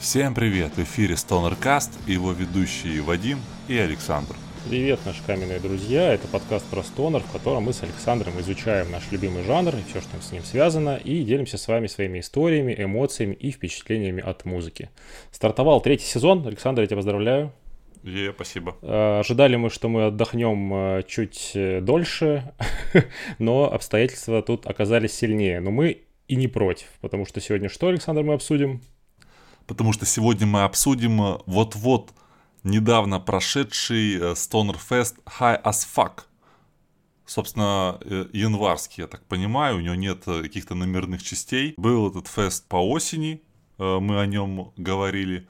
Всем 0.00 0.32
привет! 0.32 0.76
В 0.76 0.82
эфире 0.84 1.16
Stonercast, 1.16 1.90
его 2.06 2.30
ведущие 2.30 3.02
Вадим 3.02 3.40
и 3.66 3.76
Александр. 3.76 4.36
Привет, 4.68 5.00
наши 5.04 5.20
каменные 5.24 5.58
друзья! 5.58 6.14
Это 6.14 6.28
подкаст 6.28 6.64
про 6.66 6.84
стонер, 6.84 7.18
в 7.18 7.32
котором 7.32 7.64
мы 7.64 7.72
с 7.72 7.82
Александром 7.82 8.38
изучаем 8.38 8.92
наш 8.92 9.10
любимый 9.10 9.42
жанр 9.42 9.74
и 9.74 9.82
все, 9.90 10.00
что 10.00 10.22
с 10.22 10.30
ним 10.30 10.44
связано, 10.44 11.00
и 11.02 11.24
делимся 11.24 11.58
с 11.58 11.66
вами 11.66 11.88
своими 11.88 12.20
историями, 12.20 12.76
эмоциями 12.78 13.34
и 13.34 13.50
впечатлениями 13.50 14.22
от 14.22 14.44
музыки. 14.44 14.88
Стартовал 15.32 15.80
третий 15.80 16.06
сезон. 16.06 16.46
Александр, 16.46 16.82
я 16.82 16.86
тебя 16.86 16.98
поздравляю. 16.98 17.52
Е, 18.04 18.32
спасибо. 18.32 18.76
Э, 18.82 19.18
ожидали 19.18 19.56
мы, 19.56 19.68
что 19.68 19.88
мы 19.88 20.06
отдохнем 20.06 20.74
э, 20.74 21.02
чуть 21.08 21.50
э, 21.54 21.80
дольше, 21.80 22.52
но 23.40 23.64
обстоятельства 23.70 24.42
тут 24.42 24.64
оказались 24.68 25.12
сильнее. 25.14 25.58
Но 25.58 25.72
мы 25.72 26.02
и 26.28 26.36
не 26.36 26.46
против, 26.46 26.86
потому 27.00 27.26
что 27.26 27.40
сегодня 27.40 27.68
что, 27.68 27.88
Александр, 27.88 28.22
мы 28.22 28.34
обсудим? 28.34 28.80
Потому 29.68 29.92
что 29.92 30.06
сегодня 30.06 30.46
мы 30.46 30.64
обсудим 30.64 31.22
э, 31.22 31.38
вот-вот 31.46 32.12
недавно 32.64 33.20
прошедший 33.20 34.14
э, 34.14 34.32
Stoner 34.32 34.76
Fest 34.76 35.16
High 35.38 35.62
as 35.62 35.86
Fuck. 35.94 36.22
Собственно, 37.26 37.98
э, 38.00 38.26
январский, 38.32 39.02
я 39.02 39.06
так 39.06 39.24
понимаю, 39.26 39.76
у 39.76 39.80
него 39.80 39.94
нет 39.94 40.24
каких-то 40.24 40.74
номерных 40.74 41.22
частей. 41.22 41.74
Был 41.76 42.10
этот 42.10 42.26
фест 42.26 42.66
по 42.66 42.76
осени, 42.76 43.42
мы 43.76 44.20
о 44.20 44.26
нем 44.26 44.72
говорили. 44.76 45.46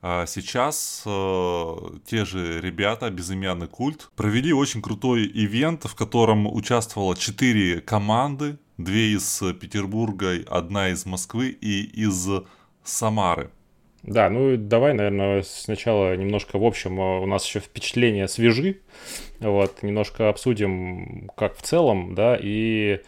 А 0.00 0.26
сейчас 0.26 1.00
те 1.04 2.24
же 2.24 2.60
ребята, 2.60 3.10
безымянный 3.10 3.66
культ, 3.66 4.10
провели 4.14 4.52
очень 4.52 4.80
крутой 4.80 5.24
ивент, 5.26 5.84
в 5.84 5.96
котором 5.96 6.46
участвовало 6.46 7.16
4 7.16 7.80
команды, 7.80 8.58
две 8.76 9.14
из 9.14 9.42
Петербурга, 9.60 10.36
одна 10.48 10.90
из 10.90 11.06
Москвы 11.06 11.48
и 11.48 11.82
из 11.82 12.28
Самары. 12.86 13.50
Да, 14.02 14.30
ну 14.30 14.56
давай, 14.56 14.94
наверное, 14.94 15.42
сначала 15.42 16.16
немножко, 16.16 16.58
в 16.58 16.64
общем, 16.64 17.00
э, 17.00 17.20
у 17.20 17.26
нас 17.26 17.44
еще 17.44 17.58
впечатления 17.58 18.28
свежи, 18.28 18.80
вот, 19.40 19.82
немножко 19.82 20.28
обсудим, 20.28 21.28
как 21.36 21.56
в 21.56 21.62
целом, 21.62 22.14
да, 22.14 22.38
и 22.40 23.00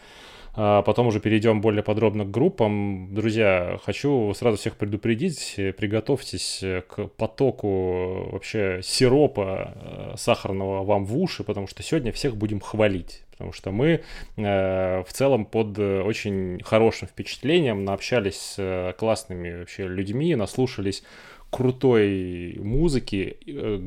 а 0.61 0.83
потом 0.83 1.06
уже 1.06 1.20
перейдем 1.20 1.61
более 1.61 1.84
подробно 1.84 2.25
к 2.25 2.33
группам. 2.33 3.14
Друзья, 3.14 3.78
хочу 3.84 4.34
сразу 4.34 4.56
всех 4.56 4.75
предупредить, 4.75 5.55
приготовьтесь 5.77 6.64
к 6.88 7.06
потоку 7.16 8.31
вообще 8.33 8.81
сиропа 8.83 9.72
э, 9.77 10.14
сахарного 10.16 10.83
вам 10.83 11.05
в 11.05 11.16
уши, 11.16 11.44
потому 11.44 11.69
что 11.69 11.84
сегодня 11.84 12.10
всех 12.10 12.36
будем 12.36 12.58
хвалить. 12.58 13.22
Потому 13.39 13.53
что 13.53 13.70
мы 13.70 14.03
э, 14.36 15.03
в 15.05 15.12
целом 15.12 15.47
под 15.47 15.78
очень 15.78 16.61
хорошим 16.64 17.06
впечатлением 17.06 17.84
наобщались 17.84 18.36
с 18.36 18.55
э, 18.58 18.92
классными 18.98 19.61
вообще 19.61 19.86
людьми, 19.86 20.34
наслушались 20.34 21.05
крутой 21.50 22.59
музыки 22.61 23.39
э, 23.47 23.81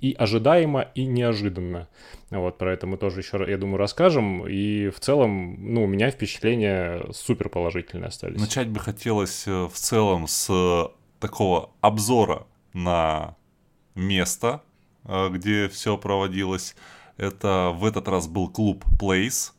и 0.00 0.12
ожидаемо, 0.12 0.88
и 0.94 1.06
неожиданно. 1.06 1.88
Вот, 2.30 2.58
про 2.58 2.72
это 2.72 2.86
мы 2.86 2.96
тоже 2.96 3.20
еще, 3.20 3.44
я 3.48 3.56
думаю, 3.56 3.78
расскажем. 3.78 4.46
И 4.46 4.88
в 4.90 5.00
целом, 5.00 5.56
ну, 5.74 5.84
у 5.84 5.86
меня 5.86 6.10
впечатления 6.10 7.04
супер 7.12 7.48
положительные 7.48 8.08
остались. 8.08 8.40
Начать 8.40 8.68
бы 8.68 8.80
хотелось 8.80 9.46
э, 9.46 9.66
в 9.66 9.74
целом 9.74 10.26
с 10.26 10.90
такого 11.20 11.70
обзора 11.80 12.46
на 12.72 13.36
место, 13.94 14.62
э, 15.04 15.28
где 15.30 15.68
все 15.68 15.96
проводилось. 15.96 16.76
Это 17.16 17.72
в 17.74 17.84
этот 17.84 18.08
раз 18.08 18.26
был 18.28 18.48
клуб 18.48 18.84
Place. 19.00 19.52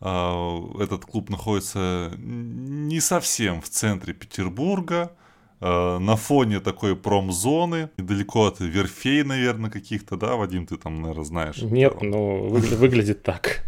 Этот 0.00 1.04
клуб 1.06 1.30
находится 1.30 2.12
не 2.18 3.00
совсем 3.00 3.60
в 3.62 3.68
центре 3.68 4.12
Петербурга, 4.12 5.12
Э, 5.60 5.98
на 5.98 6.16
фоне 6.16 6.60
такой 6.60 6.94
промзоны, 6.96 7.88
недалеко 7.96 8.46
от 8.46 8.60
верфей, 8.60 9.22
наверное, 9.24 9.70
каких-то, 9.70 10.16
да, 10.16 10.36
Вадим, 10.36 10.66
ты 10.66 10.76
там, 10.76 11.00
наверное, 11.00 11.24
знаешь? 11.24 11.56
Нет, 11.62 12.02
но 12.02 12.46
выгля- 12.46 12.76
выглядит 12.76 13.22
так. 13.22 13.64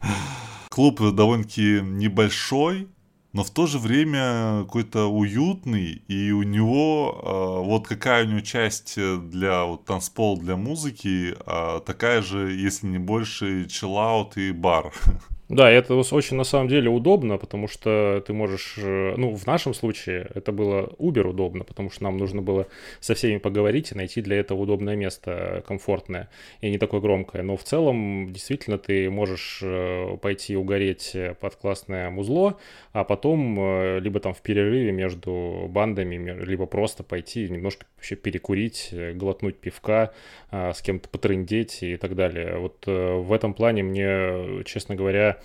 Клуб 0.70 1.00
довольно-таки 1.12 1.80
небольшой, 1.82 2.88
но 3.36 3.44
в 3.44 3.50
то 3.50 3.66
же 3.66 3.78
время 3.78 4.62
какой-то 4.62 5.12
уютный, 5.12 6.02
и 6.08 6.30
у 6.30 6.42
него, 6.42 7.20
э, 7.22 7.66
вот 7.66 7.86
какая 7.86 8.24
у 8.24 8.28
него 8.28 8.40
часть 8.40 8.96
для 8.96 9.64
вот, 9.64 9.84
танцпол, 9.84 10.38
для 10.38 10.56
музыки, 10.56 11.36
э, 11.38 11.80
такая 11.84 12.22
же, 12.22 12.52
если 12.54 12.86
не 12.86 12.98
больше, 12.98 13.66
чиллаут 13.66 14.38
и 14.38 14.52
бар. 14.52 14.90
Да, 15.48 15.70
это 15.70 15.94
очень 15.94 16.36
на 16.36 16.42
самом 16.42 16.66
деле 16.66 16.90
удобно, 16.90 17.38
потому 17.38 17.68
что 17.68 18.20
ты 18.26 18.32
можешь, 18.32 18.74
э, 18.78 19.14
ну, 19.16 19.32
в 19.32 19.46
нашем 19.46 19.74
случае 19.74 20.28
это 20.34 20.50
было 20.50 20.92
Uber 20.98 21.22
удобно, 21.28 21.62
потому 21.62 21.88
что 21.88 22.02
нам 22.02 22.16
нужно 22.16 22.42
было 22.42 22.66
со 22.98 23.14
всеми 23.14 23.38
поговорить 23.38 23.92
и 23.92 23.94
найти 23.94 24.22
для 24.22 24.38
этого 24.38 24.62
удобное 24.62 24.96
место, 24.96 25.62
комфортное 25.68 26.30
и 26.60 26.68
не 26.68 26.78
такое 26.78 27.00
громкое. 27.00 27.44
Но 27.44 27.56
в 27.56 27.62
целом, 27.62 28.32
действительно, 28.32 28.76
ты 28.76 29.08
можешь 29.08 29.60
э, 29.62 30.16
пойти 30.20 30.56
угореть 30.56 31.16
под 31.40 31.54
классное 31.54 32.10
музло, 32.10 32.58
а 32.92 33.04
потом 33.04 33.56
э, 33.60 34.00
либо 34.00 34.18
там 34.18 34.34
в 34.34 34.42
перерыве 34.42 34.90
между 34.90 35.66
бандами, 35.70 36.44
либо 36.44 36.66
просто 36.66 37.04
пойти 37.04 37.48
немножко 37.48 37.86
вообще 37.96 38.16
перекурить, 38.16 38.92
глотнуть 39.14 39.58
пивка, 39.58 40.12
с 40.50 40.82
кем-то 40.82 41.08
потрындеть 41.08 41.82
и 41.82 41.96
так 41.96 42.14
далее. 42.14 42.56
Вот 42.58 42.84
в 42.86 43.32
этом 43.32 43.54
плане 43.54 43.82
мне, 43.82 44.64
честно 44.64 44.94
говоря, 44.94 45.36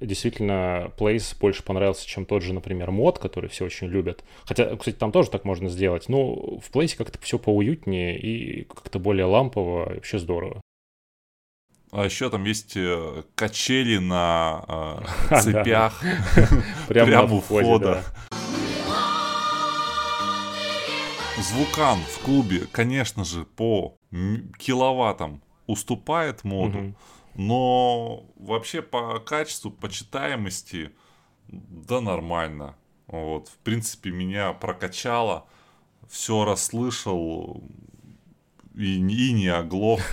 действительно 0.00 0.92
Place 0.98 1.36
больше 1.38 1.62
понравился, 1.62 2.06
чем 2.06 2.24
тот 2.24 2.42
же, 2.42 2.52
например, 2.52 2.90
мод, 2.90 3.18
который 3.18 3.48
все 3.50 3.64
очень 3.64 3.88
любят. 3.88 4.24
Хотя, 4.44 4.76
кстати, 4.76 4.96
там 4.96 5.12
тоже 5.12 5.30
так 5.30 5.44
можно 5.44 5.68
сделать. 5.68 6.08
Но 6.08 6.34
в 6.34 6.70
Place 6.72 6.96
как-то 6.96 7.18
все 7.20 7.38
поуютнее 7.38 8.18
и 8.18 8.64
как-то 8.64 8.98
более 8.98 9.26
лампово, 9.26 9.94
вообще 9.94 10.18
здорово. 10.18 10.60
А 11.92 12.04
еще 12.04 12.30
там 12.30 12.44
есть 12.44 12.76
э, 12.76 13.24
качели 13.34 13.98
на 13.98 15.02
э, 15.30 15.40
цепях 15.40 16.00
прямо 16.88 17.34
у 17.34 17.40
входа. 17.40 18.04
Звукан 21.40 21.98
в 22.00 22.18
клубе, 22.20 22.66
конечно 22.70 23.24
же, 23.24 23.44
по 23.44 23.96
киловаттам 24.58 25.42
уступает 25.66 26.44
моду 26.44 26.94
но 27.40 28.26
вообще 28.36 28.82
по 28.82 29.18
качеству, 29.18 29.70
по 29.70 29.88
читаемости, 29.88 30.90
да 31.48 32.02
нормально. 32.02 32.76
Вот, 33.06 33.48
в 33.48 33.56
принципе, 33.58 34.10
меня 34.10 34.52
прокачало, 34.52 35.46
все 36.06 36.44
расслышал 36.44 37.64
и, 38.76 38.96
и 38.96 39.32
не 39.32 39.48
оглох. 39.48 40.00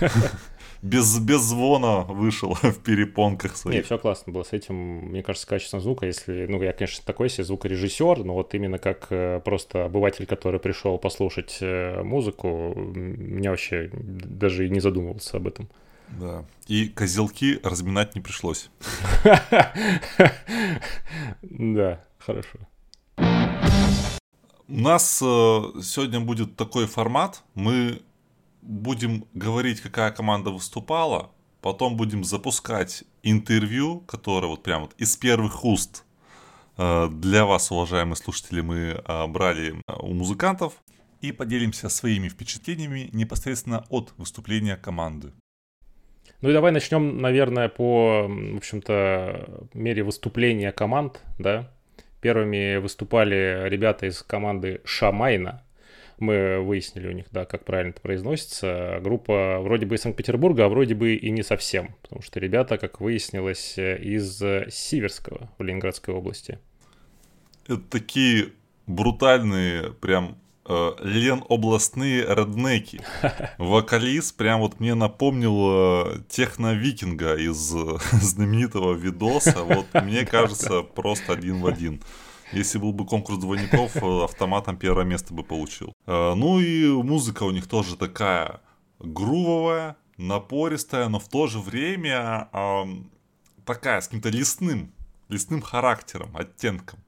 Без, 0.80 1.18
без 1.18 1.40
звона 1.40 2.02
вышел 2.02 2.54
в 2.62 2.78
перепонках 2.84 3.56
своих. 3.56 3.78
Не, 3.78 3.82
все 3.82 3.98
классно 3.98 4.32
было 4.32 4.44
с 4.44 4.52
этим. 4.52 4.76
Мне 5.08 5.24
кажется, 5.24 5.48
качеством 5.48 5.80
звука, 5.80 6.06
если... 6.06 6.46
Ну, 6.46 6.62
я, 6.62 6.72
конечно, 6.72 7.02
такой 7.04 7.30
себе 7.30 7.42
звукорежиссер, 7.42 8.22
но 8.22 8.34
вот 8.34 8.54
именно 8.54 8.78
как 8.78 9.08
э, 9.10 9.40
просто 9.44 9.86
обыватель, 9.86 10.24
который 10.24 10.60
пришел 10.60 10.96
послушать 10.96 11.58
э, 11.60 12.00
музыку, 12.04 12.74
меня 12.76 13.50
вообще 13.50 13.90
даже 13.92 14.68
и 14.68 14.70
не 14.70 14.78
задумывался 14.78 15.38
об 15.38 15.48
этом. 15.48 15.68
Да. 16.10 16.44
И 16.66 16.88
козелки 16.88 17.60
разминать 17.62 18.14
не 18.14 18.20
пришлось. 18.20 18.70
Да, 21.42 22.04
хорошо. 22.18 22.58
У 24.68 24.80
нас 24.80 25.22
э, 25.22 25.24
сегодня 25.24 26.20
будет 26.20 26.56
такой 26.56 26.86
формат. 26.86 27.42
Мы 27.54 28.02
будем 28.62 29.24
говорить, 29.32 29.80
какая 29.80 30.10
команда 30.10 30.50
выступала, 30.50 31.30
потом 31.62 31.96
будем 31.96 32.22
запускать 32.22 33.04
интервью, 33.22 34.00
которое 34.00 34.46
вот 34.48 34.62
прям 34.62 34.82
вот 34.82 34.94
из 34.98 35.16
первых 35.16 35.64
уст 35.64 36.04
э, 36.76 37.08
для 37.10 37.46
вас, 37.46 37.70
уважаемые 37.70 38.16
слушатели, 38.16 38.60
мы 38.60 38.76
э, 38.76 39.26
брали 39.26 39.82
у 40.00 40.12
музыкантов 40.12 40.74
и 41.20 41.32
поделимся 41.32 41.88
своими 41.88 42.28
впечатлениями 42.28 43.08
непосредственно 43.12 43.86
от 43.88 44.12
выступления 44.18 44.76
команды. 44.76 45.32
Ну 46.40 46.50
и 46.50 46.52
давай 46.52 46.70
начнем, 46.70 47.20
наверное, 47.20 47.68
по, 47.68 48.26
в 48.28 48.56
общем-то, 48.56 49.68
мере 49.74 50.02
выступления 50.04 50.70
команд, 50.72 51.20
да. 51.38 51.72
Первыми 52.20 52.76
выступали 52.76 53.68
ребята 53.68 54.06
из 54.06 54.22
команды 54.22 54.80
Шамайна. 54.84 55.64
Мы 56.18 56.60
выяснили 56.60 57.06
у 57.06 57.12
них, 57.12 57.26
да, 57.30 57.44
как 57.44 57.64
правильно 57.64 57.90
это 57.90 58.00
произносится. 58.00 58.98
Группа 59.00 59.58
вроде 59.60 59.86
бы 59.86 59.94
из 59.94 60.00
Санкт-Петербурга, 60.02 60.64
а 60.64 60.68
вроде 60.68 60.94
бы 60.96 61.14
и 61.14 61.30
не 61.30 61.42
совсем. 61.42 61.94
Потому 62.02 62.22
что 62.22 62.40
ребята, 62.40 62.76
как 62.76 63.00
выяснилось, 63.00 63.78
из 63.78 64.42
Сиверского 64.72 65.48
в 65.58 65.62
Ленинградской 65.62 66.12
области. 66.12 66.58
Это 67.68 67.82
такие 67.88 68.48
брутальные, 68.86 69.92
прям 69.92 70.38
Лен 71.00 71.44
областные 71.48 72.22
реднеки. 72.22 73.00
Вокалист 73.58 74.36
прям 74.36 74.60
вот 74.60 74.80
мне 74.80 74.94
напомнил 74.94 75.56
э, 75.70 76.22
техно-викинга 76.28 77.36
из 77.36 77.74
э, 77.74 77.98
знаменитого 78.12 78.92
видоса. 78.92 79.62
Вот 79.64 79.86
мне 80.02 80.26
кажется, 80.26 80.82
просто 80.82 81.32
один 81.32 81.60
в 81.60 81.66
один. 81.66 82.02
Если 82.52 82.78
был 82.78 82.92
бы 82.92 83.06
конкурс 83.06 83.38
двойников, 83.38 83.96
э, 83.96 84.24
автоматом 84.24 84.76
первое 84.76 85.04
место 85.04 85.32
бы 85.32 85.42
получил. 85.42 85.92
Э, 86.06 86.34
ну 86.34 86.60
и 86.60 86.86
музыка 86.88 87.44
у 87.44 87.50
них 87.50 87.66
тоже 87.66 87.96
такая 87.96 88.60
грувовая, 88.98 89.96
напористая, 90.16 91.08
но 91.08 91.18
в 91.18 91.28
то 91.28 91.46
же 91.46 91.60
время 91.60 92.48
такая 93.64 94.00
с 94.00 94.08
каким-то 94.08 94.30
лесным, 94.30 94.92
лесным 95.28 95.62
характером, 95.62 96.36
оттенком. 96.36 96.98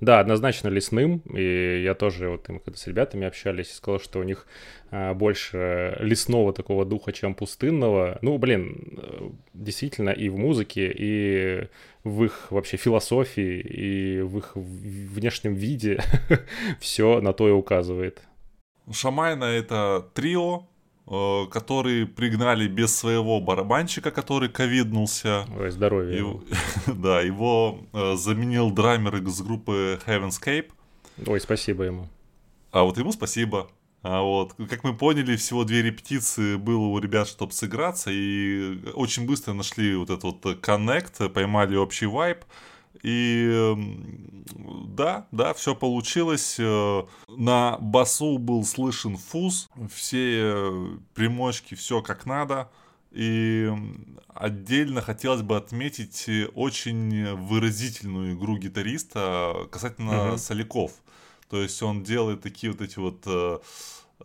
Да, 0.00 0.20
однозначно 0.20 0.68
лесным, 0.68 1.18
и 1.34 1.82
я 1.82 1.94
тоже 1.94 2.28
вот 2.28 2.48
им 2.48 2.60
когда 2.60 2.76
с 2.76 2.86
ребятами 2.86 3.26
общались, 3.26 3.74
сказал, 3.74 4.00
что 4.00 4.18
у 4.20 4.22
них 4.22 4.46
а, 4.90 5.14
больше 5.14 5.96
лесного 6.00 6.52
такого 6.52 6.84
духа, 6.84 7.12
чем 7.12 7.34
пустынного. 7.34 8.18
Ну, 8.22 8.38
блин, 8.38 8.98
э, 8.98 9.30
действительно 9.54 10.10
и 10.10 10.28
в 10.28 10.36
музыке, 10.36 10.92
и 10.94 11.68
в 12.04 12.24
их 12.24 12.46
вообще 12.50 12.76
философии, 12.76 13.60
и 13.60 14.20
в 14.20 14.38
их 14.38 14.52
внешнем 14.54 15.54
виде 15.54 16.00
все 16.80 17.20
на 17.20 17.32
то 17.32 17.48
и 17.48 17.52
указывает. 17.52 18.22
Шамайна 18.92 19.44
это 19.44 20.06
трио, 20.14 20.68
Э, 21.08 21.46
который 21.48 22.04
пригнали 22.04 22.66
без 22.66 22.96
своего 22.96 23.40
барабанщика, 23.40 24.10
который 24.10 24.48
ковиднулся. 24.48 25.46
Ой, 25.56 25.70
здоровье. 25.70 26.18
И, 26.18 26.90
да, 26.92 27.20
его 27.20 27.78
э, 27.92 28.16
заменил 28.16 28.72
драмер 28.72 29.16
из 29.18 29.40
группы 29.40 30.00
Heavenscape. 30.04 30.72
Ой, 31.24 31.40
спасибо 31.40 31.84
ему. 31.84 32.08
А 32.72 32.82
вот 32.82 32.98
ему 32.98 33.12
спасибо. 33.12 33.70
А 34.02 34.22
вот, 34.22 34.54
как 34.68 34.82
мы 34.82 34.96
поняли, 34.96 35.36
всего 35.36 35.62
две 35.62 35.82
репетиции 35.82 36.56
было 36.56 36.86
у 36.86 36.98
ребят, 36.98 37.28
чтобы 37.28 37.52
сыграться, 37.52 38.10
и 38.12 38.78
очень 38.94 39.26
быстро 39.26 39.52
нашли 39.52 39.94
вот 39.94 40.10
этот 40.10 40.24
вот 40.24 40.60
коннект, 40.60 41.32
поймали 41.32 41.76
общий 41.76 42.06
вайб. 42.06 42.38
И 43.02 43.74
да, 44.96 45.26
да, 45.30 45.54
все 45.54 45.74
получилось. 45.74 46.56
Э, 46.58 47.02
на 47.28 47.76
басу 47.78 48.38
был 48.38 48.64
слышен 48.64 49.16
фуз, 49.16 49.68
все 49.92 50.40
э, 50.40 50.88
примочки, 51.14 51.74
все 51.74 52.02
как 52.02 52.26
надо. 52.26 52.70
И 53.12 53.70
отдельно 54.28 55.00
хотелось 55.00 55.42
бы 55.42 55.56
отметить 55.56 56.28
очень 56.54 57.34
выразительную 57.34 58.34
игру 58.34 58.58
гитариста 58.58 59.68
касательно 59.70 60.30
угу. 60.30 60.38
соляков. 60.38 60.92
То 61.48 61.62
есть 61.62 61.82
он 61.82 62.02
делает 62.02 62.42
такие 62.42 62.72
вот 62.72 62.80
эти 62.80 62.98
вот 62.98 63.22
э, 63.26 63.58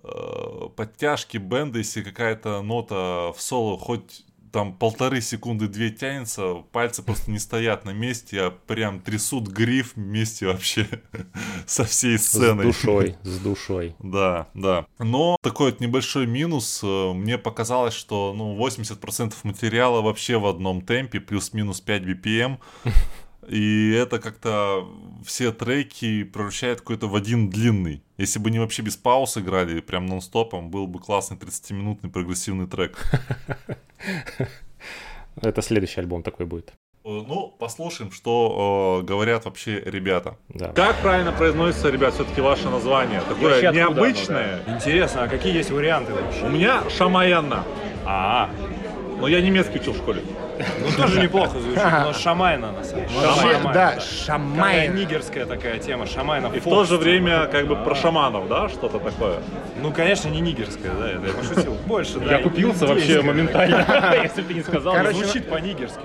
э, 0.03 0.69
подтяжки 0.75 1.37
бенда, 1.37 1.77
если 1.77 2.01
какая-то 2.01 2.61
нота 2.61 3.31
в 3.33 3.41
соло 3.41 3.77
хоть 3.77 4.25
там 4.51 4.73
полторы 4.73 5.21
секунды, 5.21 5.67
две 5.67 5.89
тянется, 5.89 6.63
пальцы 6.71 7.01
просто 7.03 7.31
не 7.31 7.39
стоят 7.39 7.85
на 7.85 7.91
месте, 7.91 8.41
а 8.41 8.51
прям 8.51 8.99
трясут 8.99 9.47
гриф 9.47 9.93
вместе 9.95 10.47
вообще 10.47 10.87
со 11.65 11.85
всей 11.85 12.17
сценой. 12.17 12.71
С 12.71 12.75
душой, 12.75 13.15
с 13.23 13.39
душой. 13.39 13.95
Да, 13.99 14.47
да. 14.53 14.85
Но 14.99 15.37
такой 15.41 15.71
вот 15.71 15.79
небольшой 15.79 16.27
минус, 16.27 16.81
э, 16.83 17.13
мне 17.13 17.37
показалось, 17.37 17.93
что 17.93 18.33
ну, 18.35 18.57
80% 18.57 19.33
материала 19.43 20.01
вообще 20.01 20.37
в 20.37 20.45
одном 20.45 20.81
темпе, 20.81 21.19
плюс-минус 21.19 21.81
5 21.81 22.03
BPM. 22.03 22.59
И 23.47 23.91
это 23.91 24.19
как-то 24.19 24.87
все 25.25 25.51
треки 25.51 26.23
превращает 26.23 26.79
какой-то 26.81 27.07
в 27.07 27.15
один 27.15 27.49
длинный. 27.49 28.03
Если 28.21 28.37
бы 28.37 28.51
не 28.51 28.59
вообще 28.59 28.83
без 28.83 28.97
пауз 28.97 29.35
играли, 29.37 29.79
прям 29.81 30.05
нон-стопом, 30.05 30.69
был 30.69 30.85
бы 30.85 30.99
классный 30.99 31.37
30-минутный 31.37 32.11
прогрессивный 32.11 32.67
трек. 32.67 32.95
Это 35.41 35.61
следующий 35.63 36.01
альбом 36.01 36.21
такой 36.21 36.45
будет. 36.45 36.71
Э, 37.03 37.23
ну, 37.27 37.47
послушаем, 37.57 38.11
что 38.11 38.99
э, 39.01 39.05
говорят 39.07 39.45
вообще 39.45 39.79
ребята. 39.79 40.37
Да. 40.49 40.67
Как 40.67 41.01
правильно 41.01 41.31
произносится, 41.31 41.89
ребят, 41.89 42.13
все-таки 42.13 42.41
ваше 42.41 42.69
название? 42.69 43.21
Такое 43.21 43.53
вообще 43.53 43.71
необычное. 43.71 44.57
Откуда, 44.57 44.67
ну, 44.67 44.73
да. 44.73 44.75
Интересно, 44.77 45.23
а 45.23 45.27
какие 45.27 45.55
есть 45.55 45.71
варианты 45.71 46.13
вообще? 46.13 46.45
У 46.45 46.49
меня 46.49 46.83
Шамаянна. 46.91 47.63
А, 48.05 48.49
-а, 48.49 48.55
-а. 48.55 49.17
Но 49.19 49.27
я 49.27 49.41
немецкий 49.41 49.79
учил 49.79 49.93
в 49.93 49.97
школе. 49.97 50.21
Ну, 50.79 51.03
тоже 51.03 51.21
неплохо 51.21 51.59
звучит, 51.59 51.83
но 51.83 52.13
шамайна, 52.19 52.71
на 52.71 52.83
самом 52.83 53.07
деле. 53.07 53.19
Шамайна, 53.35 53.73
да, 53.73 53.99
шамайна. 53.99 54.93
нигерская 54.93 55.45
такая 55.45 55.79
тема, 55.79 56.05
шамайна. 56.05 56.47
И 56.53 56.59
в 56.59 56.63
то 56.63 56.83
же 56.83 56.97
время 56.97 57.47
как 57.47 57.67
бы 57.67 57.75
про 57.75 57.95
шаманов, 57.95 58.47
да, 58.47 58.69
что-то 58.69 58.99
такое? 58.99 59.39
Ну, 59.81 59.91
конечно, 59.91 60.29
не 60.29 60.41
нигерская, 60.41 60.91
да, 60.93 61.09
это 61.09 61.27
я 61.27 61.33
пошутил. 61.33 61.77
Больше, 61.85 62.19
да. 62.19 62.37
Я 62.37 62.43
купился 62.43 62.87
вообще 62.87 63.21
моментально, 63.21 63.85
если 64.23 64.41
бы 64.41 64.47
ты 64.47 64.53
не 64.53 64.61
сказал. 64.61 64.95
Звучит 65.11 65.49
по-нигерски, 65.49 66.01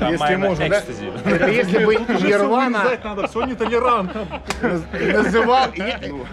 если 0.00 0.36
можно, 0.36 0.68
да? 0.68 0.82
Это 1.30 1.50
если 1.50 1.84
бы 1.84 1.94
Нирвана... 1.94 2.96
надо, 3.02 3.28
все 3.28 3.44
нетолерантно. 3.44 4.26
Называл... 5.12 5.68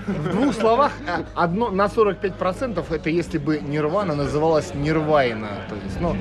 В 0.07 0.29
двух 0.31 0.53
словах, 0.53 0.91
одно 1.35 1.69
на 1.69 1.85
45% 1.85 2.93
это 2.93 3.09
если 3.09 3.37
бы 3.37 3.59
Нирвана 3.59 4.15
называлась 4.15 4.73
Нирвайна. 4.73 5.49
То 5.69 5.75
есть, 5.75 5.99
ну, 5.99 6.15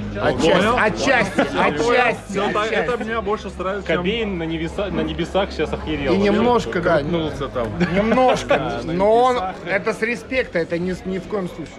отчасти, 0.79 1.46
отчасти, 1.55 2.39
отчасти. 2.39 2.75
Это 2.75 2.97
меня 3.05 3.21
больше 3.21 3.51
нравится, 3.59 3.87
Кобейн 3.87 4.39
на 4.39 4.45
небесах 4.45 5.53
сейчас 5.53 5.73
охерел. 5.73 6.15
И 6.15 6.17
немножко, 6.17 6.81
да. 6.81 7.03
Немножко. 7.03 8.81
Но 8.85 9.15
он, 9.15 9.39
это 9.67 9.93
с 9.93 10.03
респекта, 10.03 10.59
это 10.59 10.79
ни 10.79 11.19
в 11.19 11.29
коем 11.29 11.49
случае. 11.49 11.77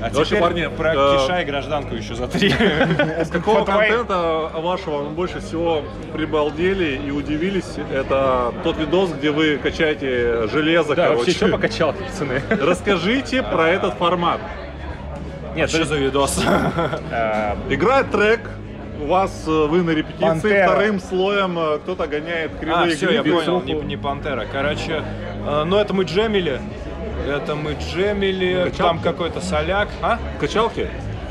А 0.00 0.10
теперь 0.10 0.40
парни, 0.40 0.66
про 0.66 0.94
э, 0.94 1.18
Киша 1.18 1.40
и 1.40 1.44
гражданку 1.44 1.94
еще 1.94 2.14
за 2.14 2.28
три. 2.28 2.50
С 3.24 3.28
какого 3.28 3.64
контента 3.64 4.50
вашего 4.54 5.08
больше 5.10 5.40
всего 5.40 5.82
прибалдели 6.14 7.00
и 7.06 7.10
удивились? 7.10 7.76
Это 7.92 8.54
тот 8.64 8.78
видос, 8.78 9.10
где 9.12 9.30
вы 9.30 9.58
качаете 9.58 10.48
железо, 10.48 10.94
Да, 10.94 11.10
вообще 11.10 11.32
что 11.32 11.48
покачал, 11.48 11.92
пацаны? 11.92 12.42
Расскажите 12.48 13.42
про 13.42 13.68
этот 13.68 13.94
формат. 13.94 14.40
Нет, 15.54 15.70
что 15.70 15.84
за 15.84 15.96
видос? 15.96 16.42
Э, 17.10 17.54
Играет 17.68 18.10
трек, 18.10 18.40
у 19.02 19.06
вас 19.06 19.44
э, 19.46 19.50
вы 19.50 19.82
на 19.82 19.90
репетиции 19.90 20.22
Пантера. 20.22 20.66
вторым 20.68 21.00
слоем 21.00 21.80
кто-то 21.82 22.06
гоняет 22.06 22.52
кривые 22.58 22.92
А, 22.92 22.96
все, 22.96 23.10
я 23.10 23.22
понял, 23.22 23.62
не, 23.62 23.74
не 23.74 23.96
Пантера. 23.96 24.46
Короче, 24.50 25.02
ну 25.44 25.76
это 25.76 25.94
мы 25.94 26.04
джемили, 26.04 26.60
это 27.28 27.54
мы 27.54 27.74
джемили, 27.74 28.72
там 28.76 28.98
какой-то 29.00 29.40
соляк. 29.40 29.88
А? 30.02 30.18
Качалки? 30.38 30.88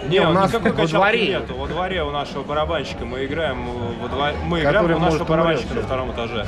Не, 0.08 0.22
у 0.22 0.32
нас 0.32 0.52
никакой 0.54 0.72
во 0.72 0.88
дворе. 0.88 1.28
нету. 1.28 1.56
Во 1.56 1.68
дворе 1.68 2.04
у 2.04 2.12
нашего 2.12 2.44
барабанщика 2.44 3.06
мы 3.06 3.26
играем 3.26 3.66
во 4.02 4.08
дворе. 4.08 4.36
Мы 4.46 4.62
играем 4.62 4.96
у 4.96 5.00
нашего 5.00 5.26
барабанщика 5.26 5.74
на 5.76 5.82
втором 5.82 6.12
этаже 6.12 6.46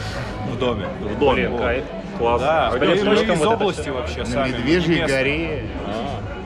в 0.49 0.57
доме. 0.57 0.87
В 0.99 1.19
доме. 1.19 1.49
Блин, 1.49 1.57
кайф. 1.57 1.83
Класс. 2.17 2.41
Да, 2.41 2.67
а 2.69 2.77
мы 2.77 2.85
из 2.85 3.45
области 3.45 3.89
вообще 3.89 4.25
сами. 4.25 4.51
На 4.51 4.57
Медвежьей 4.57 5.05
горе. 5.05 5.63
А 5.85 6.40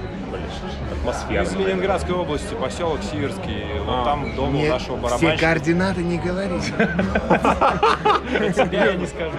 атмосфера. 0.91 1.43
Из 1.43 1.53
Ленинградской 1.53 2.15
области, 2.15 2.53
поселок 2.53 2.99
Сиверский. 3.03 3.79
Вот 3.79 3.89
а. 3.89 4.05
там 4.05 4.35
дом 4.35 4.55
у 4.55 4.65
нашего 4.65 4.95
барабанщика. 4.97 5.35
Все 5.35 5.45
координаты 5.45 6.03
не 6.03 6.17
говори. 6.17 6.59
Тебя 8.53 8.85
я 8.85 8.93
не 8.93 9.07
скажу. 9.07 9.31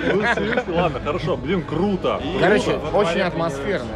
Ладно, 0.69 1.01
хорошо, 1.01 1.37
блин, 1.37 1.63
круто. 1.63 2.21
Короче, 2.41 2.77
очень 2.93 3.21
атмосферно. 3.21 3.89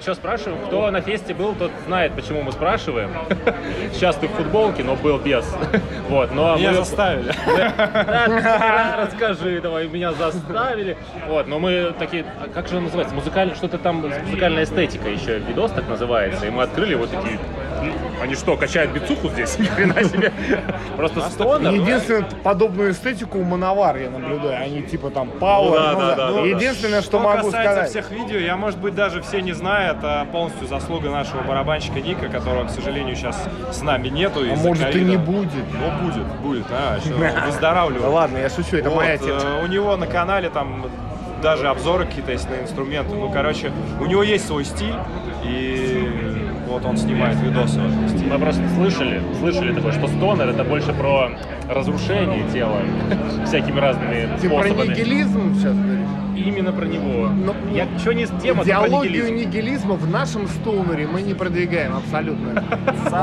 Что 0.00 0.14
спрашиваем? 0.14 0.66
Кто 0.66 0.90
на 0.90 1.00
фесте 1.00 1.34
был, 1.34 1.54
тот 1.54 1.70
знает, 1.86 2.12
почему 2.14 2.42
мы 2.42 2.52
спрашиваем. 2.52 3.10
Сейчас 3.92 4.16
ты 4.16 4.28
в 4.28 4.32
футболке, 4.32 4.82
но 4.82 4.96
был 4.96 5.18
без. 5.18 5.44
Вот, 6.08 6.32
но 6.32 6.56
меня 6.56 6.70
мы... 6.70 6.76
заставили. 6.76 7.32
Расскажи, 8.96 9.60
давай, 9.60 9.88
меня 9.88 10.12
заставили. 10.12 10.96
Вот, 11.26 11.46
но 11.46 11.58
мы 11.58 11.94
такие, 11.98 12.24
а 12.40 12.48
как 12.48 12.68
же 12.68 12.76
он 12.76 12.84
называется? 12.84 13.14
Музыкальный, 13.14 13.54
что-то 13.54 13.78
там, 13.78 13.96
музыкальная 14.24 14.64
эстетика 14.64 15.08
еще, 15.08 15.38
видос 15.38 15.72
так 15.72 15.88
называется. 15.88 16.46
И 16.46 16.50
мы 16.50 16.62
открыли 16.62 16.94
вот 16.94 17.10
такие 17.10 17.38
они 18.20 18.34
что, 18.34 18.56
качают 18.56 18.92
бицуху 18.92 19.28
здесь? 19.30 19.58
Ни 19.58 19.66
хрена 19.66 20.04
себе. 20.04 20.32
Просто 20.96 21.20
стонер. 21.30 21.72
Единственную 21.72 22.26
подобную 22.42 22.92
эстетику 22.92 23.38
у 23.38 23.44
Мановар 23.44 23.96
я 23.96 24.10
наблюдаю. 24.10 24.62
Они 24.62 24.82
типа 24.82 25.10
там 25.10 25.30
пауэр. 25.30 25.92
Ну, 25.92 25.98
да, 26.16 26.28
Единственное, 26.40 27.02
что 27.02 27.18
могу 27.18 27.50
сказать. 27.50 27.90
всех 27.90 28.10
видео, 28.10 28.38
я, 28.38 28.56
может 28.56 28.78
быть, 28.78 28.94
даже 28.94 29.22
все 29.22 29.40
не 29.40 29.52
знаю, 29.52 29.96
это 29.96 30.26
полностью 30.32 30.66
заслуга 30.66 31.10
нашего 31.10 31.42
барабанщика 31.42 32.00
Ника, 32.00 32.28
которого, 32.28 32.66
к 32.66 32.70
сожалению, 32.70 33.16
сейчас 33.16 33.42
с 33.72 33.82
нами 33.82 34.08
нету. 34.08 34.40
А 34.40 34.56
может 34.56 34.94
и 34.94 35.00
не 35.00 35.16
будет. 35.16 35.50
Ну, 35.72 36.06
будет, 36.06 36.26
будет. 36.42 36.66
А, 36.70 36.98
выздоравливает. 37.46 38.02
Да 38.02 38.08
ладно, 38.08 38.38
я 38.38 38.50
шучу, 38.50 38.76
это 38.76 38.90
моя 38.90 39.18
тема. 39.18 39.40
Э, 39.40 39.64
у 39.64 39.66
него 39.66 39.96
на 39.96 40.06
канале 40.06 40.50
там 40.50 40.86
даже 41.42 41.68
обзоры 41.68 42.06
какие-то 42.06 42.32
есть 42.32 42.48
на 42.48 42.60
инструменты. 42.60 43.14
Ну, 43.14 43.30
короче, 43.30 43.70
у 44.00 44.06
него 44.06 44.22
есть 44.22 44.46
свой 44.46 44.64
стиль, 44.64 44.94
и 45.44 46.33
вот 46.66 46.84
он 46.84 46.96
снимает 46.96 47.36
видосы 47.40 47.80
Мы 47.80 48.38
просто 48.38 48.62
слышали, 48.76 49.22
слышали 49.38 49.72
такое, 49.74 49.92
что 49.92 50.08
стонер 50.08 50.48
это 50.48 50.64
больше 50.64 50.92
про 50.92 51.30
разрушение 51.68 52.44
тела 52.52 52.78
всякими 53.46 53.78
разными 53.80 54.28
Ты 54.40 54.48
способами. 54.48 54.72
про 54.86 54.94
нигилизм 54.94 55.54
сейчас 55.54 55.74
говоришь? 55.74 56.08
именно 56.36 56.72
про 56.72 56.84
него. 56.84 57.28
Но- 57.28 57.54
Я 57.72 57.86
что 57.98 58.12
не 58.12 58.26
тема 58.26 58.64
Идеологию 58.64 59.24
нигилизм. 59.24 59.34
нигилизма 59.50 59.94
в 59.94 60.10
нашем 60.10 60.48
стоунере 60.48 61.06
мы 61.06 61.22
не 61.22 61.32
продвигаем 61.32 61.94
абсолютно. 61.96 62.62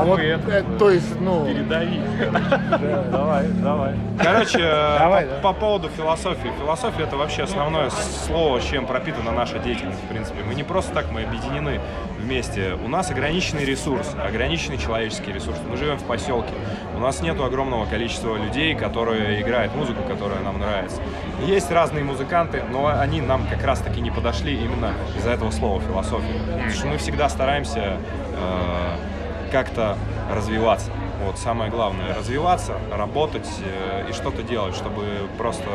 Вот, 0.04 0.18
это. 0.18 0.50
э, 0.50 0.64
то 0.78 0.90
есть, 0.90 1.20
ну, 1.20 1.44
Передави. 1.46 2.00
Давай, 3.12 3.46
давай. 3.62 3.94
Короче, 4.18 4.58
э, 4.60 4.98
Давай, 4.98 5.24
по, 5.26 5.30
да. 5.30 5.40
по 5.42 5.52
поводу 5.52 5.88
философии. 5.90 6.50
Философия 6.58 7.02
это 7.02 7.16
вообще 7.16 7.42
основное 7.42 7.90
слово, 7.90 8.60
чем 8.60 8.86
пропитана 8.86 9.32
наша 9.32 9.58
деятельность, 9.58 9.98
в 10.02 10.08
принципе. 10.08 10.38
Мы 10.46 10.54
не 10.54 10.62
просто 10.62 10.94
так, 10.94 11.10
мы 11.12 11.22
объединены 11.22 11.80
вместе. 12.22 12.78
У 12.82 12.88
нас 12.88 13.10
ограниченный 13.10 13.64
ресурс, 13.64 14.14
ограниченный 14.18 14.78
человеческий 14.78 15.32
ресурс. 15.32 15.58
Мы 15.68 15.76
живем 15.76 15.98
в 15.98 16.04
поселке. 16.04 16.52
У 16.96 17.00
нас 17.00 17.20
нет 17.20 17.38
огромного 17.40 17.84
количества 17.86 18.36
людей, 18.36 18.74
которые 18.74 19.42
играют 19.42 19.74
музыку, 19.74 20.02
которая 20.08 20.40
нам 20.40 20.58
нравится. 20.58 21.02
Есть 21.46 21.70
разные 21.70 22.04
музыканты, 22.04 22.62
но 22.70 22.86
они 22.86 23.20
нам 23.20 23.46
как 23.48 23.62
раз 23.64 23.80
таки 23.80 24.00
не 24.00 24.10
подошли 24.10 24.54
именно 24.54 24.92
из-за 25.16 25.30
этого 25.30 25.50
слова 25.50 25.80
философия. 25.80 26.40
Потому 26.46 26.70
что 26.70 26.86
мы 26.86 26.96
всегда 26.98 27.28
стараемся 27.28 27.98
э, 28.34 29.50
как-то 29.50 29.98
развиваться. 30.30 30.90
Вот 31.24 31.38
самое 31.38 31.70
главное 31.70 32.14
развиваться, 32.14 32.78
работать 32.90 33.48
э, 33.64 34.06
и 34.10 34.12
что-то 34.12 34.42
делать, 34.42 34.74
чтобы 34.74 35.04
просто 35.38 35.68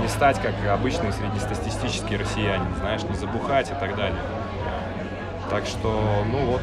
не 0.00 0.08
стать 0.08 0.40
как 0.40 0.54
обычный 0.72 1.12
среднестатистический 1.12 2.16
россиянин, 2.16 2.74
знаешь, 2.80 3.02
не 3.04 3.14
забухать 3.14 3.70
и 3.70 3.74
так 3.74 3.96
далее. 3.96 4.18
Так 5.50 5.66
что, 5.66 6.24
ну 6.30 6.38
вот, 6.52 6.62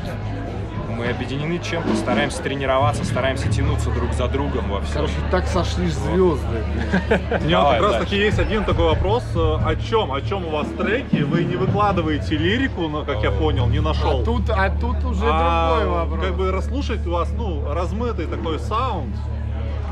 мы 0.97 1.07
объединены 1.07 1.59
чем-то, 1.59 1.95
стараемся 1.95 2.41
тренироваться, 2.41 3.03
стараемся 3.03 3.49
тянуться 3.49 3.91
друг 3.91 4.13
за 4.13 4.27
другом 4.27 4.69
во 4.71 4.81
всем. 4.81 4.93
короче, 4.95 5.13
так 5.29 5.45
сошлись 5.47 5.93
звезды. 5.93 6.63
У 7.41 7.43
меня 7.43 7.63
как 7.63 7.81
раз 7.81 7.97
таки 7.97 8.17
есть 8.17 8.39
один 8.39 8.63
такой 8.63 8.85
вопрос. 8.85 9.23
э, 9.35 9.39
О 9.39 9.75
чем? 9.75 10.11
О 10.11 10.21
чем 10.21 10.45
у 10.45 10.49
вас 10.49 10.67
треки? 10.77 11.17
Вы 11.21 11.43
не 11.43 11.55
выкладываете 11.55 12.37
лирику, 12.37 12.87
но, 12.87 13.03
как 13.03 13.21
я 13.23 13.31
понял, 13.31 13.67
не 13.67 13.79
нашел. 13.81 14.21
А 14.21 14.23
тут, 14.23 14.49
а 14.49 14.69
тут 14.69 15.03
уже 15.03 15.25
А, 15.25 15.75
другой 15.75 15.93
вопрос. 15.93 16.25
Как 16.25 16.35
бы 16.35 16.51
расслушать 16.51 17.05
у 17.05 17.11
вас, 17.11 17.29
ну, 17.37 17.71
размытый 17.71 18.25
такой 18.25 18.57
саунд, 18.59 19.15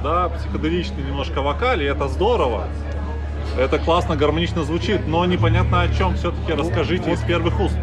да, 0.03 0.29
психоделичный 0.29 1.03
немножко 1.03 1.41
вокаль, 1.41 1.83
и 1.83 1.85
это 1.85 2.07
здорово. 2.07 2.63
Это 3.59 3.77
классно, 3.77 4.15
гармонично 4.15 4.63
звучит, 4.63 5.07
но 5.07 5.25
непонятно 5.25 5.81
о 5.81 5.87
чем. 5.89 6.15
Все-таки 6.15 6.53
расскажите 6.53 7.11
из 7.11 7.21
первых 7.21 7.59
уст. 7.59 7.77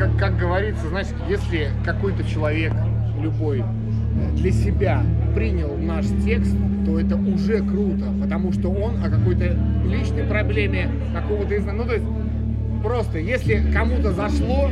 Как, 0.00 0.16
как 0.16 0.38
говорится, 0.38 0.88
знаешь, 0.88 1.08
если 1.28 1.68
какой-то 1.84 2.24
человек, 2.24 2.72
любой, 3.20 3.60
э, 3.60 3.64
для 4.34 4.50
себя 4.50 5.02
принял 5.34 5.76
наш 5.76 6.06
текст, 6.24 6.56
то 6.86 6.98
это 6.98 7.16
уже 7.16 7.58
круто, 7.58 8.06
потому 8.20 8.52
что 8.52 8.70
он 8.70 9.04
о 9.04 9.10
какой-то 9.10 9.58
личной 9.84 10.24
проблеме 10.24 10.88
какого-то 11.12 11.54
из... 11.54 11.66
Ну, 11.66 11.84
то 11.84 11.92
есть, 11.92 12.06
просто, 12.82 13.18
если 13.18 13.70
кому-то 13.72 14.12
зашло, 14.12 14.70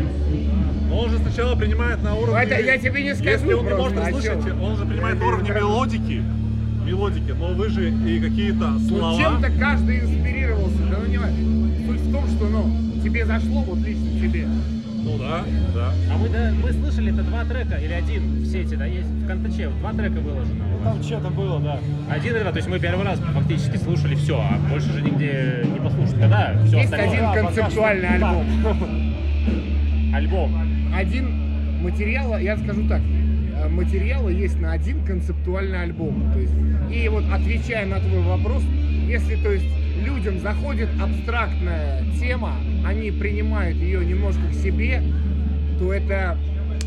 Но 0.88 1.00
он 1.00 1.10
же 1.10 1.18
сначала 1.18 1.54
принимает 1.54 2.02
на 2.02 2.14
уровне... 2.14 2.40
Это 2.42 2.58
я 2.62 2.78
тебе 2.78 3.02
не 3.02 3.14
скажу 3.14 3.30
Если 3.30 3.52
он 3.52 3.66
не 3.66 3.74
может 3.74 4.22
чем. 4.22 4.62
он 4.62 4.76
же 4.78 4.86
принимает 4.86 5.20
на 5.20 5.26
уровне 5.26 5.50
мелодики. 5.50 6.22
Мелодики, 6.86 7.32
но 7.32 7.48
вы 7.48 7.68
же 7.68 7.90
и 7.90 8.18
какие-то 8.18 8.68
ну, 8.70 8.78
слова... 8.78 9.22
чем-то 9.22 9.50
каждый 9.60 10.00
инспирировался, 10.00 10.78
да 10.90 10.98
ну 11.02 11.10
не 11.10 11.18
важно. 11.18 11.36
Суть 11.86 12.00
в 12.00 12.12
том, 12.12 12.26
что, 12.28 12.48
ну, 12.48 13.02
тебе 13.04 13.26
зашло, 13.26 13.62
вот 13.64 13.78
лично 13.80 14.20
тебе. 14.20 14.46
Ну 15.08 15.18
да, 15.18 15.42
да. 15.74 15.92
А 16.12 16.18
мы, 16.18 16.28
да, 16.28 16.52
мы 16.62 16.70
слышали, 16.72 17.12
это 17.12 17.22
два 17.22 17.44
трека 17.44 17.76
или 17.76 17.92
один 17.92 18.42
в 18.42 18.46
сети, 18.46 18.74
да, 18.74 18.84
есть 18.84 19.08
в 19.08 19.26
Контаче, 19.26 19.70
два 19.80 19.92
трека 19.92 20.20
выложено 20.20 20.64
у 20.66 20.78
вас. 20.78 20.94
Там 20.94 21.02
что-то 21.02 21.30
было, 21.30 21.60
да. 21.60 21.80
Один 22.10 22.34
или 22.36 22.42
два, 22.42 22.50
то 22.52 22.58
есть 22.58 22.68
мы 22.68 22.78
первый 22.78 23.04
раз 23.06 23.18
фактически 23.18 23.78
слушали 23.78 24.14
все, 24.16 24.38
а 24.38 24.58
больше 24.70 24.92
же 24.92 25.00
нигде 25.00 25.64
не 25.64 25.80
послушать. 25.80 26.20
Когда 26.20 26.62
все 26.66 26.76
Есть 26.78 26.92
остальное? 26.92 27.30
один 27.30 27.46
концептуальный 27.46 28.08
альбом. 28.08 28.46
Альбом. 30.14 30.94
один 30.94 31.82
материала, 31.82 32.36
я 32.40 32.56
скажу 32.58 32.86
так, 32.88 33.00
э, 33.00 33.68
материала 33.68 34.28
есть 34.28 34.60
на 34.60 34.72
один 34.72 35.04
концептуальный 35.04 35.82
альбом. 35.82 36.32
То 36.32 36.40
есть, 36.40 36.52
и 36.90 37.08
вот 37.08 37.24
отвечая 37.32 37.86
на 37.86 37.98
твой 38.00 38.22
вопрос, 38.22 38.62
если 39.06 39.36
то 39.36 39.52
есть 39.52 39.66
людям 40.08 40.40
заходит 40.40 40.88
абстрактная 41.00 42.02
тема, 42.18 42.54
они 42.86 43.10
принимают 43.10 43.76
ее 43.76 44.04
немножко 44.04 44.40
к 44.50 44.54
себе, 44.54 45.02
то 45.78 45.92
это 45.92 46.36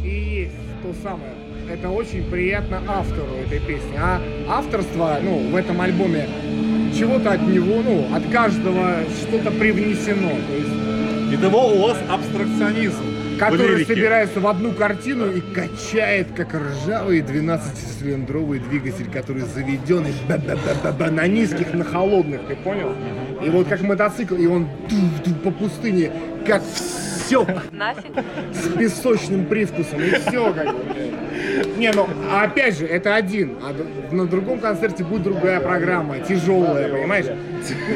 и 0.04 0.42
есть 0.48 0.56
то 0.82 0.94
самое. 1.04 1.32
Это 1.72 1.90
очень 1.90 2.24
приятно 2.24 2.82
автору 2.88 3.34
этой 3.46 3.60
песни. 3.60 3.96
А 3.98 4.22
авторство, 4.50 5.20
ну, 5.24 5.52
в 5.52 5.56
этом 5.56 5.80
альбоме 5.80 6.28
чего-то 6.98 7.32
от 7.32 7.42
него, 7.48 7.82
ну, 7.84 8.16
от 8.16 8.28
каждого 8.32 9.04
что-то 9.22 9.52
привнесено. 9.52 10.30
То 10.30 10.56
есть 10.58 10.82
Итого 11.34 11.74
у 11.74 11.82
вас 11.84 11.98
абстракционизм. 12.10 13.21
Лирике. 13.50 13.94
собирается 13.94 14.40
в 14.40 14.48
одну 14.48 14.72
картину 14.72 15.32
и 15.32 15.42
качает, 15.42 16.28
как 16.36 16.54
ржавый 16.54 17.22
12-цилиндровый 17.22 18.60
двигатель, 18.60 19.10
который 19.12 19.42
заведен 19.42 20.06
и 20.06 21.12
на 21.12 21.28
низких, 21.28 21.74
на 21.74 21.84
холодных, 21.84 22.42
ты 22.48 22.56
понял? 22.56 22.94
И 23.44 23.50
вот 23.50 23.68
как 23.68 23.82
мотоцикл, 23.82 24.36
и 24.36 24.46
он 24.46 24.68
по 25.44 25.52
пустыне, 25.52 26.12
как 26.46 26.62
все 26.64 27.46
Нафиг. 27.72 28.12
с 28.54 28.78
песочным 28.78 29.46
привкусом, 29.46 30.02
и 30.02 30.10
все 30.12 30.54
как 30.54 30.68
бы. 30.68 30.84
Не, 31.78 31.92
ну, 31.92 32.08
а 32.30 32.44
опять 32.44 32.78
же, 32.78 32.86
это 32.86 33.16
один, 33.16 33.58
а 33.62 33.74
на 34.14 34.28
другом 34.28 34.60
концерте 34.60 35.04
будет 35.04 35.24
другая 35.24 35.60
программа, 35.60 36.20
тяжелая, 36.20 36.90
понимаешь? 36.90 37.26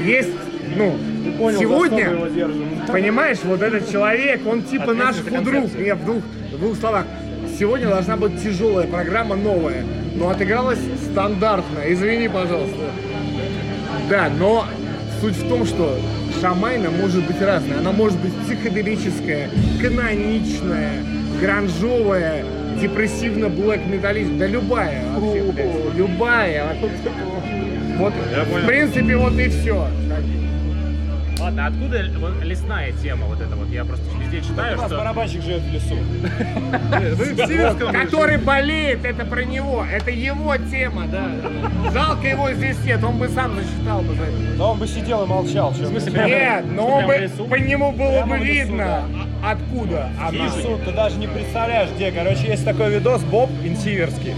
Есть, 0.05 0.31
ну, 0.75 0.97
сегодня, 1.57 2.11
понимаешь, 2.87 3.39
вот 3.43 3.61
этот 3.61 3.91
человек, 3.91 4.41
он 4.47 4.63
типа 4.63 4.93
наш 4.93 5.17
худрук, 5.17 5.73
не, 5.75 5.93
в 5.93 6.05
двух, 6.05 6.23
в 6.53 6.59
двух 6.59 6.77
словах. 6.77 7.05
Сегодня 7.57 7.87
должна 7.87 8.17
быть 8.17 8.41
тяжелая 8.43 8.87
программа, 8.87 9.35
новая, 9.35 9.83
но 10.15 10.29
отыгралась 10.29 10.79
стандартно, 11.11 11.79
извини, 11.87 12.27
пожалуйста. 12.27 12.91
Да, 14.09 14.29
но 14.37 14.65
суть 15.21 15.37
в 15.37 15.47
том, 15.47 15.65
что 15.65 15.97
шамайна 16.41 16.89
может 16.91 17.25
быть 17.25 17.41
разная. 17.41 17.79
Она 17.79 17.91
может 17.91 18.19
быть 18.19 18.33
психоделическая, 18.45 19.49
каноничная, 19.81 21.03
гранжовая, 21.39 22.45
депрессивно-блэк 22.81 23.87
металлическая. 23.87 24.39
Да 24.39 24.47
любая 24.47 25.03
вообще, 25.15 25.43
блядь. 25.43 25.95
Любая. 25.95 26.75
Вот, 27.97 28.13
в 28.13 28.67
принципе, 28.67 29.15
вот 29.15 29.33
и 29.39 29.47
все. 29.47 29.87
Ладно, 31.45 31.67
откуда 31.67 32.03
вот 32.17 32.43
лесная 32.43 32.91
тема 32.91 33.27
вот 33.27 33.39
эта 33.39 33.55
вот? 33.55 33.69
Я 33.69 33.85
просто 33.85 34.03
везде 34.19 34.41
читаю, 34.41 34.79
У 34.79 34.81
нас 34.81 34.87
что... 34.87 34.97
барабанщик 34.97 35.43
живет 35.43 35.61
в 35.61 35.71
лесу. 35.71 35.95
Вы 35.95 37.33
в 37.35 37.47
Северском 37.47 37.93
Который 37.93 38.39
болеет, 38.39 39.05
это 39.05 39.25
про 39.25 39.45
него. 39.45 39.85
Это 39.85 40.09
его 40.09 40.57
тема, 40.57 41.05
да. 41.05 41.29
Жалко 41.93 42.27
его 42.27 42.51
здесь 42.51 42.83
нет, 42.83 43.03
он 43.03 43.19
бы 43.19 43.29
сам 43.29 43.53
зачитал 43.55 44.01
бы 44.01 44.15
за 44.15 44.23
это. 44.23 44.57
Да 44.57 44.65
он 44.65 44.79
бы 44.79 44.87
сидел 44.87 45.23
и 45.23 45.27
молчал. 45.27 45.69
В 45.69 45.85
смысле, 45.85 46.23
Нет, 46.25 46.65
но 46.73 46.87
он 46.87 47.03
в 47.03 47.07
бы, 47.09 47.47
по 47.47 47.55
нему 47.55 47.91
было 47.91 48.25
бы 48.25 48.37
в 48.37 48.43
видно, 48.43 49.03
откуда 49.43 50.09
В 50.17 50.27
она. 50.29 50.31
лесу, 50.31 50.79
ты 50.83 50.91
даже 50.93 51.19
не 51.19 51.27
представляешь, 51.27 51.91
где. 51.95 52.11
Короче, 52.11 52.47
есть 52.47 52.65
такой 52.65 52.91
видос 52.91 53.21
Боб 53.21 53.51
Инсиверский 53.63 54.33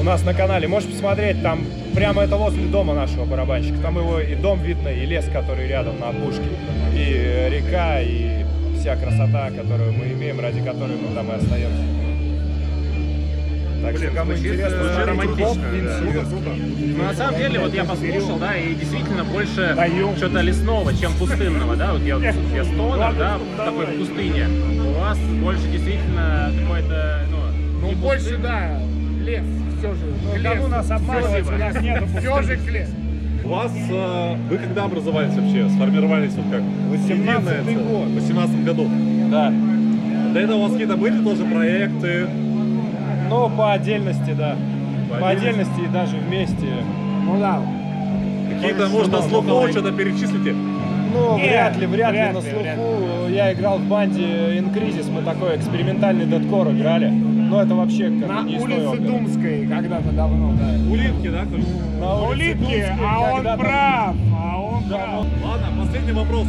у 0.00 0.02
нас 0.02 0.24
на 0.24 0.32
канале. 0.34 0.66
Можешь 0.66 0.88
посмотреть, 0.90 1.42
там 1.42 1.60
прямо 1.94 2.22
это 2.22 2.36
возле 2.36 2.64
дома 2.66 2.94
нашего 2.94 3.26
барабанщика. 3.26 3.78
Там 3.82 3.98
его 3.98 4.18
и 4.20 4.34
дом 4.34 4.60
видно, 4.62 4.88
и 4.88 5.04
лес, 5.04 5.26
который 5.32 5.68
рядом 5.68 6.00
на 6.00 6.08
опушке, 6.08 6.48
и 6.94 7.48
река, 7.50 8.00
и 8.00 8.44
вся 8.78 8.96
красота, 8.96 9.50
которую 9.50 9.92
мы 9.92 10.06
имеем, 10.06 10.40
ради 10.40 10.60
которой 10.60 10.96
мы 10.96 11.14
там 11.14 11.30
и 11.30 11.34
остаемся. 11.34 11.84
Так 13.82 13.96
что, 13.96 14.08
кому 14.08 14.32
звучит, 14.32 14.52
интересно, 14.52 14.76
э, 14.76 15.04
романтично, 15.06 15.62
да. 15.84 16.00
Ну, 16.02 17.02
на 17.02 17.14
самом 17.14 17.38
деле, 17.38 17.60
вот 17.60 17.74
я 17.74 17.84
послушал, 17.84 18.38
да, 18.38 18.54
и 18.56 18.74
действительно 18.74 19.24
больше 19.24 19.74
что-то 20.18 20.40
лесного, 20.40 20.94
чем 20.94 21.12
пустынного, 21.14 21.76
да, 21.76 21.92
вот 21.92 22.02
я, 22.02 22.16
вот- 22.16 22.24
я 22.24 22.64
стонер, 22.64 23.14
да, 23.18 23.38
в 23.38 23.56
такой 23.56 23.86
в 23.86 23.98
пустыне. 23.98 24.46
У 24.86 25.00
вас 25.00 25.18
больше 25.18 25.66
действительно 25.68 26.52
какой-то, 26.60 27.20
ну, 27.30 27.38
Ну 27.80 27.88
не 27.88 27.94
больше, 27.94 28.36
да, 28.36 28.78
лес, 29.20 29.44
все 29.78 29.94
же. 29.94 30.38
к 30.38 30.42
кому 30.42 30.56
лесу. 30.62 30.68
нас 30.68 30.90
обманывать? 30.90 31.46
У 31.48 31.56
нас 31.56 31.82
нету 31.82 32.06
Все 32.18 32.42
же 32.42 32.56
к 32.56 32.70
лесу. 32.70 32.92
У 33.44 33.48
вас, 33.48 33.72
э, 33.90 34.36
вы 34.50 34.58
когда 34.58 34.84
образовались 34.84 35.34
вообще? 35.34 35.68
Сформировались 35.70 36.34
вот 36.34 36.44
как? 36.50 36.60
18-й 36.60 37.14
единое 37.14 37.84
год. 37.84 38.08
В 38.08 38.14
18 38.14 38.64
году. 38.64 38.88
Да. 39.30 39.52
До 40.34 40.40
этого 40.40 40.58
у 40.58 40.62
вас 40.62 40.72
какие-то 40.72 40.96
были 40.96 41.22
тоже 41.24 41.44
проекты? 41.44 42.26
Ну, 43.28 43.50
по 43.50 43.72
отдельности, 43.72 44.34
да. 44.36 44.56
По 45.10 45.16
По 45.16 45.28
отдельности 45.30 45.80
и 45.84 45.88
даже 45.88 46.16
вместе. 46.16 46.66
Ну 47.24 47.38
да. 47.40 47.60
Какие-то, 48.54 48.88
может, 48.88 49.12
на 49.12 49.22
слуху 49.22 49.68
что-то 49.70 49.92
перечислите? 49.92 50.54
Ну, 51.12 51.38
Нет, 51.38 51.48
вряд 51.48 51.76
ли, 51.78 51.86
вряд, 51.86 52.12
вряд 52.12 52.28
ли 52.28 52.40
на 52.40 52.44
ли, 52.44 52.50
слуху. 52.50 52.64
вряд 52.64 53.30
Я 53.30 53.52
играл 53.52 53.78
в 53.78 53.88
банде 53.88 54.22
Increases, 54.58 55.10
мы 55.10 55.22
такой 55.22 55.56
экспериментальный 55.56 56.26
дедкор 56.26 56.68
играли. 56.70 57.12
Но 57.50 57.60
это 57.60 57.74
вообще 57.74 58.04
как 58.20 58.28
На 58.28 58.42
бы 58.42 58.48
не 58.48 58.58
улице 58.60 58.86
оперы. 58.86 59.08
Думской 59.08 59.66
когда-то 59.66 60.12
давно, 60.12 60.52
да. 60.52 60.68
Улитки, 60.88 61.28
да? 61.30 61.44
На 61.44 62.14
улице 62.14 62.30
Улитки, 62.30 62.62
Думской 62.62 63.04
а 63.04 63.20
он 63.32 63.42
прав, 63.58 64.16
а 64.38 64.60
он 64.60 64.84
прав. 64.84 65.26
Ладно, 65.44 65.66
последний 65.84 66.12
вопрос. 66.12 66.46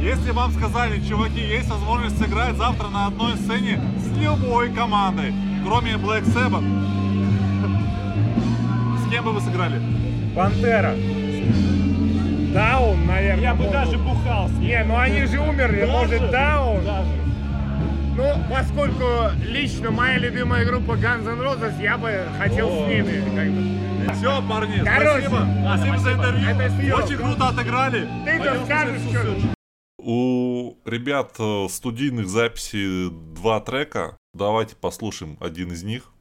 Если 0.00 0.30
вам 0.30 0.52
сказали, 0.52 1.00
чуваки, 1.00 1.40
есть 1.40 1.68
возможность 1.68 2.18
сыграть 2.18 2.54
завтра 2.56 2.86
на 2.88 3.06
одной 3.06 3.34
сцене 3.36 3.80
с 3.98 4.16
любой 4.16 4.70
командой, 4.70 5.34
кроме 5.66 5.94
Black 5.94 6.22
Sabbath, 6.26 6.62
с 9.04 9.10
кем 9.10 9.24
бы 9.24 9.32
вы 9.32 9.40
сыграли? 9.40 9.82
Пантера. 10.36 10.94
Даун, 12.52 13.06
наверное. 13.06 13.42
Я 13.42 13.54
бы 13.54 13.64
даже 13.64 13.98
бухал 13.98 14.48
с 14.48 14.52
ним. 14.52 14.68
Не, 14.68 14.84
ну 14.84 14.96
они 14.96 15.26
же 15.26 15.40
умерли, 15.40 15.80
Даже, 15.80 15.92
может 15.92 16.30
Даун. 16.30 16.84
даже. 16.84 17.23
Ну, 18.16 18.32
поскольку 18.48 19.30
лично 19.44 19.90
моя 19.90 20.18
любимая 20.18 20.64
группа 20.64 20.92
Guns 20.92 21.28
N' 21.28 21.40
Roses, 21.40 21.82
я 21.82 21.98
бы 21.98 22.26
хотел 22.38 22.68
с 22.68 22.88
ними. 22.88 23.24
как 23.34 23.50
бы. 23.50 24.14
Все, 24.14 24.48
парни, 24.48 24.82
Короче, 24.84 25.26
спасибо. 25.26 25.48
Спасибо 25.62 25.98
за 25.98 26.12
интервью. 26.12 26.48
Это 26.48 26.70
съемка. 26.76 27.04
Очень 27.04 27.16
круто 27.16 27.48
отыграли. 27.48 28.08
Ты-то 28.24 28.64
скажешь, 28.64 29.02
что... 29.10 29.54
У 29.98 30.76
ребят 30.84 31.34
э, 31.38 31.66
студийных 31.70 32.28
записей 32.28 33.10
два 33.10 33.60
трека. 33.60 34.16
Давайте 34.34 34.76
послушаем 34.76 35.36
один 35.40 35.72
из 35.72 35.82
них. 35.82 36.13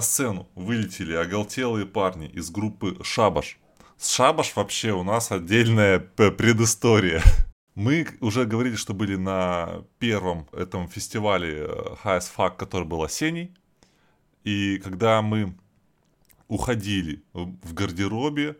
Сцену 0.00 0.48
вылетели 0.54 1.14
оголтелые 1.14 1.86
парни 1.86 2.26
из 2.26 2.50
группы 2.50 2.96
Шабаш. 3.02 3.58
С 3.96 4.10
Шабаш 4.10 4.56
вообще 4.56 4.92
у 4.92 5.02
нас 5.02 5.30
отдельная 5.30 5.98
п- 5.98 6.30
предыстория. 6.30 7.22
Мы 7.74 8.06
уже 8.20 8.44
говорили, 8.44 8.76
что 8.76 8.94
были 8.94 9.16
на 9.16 9.84
первом 9.98 10.46
этом 10.52 10.88
фестивале 10.88 11.66
э, 11.66 11.66
High 12.04 12.18
as 12.18 12.30
Fuck, 12.36 12.56
который 12.56 12.86
был 12.86 13.02
осенний. 13.02 13.54
И 14.44 14.78
когда 14.78 15.22
мы 15.22 15.54
уходили 16.48 17.22
в 17.32 17.74
гардеробе, 17.74 18.56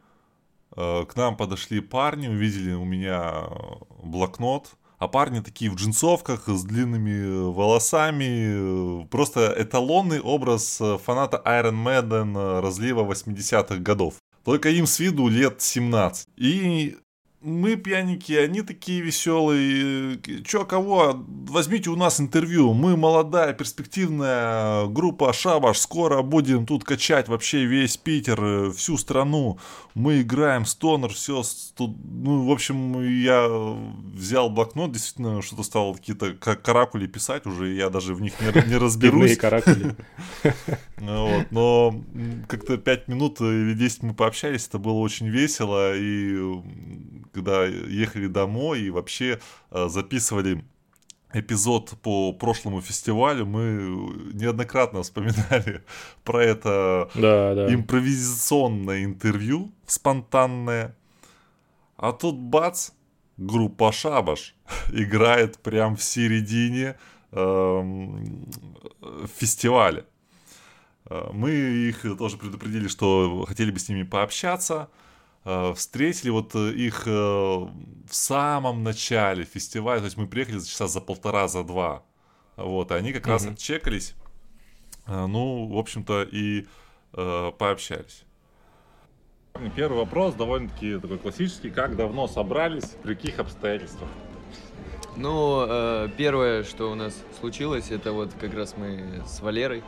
э, 0.76 1.04
к 1.06 1.16
нам 1.16 1.36
подошли 1.36 1.80
парни, 1.80 2.28
увидели 2.28 2.72
у 2.72 2.84
меня 2.84 3.46
э, 3.46 3.54
блокнот, 4.02 4.70
а 5.00 5.08
парни 5.08 5.40
такие 5.40 5.70
в 5.70 5.76
джинсовках 5.76 6.46
с 6.46 6.62
длинными 6.62 7.10
э, 7.10 7.50
волосами, 7.50 9.02
э, 9.02 9.06
просто 9.06 9.52
эталонный 9.56 10.20
образ 10.20 10.78
э, 10.78 10.98
фаната 10.98 11.42
Iron 11.46 11.82
Maiden 11.82 12.60
разлива 12.60 13.02
80-х 13.10 13.76
годов. 13.76 14.14
Только 14.44 14.68
им 14.68 14.86
с 14.86 14.98
виду 14.98 15.28
лет 15.28 15.62
17. 15.62 16.26
И 16.36 16.98
мы 17.42 17.76
пьяненькие, 17.76 18.44
они 18.44 18.60
такие 18.60 19.00
веселые. 19.00 20.18
Чё, 20.44 20.64
кого? 20.66 21.24
Возьмите 21.48 21.88
у 21.88 21.96
нас 21.96 22.20
интервью. 22.20 22.74
Мы 22.74 22.96
молодая, 22.98 23.54
перспективная 23.54 24.86
группа 24.88 25.32
Шабаш. 25.32 25.78
Скоро 25.78 26.20
будем 26.22 26.66
тут 26.66 26.84
качать 26.84 27.28
вообще 27.28 27.64
весь 27.64 27.96
Питер, 27.96 28.42
э, 28.42 28.70
всю 28.72 28.98
страну. 28.98 29.58
Мы 29.94 30.20
играем 30.20 30.66
стонер, 30.66 31.08
все. 31.14 31.42
Ну, 31.78 32.46
в 32.46 32.50
общем, 32.52 33.00
я 33.22 33.48
взял 34.14 34.50
блокнот, 34.50 34.92
действительно, 34.92 35.40
что-то 35.40 35.62
стал 35.62 35.94
какие-то 35.94 36.34
ка- 36.34 36.56
каракули 36.56 37.06
писать 37.06 37.46
уже. 37.46 37.72
Я 37.72 37.88
даже 37.88 38.14
в 38.14 38.20
них 38.20 38.34
не, 38.40 38.68
не 38.68 38.76
разберусь. 38.76 39.38
каракули. 39.38 39.96
Ну 41.02 41.46
но 41.50 41.94
как-то 42.46 42.76
5 42.76 43.08
минут 43.08 43.40
или 43.40 43.72
10 43.72 44.02
мы 44.02 44.14
пообщались, 44.14 44.66
это 44.68 44.78
было 44.78 44.98
очень 44.98 45.28
весело, 45.28 45.96
и 45.96 46.38
когда 47.32 47.64
ехали 47.64 48.26
домой 48.26 48.80
и 48.82 48.90
вообще 48.90 49.40
э, 49.70 49.88
записывали 49.88 50.64
эпизод 51.32 51.90
по 52.02 52.32
прошлому 52.32 52.80
фестивалю, 52.80 53.46
мы 53.46 54.32
неоднократно 54.34 55.02
вспоминали 55.02 55.82
про 56.24 56.42
это 56.44 57.08
Да, 57.14 57.54
да. 57.54 57.72
импровизационное 57.74 59.04
интервью, 59.04 59.72
спонтанное. 59.86 60.96
А 61.96 62.12
тут 62.12 62.36
бац, 62.36 62.90
группа 63.36 63.92
Шабаш 63.92 64.54
играет 64.92 65.58
прям 65.58 65.96
в 65.96 66.02
середине 66.02 66.96
эм, 67.32 68.48
фестиваля. 69.38 70.04
Э, 71.08 71.30
Мы 71.32 71.50
их 71.50 72.02
тоже 72.18 72.38
предупредили, 72.38 72.88
что 72.88 73.44
хотели 73.46 73.70
бы 73.70 73.78
с 73.78 73.88
ними 73.88 74.02
пообщаться. 74.02 74.88
Э, 75.50 75.74
Встретили 75.74 76.30
вот 76.30 76.54
э, 76.54 76.70
их 76.70 77.08
э, 77.08 77.10
в 77.10 77.70
самом 78.10 78.84
начале 78.84 79.44
фестиваля, 79.44 79.98
то 79.98 80.04
есть 80.04 80.16
мы 80.16 80.28
приехали 80.28 80.58
за 80.58 80.68
часа 80.68 80.86
за 80.86 81.00
полтора, 81.00 81.48
за 81.48 81.64
два. 81.64 82.04
Вот, 82.56 82.92
и 82.92 82.94
они 82.94 83.12
как 83.12 83.26
раз 83.26 83.46
отчекались. 83.46 84.14
Ну, 85.06 85.66
в 85.66 85.78
общем-то, 85.78 86.22
и 86.22 86.66
пообщались. 87.12 88.24
Первый 89.74 89.98
вопрос 89.98 90.34
довольно-таки 90.34 90.98
такой 91.00 91.18
классический. 91.18 91.70
Как 91.70 91.96
давно 91.96 92.28
собрались, 92.28 92.96
при 93.02 93.14
каких 93.14 93.38
обстоятельствах? 93.38 94.10
Ну, 95.16 95.66
первое, 96.18 96.64
что 96.64 96.92
у 96.92 96.94
нас 96.94 97.16
случилось, 97.40 97.90
это 97.90 98.12
вот 98.12 98.34
как 98.38 98.52
раз 98.52 98.76
мы 98.76 99.22
с 99.26 99.40
Валерой, 99.40 99.82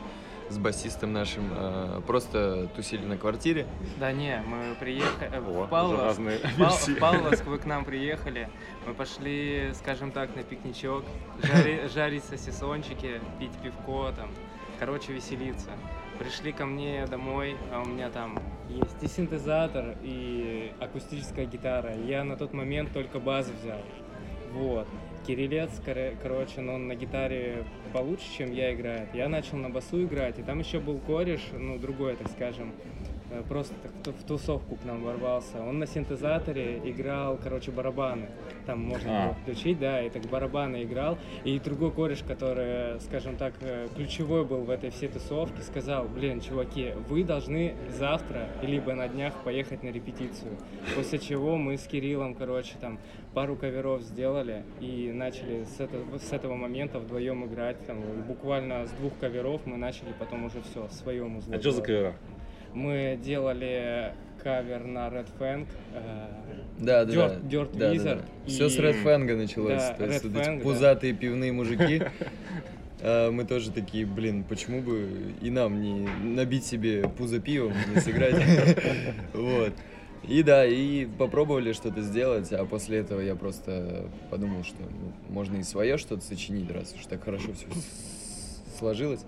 с 0.49 0.57
басистом 0.57 1.13
нашим, 1.13 1.49
э, 1.55 2.01
просто 2.05 2.67
тусили 2.75 3.05
на 3.05 3.17
квартире. 3.17 3.65
Да 3.99 4.11
не, 4.11 4.41
мы 4.45 4.75
приехали 4.79 5.37
О, 5.37 5.65
в 5.65 5.69
Павловск. 5.69 6.19
в 6.19 6.99
Павловск 6.99 7.45
вы 7.45 7.57
к 7.57 7.65
нам 7.65 7.85
приехали. 7.85 8.49
Мы 8.85 8.93
пошли, 8.93 9.71
скажем 9.73 10.11
так, 10.11 10.35
на 10.35 10.43
пикничок, 10.43 11.03
жари- 11.41 11.87
жарить 11.93 12.23
сосисончики, 12.23 13.21
пить 13.39 13.53
пивко 13.63 14.11
там. 14.15 14.29
Короче, 14.79 15.13
веселиться. 15.13 15.69
Пришли 16.19 16.51
ко 16.51 16.65
мне 16.65 17.05
домой, 17.07 17.55
а 17.71 17.81
у 17.81 17.85
меня 17.85 18.09
там 18.09 18.37
есть 18.69 19.01
и 19.01 19.07
синтезатор, 19.07 19.95
и 20.03 20.71
акустическая 20.79 21.45
гитара. 21.45 21.95
Я 21.95 22.23
на 22.23 22.35
тот 22.37 22.53
момент 22.53 22.91
только 22.93 23.19
бас 23.19 23.47
взял. 23.49 23.81
Вот. 24.51 24.87
Кириллец, 25.25 25.71
короче, 26.21 26.61
но 26.61 26.73
он 26.75 26.87
на 26.87 26.95
гитаре 26.95 27.63
получше, 27.93 28.25
чем 28.37 28.51
я 28.51 28.73
играет. 28.73 29.07
Я 29.13 29.29
начал 29.29 29.57
на 29.57 29.69
басу 29.69 30.03
играть, 30.03 30.39
и 30.39 30.43
там 30.43 30.59
еще 30.59 30.79
был 30.79 30.99
кореш, 30.99 31.41
ну, 31.53 31.79
другой, 31.79 32.15
так 32.15 32.29
скажем, 32.29 32.73
просто 33.47 33.73
так 34.03 34.13
в 34.15 34.23
тусовку 34.23 34.75
к 34.75 34.85
нам 34.85 35.03
ворвался. 35.03 35.61
Он 35.61 35.79
на 35.79 35.87
синтезаторе 35.87 36.81
играл, 36.83 37.37
короче, 37.41 37.71
барабаны. 37.71 38.27
Там 38.65 38.81
можно 38.81 39.09
А. 39.09 39.25
было 39.25 39.35
включить, 39.35 39.79
да, 39.79 40.01
и 40.01 40.09
так 40.09 40.23
барабаны 40.23 40.83
играл. 40.83 41.17
И 41.43 41.59
другой 41.59 41.91
кореш, 41.91 42.23
который, 42.23 42.99
скажем 43.01 43.35
так, 43.35 43.53
э, 43.61 43.87
ключевой 43.95 44.45
был 44.45 44.61
в 44.61 44.69
этой 44.69 44.89
всей 44.89 45.09
тусовке, 45.09 45.61
сказал, 45.61 46.05
блин, 46.07 46.41
чуваки, 46.41 46.93
вы 47.09 47.23
должны 47.23 47.75
завтра, 47.89 48.47
либо 48.61 48.93
на 48.93 49.07
днях 49.07 49.33
поехать 49.43 49.83
на 49.83 49.89
репетицию. 49.89 50.55
После 50.95 51.19
чего 51.19 51.57
мы 51.57 51.77
с 51.77 51.87
Кириллом, 51.87 52.35
короче, 52.35 52.75
там 52.79 52.99
пару 53.33 53.55
каверов 53.55 54.01
сделали 54.01 54.63
и 54.79 55.11
начали 55.13 55.63
с 55.65 55.79
этого, 55.79 56.17
с 56.17 56.31
этого 56.31 56.55
момента 56.55 56.99
вдвоем 56.99 57.45
играть. 57.45 57.83
Там, 57.85 58.01
буквально 58.27 58.85
с 58.85 58.91
двух 58.91 59.17
каверов 59.19 59.61
мы 59.65 59.77
начали 59.77 60.13
потом 60.19 60.45
уже 60.45 60.61
все, 60.61 60.87
свое 60.89 61.23
музло. 61.23 61.55
А 61.55 61.59
что 61.59 61.71
за 61.71 61.81
кавера? 61.81 62.13
Мы 62.73 63.19
делали 63.23 64.13
кавер 64.43 64.83
на 64.85 65.07
Red 65.07 65.27
Fang. 65.39 65.67
э, 65.93 66.27
Да, 66.79 67.05
да, 67.05 67.13
Dirt- 67.13 67.39
да. 67.43 67.47
Dirt 67.57 67.77
да, 67.77 67.93
Wizard 67.93 68.21
Все 68.47 68.67
с 68.69 68.75
и- 68.75 68.79
Red 68.81 69.03
Fang 69.03 69.35
началось. 69.35 69.73
Да, 69.81 69.93
То 69.93 70.05
есть 70.05 70.23
Red 70.25 70.29
вот 70.29 70.41
эти 70.41 70.49
Fang, 70.49 70.57
да. 70.57 70.63
пузатые 70.63 71.13
пивные 71.13 71.51
мужики. 71.53 72.01
а, 73.01 73.31
Мы 73.31 73.45
тоже 73.45 73.71
такие, 73.71 74.05
блин, 74.05 74.43
почему 74.43 74.81
бы 74.81 75.07
и 75.41 75.49
нам 75.49 75.81
не 75.81 76.07
набить 76.23 76.65
себе 76.65 77.07
пузо 77.17 77.39
пивом, 77.39 77.73
не 77.93 78.01
сыграть. 78.01 78.35
Вот. 79.33 79.73
И 80.27 80.41
да, 80.41 80.65
и 80.65 81.05
попробовали 81.05 81.73
что-то 81.73 82.01
сделать, 82.01 82.51
а 82.53 82.63
после 82.65 82.99
этого 82.99 83.19
я 83.19 83.35
просто 83.35 84.07
подумал, 84.29 84.63
что 84.63 84.77
ну, 84.81 85.11
можно 85.33 85.57
и 85.57 85.63
свое 85.63 85.97
что-то 85.97 86.23
сочинить, 86.23 86.71
раз 86.71 86.95
уж 86.97 87.05
так 87.07 87.21
хорошо 87.25 87.51
все 87.53 87.67
сложилось. 88.79 89.25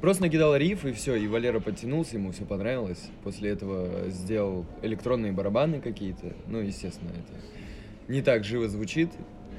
Просто 0.00 0.22
накидал 0.22 0.56
риф 0.56 0.86
и 0.86 0.92
все, 0.92 1.14
и 1.14 1.26
Валера 1.26 1.60
подтянулся, 1.60 2.16
ему 2.16 2.32
все 2.32 2.44
понравилось. 2.44 3.10
После 3.22 3.50
этого 3.50 4.08
сделал 4.08 4.64
электронные 4.82 5.32
барабаны 5.32 5.80
какие-то. 5.80 6.32
Ну, 6.46 6.60
естественно, 6.60 7.10
это 7.10 8.10
не 8.10 8.22
так 8.22 8.44
живо 8.44 8.68
звучит. 8.68 9.10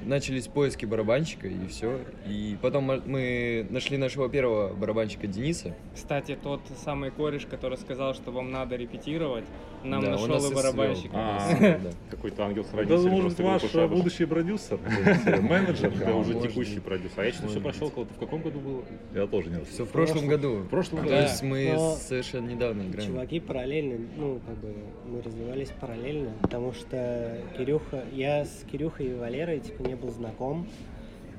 Начались 0.06 0.46
поиски 0.48 0.84
барабанщика 0.86 1.46
и 1.48 1.66
все. 1.68 1.98
И 2.26 2.56
потом 2.60 2.84
мы 3.06 3.66
нашли 3.70 3.96
нашего 3.96 4.28
первого 4.28 4.72
барабанщика 4.74 5.26
Дениса. 5.26 5.74
Кстати, 5.94 6.38
тот 6.40 6.60
самый 6.84 7.10
кореш, 7.10 7.46
который 7.46 7.78
сказал, 7.78 8.14
что 8.14 8.30
вам 8.30 8.50
надо 8.50 8.76
репетировать, 8.76 9.44
нам 9.84 10.02
Да, 10.02 10.10
нашел 10.12 10.50
и 10.50 10.54
барабанщика. 10.54 11.10
А, 11.14 11.56
Да. 11.60 11.90
Какой-то 12.10 12.44
ангел 12.44 12.62
Это 12.62 12.70
хранитель 12.72 13.10
может 13.10 13.36
просто 13.36 13.78
ваш 13.78 13.90
будущий 13.90 14.24
продюсер, 14.26 14.78
то 14.78 15.10
есть, 15.10 15.42
менеджер. 15.42 15.88
Это 15.88 15.98
да, 16.06 16.14
уже 16.16 16.34
может 16.34 16.50
текущий 16.50 16.80
продюсер. 16.80 17.20
А 17.20 17.24
я 17.24 17.32
что-то 17.32 17.48
все 17.48 17.60
Может 17.60 17.62
прошел, 17.62 17.86
быть. 17.86 17.94
кого-то 17.94 18.14
в 18.14 18.18
каком 18.18 18.42
году 18.42 18.60
было? 18.60 18.84
Я 19.14 19.26
тоже 19.26 19.50
не 19.50 19.64
Все 19.64 19.84
в 19.84 19.88
прошлом 19.88 20.26
году. 20.28 20.56
В 20.58 20.68
прошлом 20.68 20.98
То 20.98 21.04
году. 21.04 21.14
Да. 21.16 21.22
есть 21.22 21.42
мы 21.42 21.72
Но 21.74 21.96
совершенно 21.96 22.48
недавно 22.48 22.82
играем. 22.82 23.10
Чуваки 23.10 23.40
параллельно, 23.40 23.98
ну, 24.16 24.40
как 24.46 24.56
бы, 24.58 24.74
мы 25.06 25.22
развивались 25.22 25.70
параллельно, 25.80 26.30
потому 26.42 26.72
что 26.72 27.38
Кирюха, 27.56 28.04
я 28.12 28.44
с 28.44 28.64
Кирюхой 28.70 29.06
и 29.06 29.14
Валерой, 29.14 29.60
типа, 29.60 29.82
не 29.82 29.91
был 29.96 30.10
знаком 30.10 30.66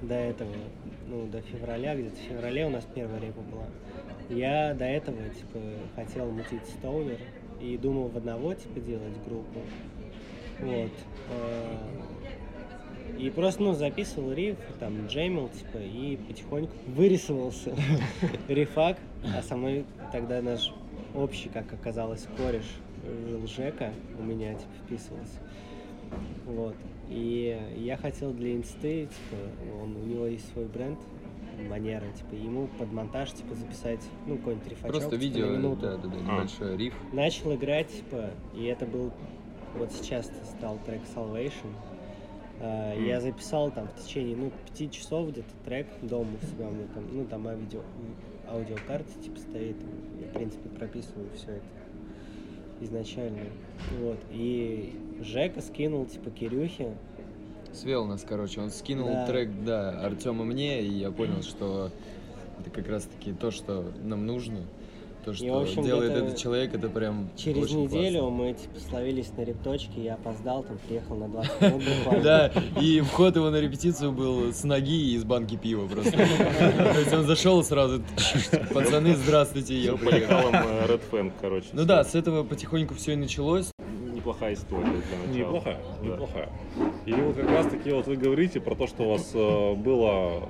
до 0.01 0.15
этого, 0.15 0.51
ну, 1.07 1.27
до 1.27 1.41
февраля, 1.41 1.95
где-то 1.95 2.15
в 2.15 2.19
феврале 2.19 2.65
у 2.65 2.69
нас 2.69 2.85
первая 2.93 3.19
репа 3.19 3.41
была. 3.41 3.65
Я 4.29 4.73
до 4.73 4.85
этого, 4.85 5.17
типа, 5.29 5.59
хотел 5.95 6.29
мутить 6.31 6.65
Стоунер 6.77 7.19
и 7.61 7.77
думал 7.77 8.07
в 8.09 8.17
одного, 8.17 8.53
типа, 8.53 8.79
делать 8.79 9.13
группу. 9.25 9.59
Вот. 10.59 10.91
Э, 11.29 11.77
И 13.19 13.29
просто, 13.29 13.61
ну, 13.63 13.73
записывал 13.73 14.33
риф, 14.33 14.57
там, 14.79 15.07
джемил, 15.07 15.49
типа, 15.49 15.77
и 15.77 16.17
потихоньку 16.17 16.73
вырисовался 16.87 17.75
рифак, 18.47 18.97
а 19.37 19.41
со 19.43 19.55
мной 19.55 19.85
тогда 20.11 20.41
наш 20.41 20.73
общий, 21.13 21.49
как 21.49 21.71
оказалось, 21.73 22.27
кореш 22.37 22.65
жил 23.27 23.45
Жека, 23.47 23.91
у 24.17 24.23
меня, 24.23 24.53
типа, 24.53 24.71
вписывался. 24.85 25.37
Вот. 26.45 26.75
И 27.09 27.73
я 27.77 27.97
хотел 27.97 28.31
для 28.31 28.55
инсты, 28.55 29.05
типа, 29.07 29.41
он, 29.81 29.95
у 29.95 30.05
него 30.05 30.25
есть 30.25 30.51
свой 30.53 30.65
бренд, 30.65 30.99
манера, 31.69 32.05
типа, 32.17 32.33
ему 32.35 32.67
под 32.79 32.91
монтаж, 32.91 33.31
типа, 33.33 33.53
записать, 33.55 34.01
ну, 34.25 34.37
какой-нибудь 34.37 34.67
рифачок, 34.69 34.89
Просто 34.91 35.09
типа, 35.11 35.21
видео, 35.21 35.47
на 35.47 35.57
минуту. 35.57 35.81
да, 35.81 35.97
да, 35.97 36.07
да, 36.07 36.15
небольшой 36.15 36.77
риф. 36.77 36.93
Начал 37.11 37.53
играть, 37.53 37.89
типа, 37.89 38.31
и 38.55 38.63
это 38.65 38.85
был, 38.85 39.11
вот 39.77 39.91
сейчас 39.91 40.31
стал 40.57 40.79
трек 40.85 41.01
Salvation. 41.15 41.73
А, 42.59 42.95
Я 42.99 43.21
записал 43.21 43.71
там 43.71 43.87
в 43.87 44.03
течение, 44.03 44.35
ну, 44.35 44.51
пяти 44.65 44.89
часов 44.89 45.29
где-то 45.29 45.49
трек 45.65 45.87
дома 46.01 46.31
у 46.41 46.45
себя, 46.45 46.67
у 46.67 46.71
меня 46.71 46.87
там, 46.93 47.03
ну, 47.11 47.25
там 47.25 47.47
аудио, 47.47 47.81
аудиокарта, 48.49 49.11
типа, 49.21 49.37
стоит, 49.39 49.77
я, 50.21 50.27
в 50.27 50.33
принципе, 50.33 50.69
прописываю 50.69 51.29
все 51.35 51.51
это 51.51 51.65
изначально, 52.83 53.39
вот, 53.99 54.19
и 54.31 54.93
Жека 55.21 55.61
скинул, 55.61 56.05
типа, 56.05 56.29
Кирюхе, 56.31 56.93
Свел 57.73 58.05
нас, 58.05 58.23
короче, 58.27 58.61
он 58.61 58.69
скинул 58.69 59.07
Да. 59.07 59.25
трек, 59.25 59.49
да, 59.65 59.99
Артема 60.01 60.43
мне, 60.45 60.83
и 60.83 60.91
я 60.93 61.11
понял, 61.11 61.41
что 61.41 61.89
это 62.59 62.69
как 62.69 62.87
раз-таки 62.87 63.33
то, 63.33 63.49
что 63.49 63.91
нам 64.03 64.27
нужно. 64.27 64.59
То, 65.25 65.33
что 65.33 65.45
в 65.45 65.61
общем, 65.61 65.83
делает 65.83 66.11
этот 66.11 66.37
человек, 66.37 66.73
это 66.75 66.89
прям 66.89 67.29
через 67.37 67.63
очень 67.63 67.83
неделю 67.83 68.19
классно. 68.21 68.29
мы, 68.37 68.53
типа, 68.53 68.79
словились 68.89 69.31
на 69.37 69.41
репточке, 69.43 70.03
я 70.03 70.13
опоздал, 70.15 70.63
там, 70.63 70.77
приехал 70.87 71.15
на 71.15 71.27
20 71.29 71.61
минут. 71.61 72.23
Да, 72.23 72.51
и 72.81 73.01
вход 73.01 73.35
его 73.35 73.49
на 73.49 73.59
репетицию 73.61 74.11
был 74.11 74.51
с 74.53 74.63
ноги 74.63 75.11
и 75.11 75.15
из 75.15 75.23
банки 75.23 75.55
пива 75.55 75.87
просто. 75.87 76.11
То 76.11 76.99
есть 76.99 77.13
он 77.13 77.23
зашел 77.23 77.63
сразу, 77.63 78.01
пацаны, 78.73 79.15
здравствуйте, 79.15 79.77
я 79.79 79.91
по 79.93 79.97
приехал. 79.97 80.35
э, 80.51 80.85
Red 80.87 81.01
Fang, 81.11 81.31
короче. 81.39 81.67
Ну 81.73 81.85
да, 81.85 82.03
с 82.03 82.15
этого 82.15 82.43
потихоньку 82.43 82.93
все 82.95 83.13
и 83.13 83.15
началось. 83.15 83.71
Неплохая 84.13 84.53
история 84.53 84.83
для 84.85 85.27
начала. 85.27 85.47
Неплохая, 85.47 85.79
Да. 86.01 86.07
неплохая. 86.07 86.49
И 87.05 87.13
вот 87.13 87.35
как 87.35 87.49
раз 87.49 87.67
таки 87.67 87.91
вот 87.91 88.07
вы 88.07 88.15
говорите 88.15 88.59
про 88.61 88.75
то, 88.75 88.87
что 88.87 89.03
у 89.03 89.09
вас 89.11 89.31
э, 89.33 89.73
было 89.75 90.43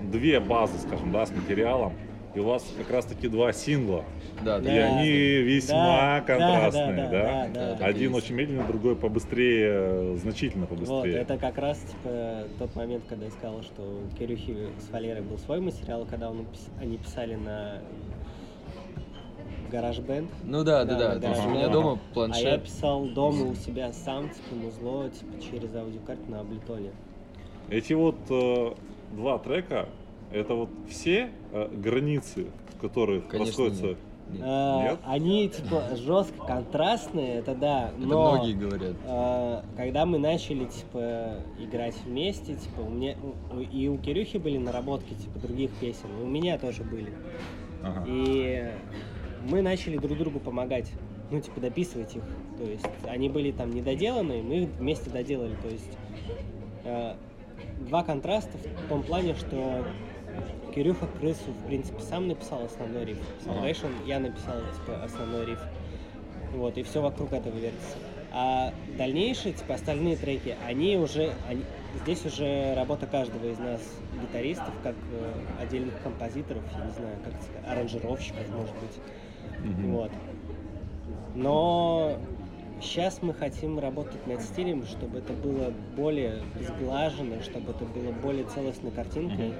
э, 0.00 0.04
две 0.10 0.40
базы, 0.40 0.78
скажем, 0.78 1.12
да, 1.12 1.26
с 1.26 1.30
материалом, 1.30 1.92
и 2.34 2.38
у 2.40 2.44
вас 2.44 2.64
как 2.78 2.90
раз 2.90 3.04
таки 3.06 3.28
два 3.28 3.52
сингла. 3.52 4.04
Да, 4.44 4.58
И 4.58 4.62
да. 4.62 4.70
Да. 4.72 4.86
они 4.98 5.08
весьма 5.10 6.20
Да, 6.20 6.24
контрастные, 6.26 6.96
да, 6.96 7.08
да? 7.08 7.22
да, 7.22 7.48
да, 7.52 7.74
да. 7.76 7.84
Один 7.86 8.14
очень 8.14 8.34
медленный, 8.34 8.66
другой 8.66 8.96
побыстрее, 8.96 10.16
значительно 10.16 10.66
Вот, 10.66 10.78
побыстрее. 10.78 11.16
это 11.16 11.36
как 11.36 11.58
раз 11.58 11.78
типа 11.80 12.44
тот 12.58 12.74
момент, 12.76 13.04
когда 13.08 13.26
я 13.26 13.30
сказал, 13.32 13.62
что 13.62 13.82
у 13.82 14.16
Кирюхи 14.16 14.68
с 14.78 14.90
Валерой 14.92 15.22
был 15.22 15.38
свой 15.38 15.60
материал, 15.60 16.06
когда 16.08 16.30
он 16.30 16.46
они 16.80 16.96
писали 16.98 17.34
на 17.34 17.78
гараж 19.70 19.98
бенд, 20.00 20.28
Ну 20.44 20.64
да, 20.64 20.84
да, 20.84 20.98
Да, 20.98 21.14
да. 21.14 21.20
То 21.20 21.28
есть 21.28 21.42
да. 21.42 21.48
у 21.48 21.50
меня 21.50 21.68
дома 21.68 21.92
а 21.92 21.94
я 21.94 22.14
планшет. 22.14 22.62
писал 22.64 23.06
дома 23.06 23.44
у 23.50 23.54
себя 23.54 23.92
сам, 23.92 24.28
типа 24.28 24.54
музло, 24.54 25.08
типа 25.10 25.32
через 25.40 25.74
аудиокарту 25.74 26.28
на 26.30 26.40
Аблетоне. 26.40 26.90
Эти 27.68 27.92
вот 27.92 28.16
э, 28.30 28.72
два 29.12 29.38
трека, 29.38 29.88
это 30.32 30.54
вот 30.54 30.70
все 30.88 31.30
э, 31.52 31.68
границы, 31.72 32.46
в 32.76 32.80
которых 32.80 33.28
Конечно, 33.28 33.64
расходятся. 33.64 33.86
нет. 33.86 33.96
Нет. 34.32 34.42
А, 34.44 34.82
Нет? 34.82 34.98
Они 35.06 35.48
типа 35.48 35.82
жестко 35.96 36.46
контрастные, 36.46 37.38
это 37.38 37.54
да, 37.56 37.88
Это 37.88 38.06
но 38.06 38.32
многие 38.36 38.52
говорят. 38.54 38.94
а, 39.04 39.64
когда 39.76 40.06
мы 40.06 40.18
начали 40.18 40.66
типа 40.66 41.38
играть 41.58 41.96
вместе, 42.04 42.54
типа 42.54 42.80
у 42.82 42.90
меня 42.90 43.16
и 43.72 43.88
у 43.88 43.98
Кирюхи 43.98 44.36
были 44.36 44.56
наработки 44.58 45.14
типа 45.14 45.40
других 45.40 45.72
песен, 45.80 46.06
и 46.20 46.22
у 46.22 46.28
меня 46.28 46.58
тоже 46.58 46.84
были. 46.84 47.12
Ага. 47.82 48.04
И 48.06 48.70
мы 49.50 49.62
начали 49.62 49.96
друг 49.96 50.16
другу 50.16 50.38
помогать, 50.38 50.92
ну, 51.30 51.40
типа, 51.40 51.60
дописывать 51.60 52.14
их. 52.14 52.22
То 52.58 52.64
есть 52.64 52.86
они 53.08 53.28
были 53.30 53.50
там 53.52 53.70
недоделаны, 53.70 54.42
мы 54.42 54.54
их 54.58 54.68
вместе 54.78 55.10
доделали. 55.10 55.56
То 55.62 55.68
есть 55.68 55.90
э, 56.84 57.14
два 57.88 58.04
контраста 58.04 58.56
в 58.58 58.88
том 58.88 59.02
плане, 59.02 59.34
что 59.34 59.84
Кирюха 60.70 61.06
Крысу, 61.20 61.50
в 61.50 61.66
принципе, 61.66 62.00
сам 62.00 62.28
написал 62.28 62.64
основной 62.64 63.04
риф. 63.04 63.18
Salvation 63.44 63.90
я 64.06 64.20
написал, 64.20 64.60
типа, 64.76 65.02
основной 65.04 65.46
риф. 65.46 65.60
Вот, 66.54 66.76
и 66.78 66.82
все 66.82 67.00
вокруг 67.00 67.32
этого 67.32 67.54
вертится. 67.56 67.96
А 68.32 68.72
дальнейшие, 68.96 69.54
типа, 69.54 69.74
остальные 69.74 70.16
треки, 70.16 70.56
они 70.66 70.96
уже, 70.96 71.32
они- 71.48 71.64
здесь 72.02 72.24
уже 72.24 72.74
работа 72.74 73.06
каждого 73.06 73.44
из 73.46 73.58
нас, 73.58 73.80
гитаристов, 74.20 74.72
как 74.82 74.94
э, 75.12 75.32
отдельных 75.62 76.00
композиторов, 76.02 76.62
я 76.78 76.84
не 76.86 76.92
знаю, 76.92 77.16
как 77.24 77.32
сказать, 77.42 77.68
аранжировщиков, 77.68 78.48
может 78.50 78.74
быть. 78.76 79.64
Мгм. 79.64 79.92
Вот. 79.92 80.10
Но 81.34 82.16
сейчас 82.80 83.20
мы 83.22 83.34
хотим 83.34 83.78
работать 83.78 84.24
над 84.26 84.42
стилем, 84.42 84.84
чтобы 84.86 85.18
это 85.18 85.32
было 85.32 85.72
более 85.96 86.40
сглажено, 86.60 87.40
чтобы 87.42 87.72
это 87.72 87.84
было 87.84 88.12
более 88.12 88.44
целостной 88.44 88.92
картинкой. 88.92 89.54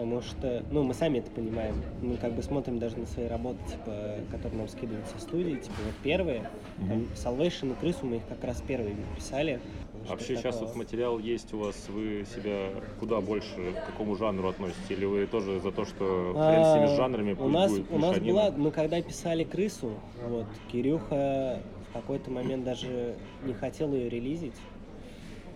Потому 0.00 0.22
что, 0.22 0.64
ну, 0.70 0.82
мы 0.82 0.94
сами 0.94 1.18
это 1.18 1.30
понимаем. 1.30 1.74
Мы 2.00 2.16
как 2.16 2.32
бы 2.32 2.42
смотрим 2.42 2.78
даже 2.78 2.96
на 2.96 3.04
свои 3.04 3.26
работы, 3.26 3.58
типа, 3.70 4.14
которые 4.30 4.60
нам 4.60 4.68
скидываются 4.68 5.14
в 5.18 5.20
студии. 5.20 5.56
Типа, 5.56 5.74
вот 5.84 5.94
первые, 6.02 6.48
там, 6.78 7.06
Salvation 7.14 7.72
и 7.72 7.74
Крысу 7.74 8.06
мы 8.06 8.16
их 8.16 8.22
как 8.26 8.42
раз 8.42 8.62
первые 8.66 8.96
писали. 9.14 9.60
что 10.04 10.12
Вообще 10.12 10.36
сейчас 10.36 10.54
такого. 10.54 10.68
вот 10.68 10.76
материал 10.76 11.18
есть 11.18 11.52
у 11.52 11.58
вас, 11.58 11.86
вы 11.90 12.24
себя 12.34 12.70
куда 12.98 13.20
больше, 13.20 13.72
к 13.72 13.90
какому 13.90 14.16
жанру 14.16 14.48
относите? 14.48 14.94
Или 14.94 15.04
вы 15.04 15.26
тоже 15.26 15.60
за 15.60 15.70
то, 15.70 15.84
что 15.84 16.32
хрен 16.32 16.64
с 16.64 16.68
А, 16.68 16.86
теми 16.86 16.96
жанрами, 16.96 17.32
у 17.34 17.48
нас, 17.48 17.70
будет 17.70 17.92
у 17.92 17.98
нас 17.98 18.18
была, 18.18 18.50
мы 18.52 18.70
когда 18.70 19.02
писали 19.02 19.44
крысу, 19.44 19.92
вот, 20.26 20.46
Кирюха 20.72 21.60
в 21.90 21.92
какой-то 21.92 22.30
момент 22.30 22.64
даже 22.64 23.16
не 23.44 23.52
хотел 23.52 23.92
ее 23.92 24.08
релизить, 24.08 24.56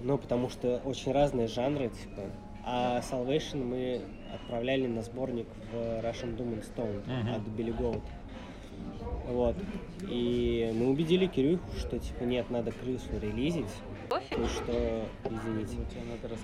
ну, 0.02 0.18
потому 0.18 0.50
что 0.50 0.82
очень 0.84 1.12
разные 1.12 1.48
жанры, 1.48 1.88
типа. 1.88 2.24
А 2.66 3.00
Salvation 3.00 3.62
мы 3.62 4.00
отправляли 4.34 4.86
на 4.86 5.02
сборник 5.02 5.46
в 5.72 5.76
Russian 5.76 6.36
Doom 6.36 6.60
and 6.60 6.64
Stone 6.74 7.34
от 7.34 7.42
Billy 7.58 7.76
Goat. 7.76 8.02
Вот. 9.26 9.56
И 10.08 10.70
мы 10.74 10.90
убедили 10.90 11.26
Кирюху, 11.26 11.64
что 11.78 11.98
типа 11.98 12.24
нет, 12.24 12.50
надо 12.50 12.72
крысу 12.72 13.18
релизить. 13.20 13.70
То 14.08 14.18
есть, 14.18 14.54
что, 14.54 15.02
извините, 15.30 15.78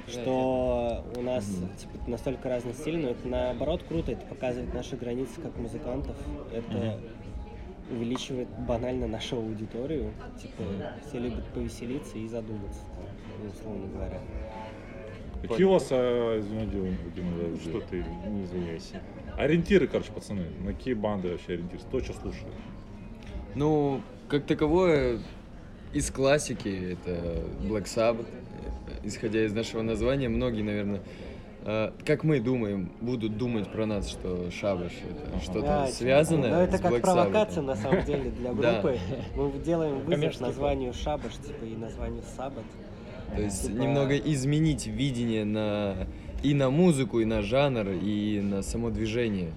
что 0.08 1.04
у 1.16 1.20
нас 1.20 1.44
типа, 1.44 2.10
настолько 2.10 2.48
разный 2.48 2.72
стиль, 2.72 2.98
но 2.98 3.10
это 3.10 3.28
наоборот 3.28 3.82
круто, 3.82 4.12
это 4.12 4.24
показывает 4.26 4.72
наши 4.72 4.96
границы 4.96 5.40
как 5.40 5.56
музыкантов, 5.58 6.16
это 6.52 6.98
увеличивает 7.90 8.48
банально 8.66 9.06
нашу 9.06 9.36
аудиторию, 9.36 10.12
типа 10.40 10.62
все 11.06 11.18
любят 11.18 11.44
повеселиться 11.52 12.16
и 12.16 12.26
задуматься, 12.28 12.80
условно 13.46 13.86
говоря. 13.88 14.20
Какие 15.42 15.64
у 15.64 15.70
вас, 15.70 15.88
а, 15.90 16.38
извини, 16.38 16.66
Дима, 16.66 16.88
Дима, 17.14 17.30
да, 17.38 17.60
Что 17.60 17.80
ты, 17.80 18.04
не 18.28 18.44
извиняйся. 18.44 19.00
Ориентиры, 19.38 19.86
короче, 19.86 20.12
пацаны. 20.12 20.44
На 20.64 20.72
какие 20.74 20.94
банды 20.94 21.30
вообще 21.30 21.54
ориентируются? 21.54 21.88
Кто 21.88 22.00
что 22.00 22.12
слушает? 22.14 22.52
Ну, 23.54 24.02
как 24.28 24.44
таковое, 24.44 25.18
из 25.92 26.10
классики 26.10 26.92
это 26.92 27.42
Black 27.62 27.84
Sabbath. 27.84 28.26
Исходя 29.02 29.44
из 29.44 29.52
нашего 29.54 29.80
названия, 29.82 30.28
многие, 30.28 30.62
наверное, 30.62 31.00
э, 31.64 31.90
как 32.04 32.22
мы 32.22 32.38
думаем, 32.38 32.92
будут 33.00 33.38
думать 33.38 33.70
про 33.72 33.86
нас, 33.86 34.08
что 34.10 34.50
шабаш 34.50 34.92
это 35.10 35.40
что-то 35.42 35.60
Да, 35.62 35.86
типа, 35.86 35.96
связанное 35.96 36.50
Ну, 36.50 36.56
это 36.60 36.76
с 36.76 36.80
как 36.80 36.92
Black 36.92 37.00
провокация 37.00 37.62
Sabbath. 37.62 37.66
на 37.66 37.76
самом 37.76 38.04
деле 38.04 38.30
для 38.30 38.52
Да. 38.54 38.72
группы. 38.82 38.98
Мы 39.36 39.52
делаем 39.64 40.00
вызов 40.00 40.40
названию 40.40 40.92
Шабаш, 40.92 41.32
типа, 41.36 41.64
и 41.64 41.76
названию 41.76 42.22
Саббат. 42.36 42.64
То 43.34 43.42
есть 43.42 43.62
Типа- 43.66 43.72
немного 43.82 44.16
изменить 44.16 44.86
видение 44.86 45.44
на 45.44 46.06
и 46.42 46.54
на 46.54 46.70
музыку, 46.70 47.20
и 47.20 47.24
на 47.26 47.42
жанр, 47.42 47.90
и 48.02 48.40
на 48.40 48.62
само 48.62 48.90
движение. 48.90 49.52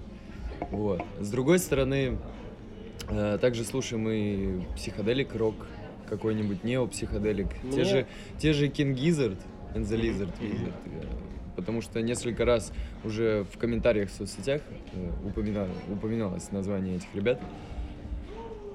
Вот. 0.69 1.01
С 1.19 1.29
другой 1.29 1.59
стороны, 1.59 2.17
э, 3.09 3.37
также 3.39 3.63
слушаем 3.63 4.07
и 4.09 4.65
психоделик 4.75 5.33
рок, 5.35 5.55
какой-нибудь 6.09 6.63
неопсиходелик. 6.63 7.47
Те 7.61 7.67
Мне- 7.67 7.83
же, 7.85 8.07
те 8.37 8.53
же 8.53 8.67
King 8.67 8.95
Gizzard 8.95 9.37
and 9.73 9.83
the 9.85 9.97
Lizard 9.99 10.31
Wizard. 10.41 10.73
э, 10.85 11.05
Потому 11.55 11.81
что 11.81 12.01
несколько 12.01 12.45
раз 12.45 12.73
уже 13.03 13.45
в 13.53 13.59
комментариях 13.59 14.09
в 14.09 14.13
соцсетях 14.13 14.61
э, 14.93 15.11
упомина- 15.23 15.69
упоминалось 15.91 16.51
название 16.51 16.95
этих 16.97 17.13
ребят. 17.13 17.39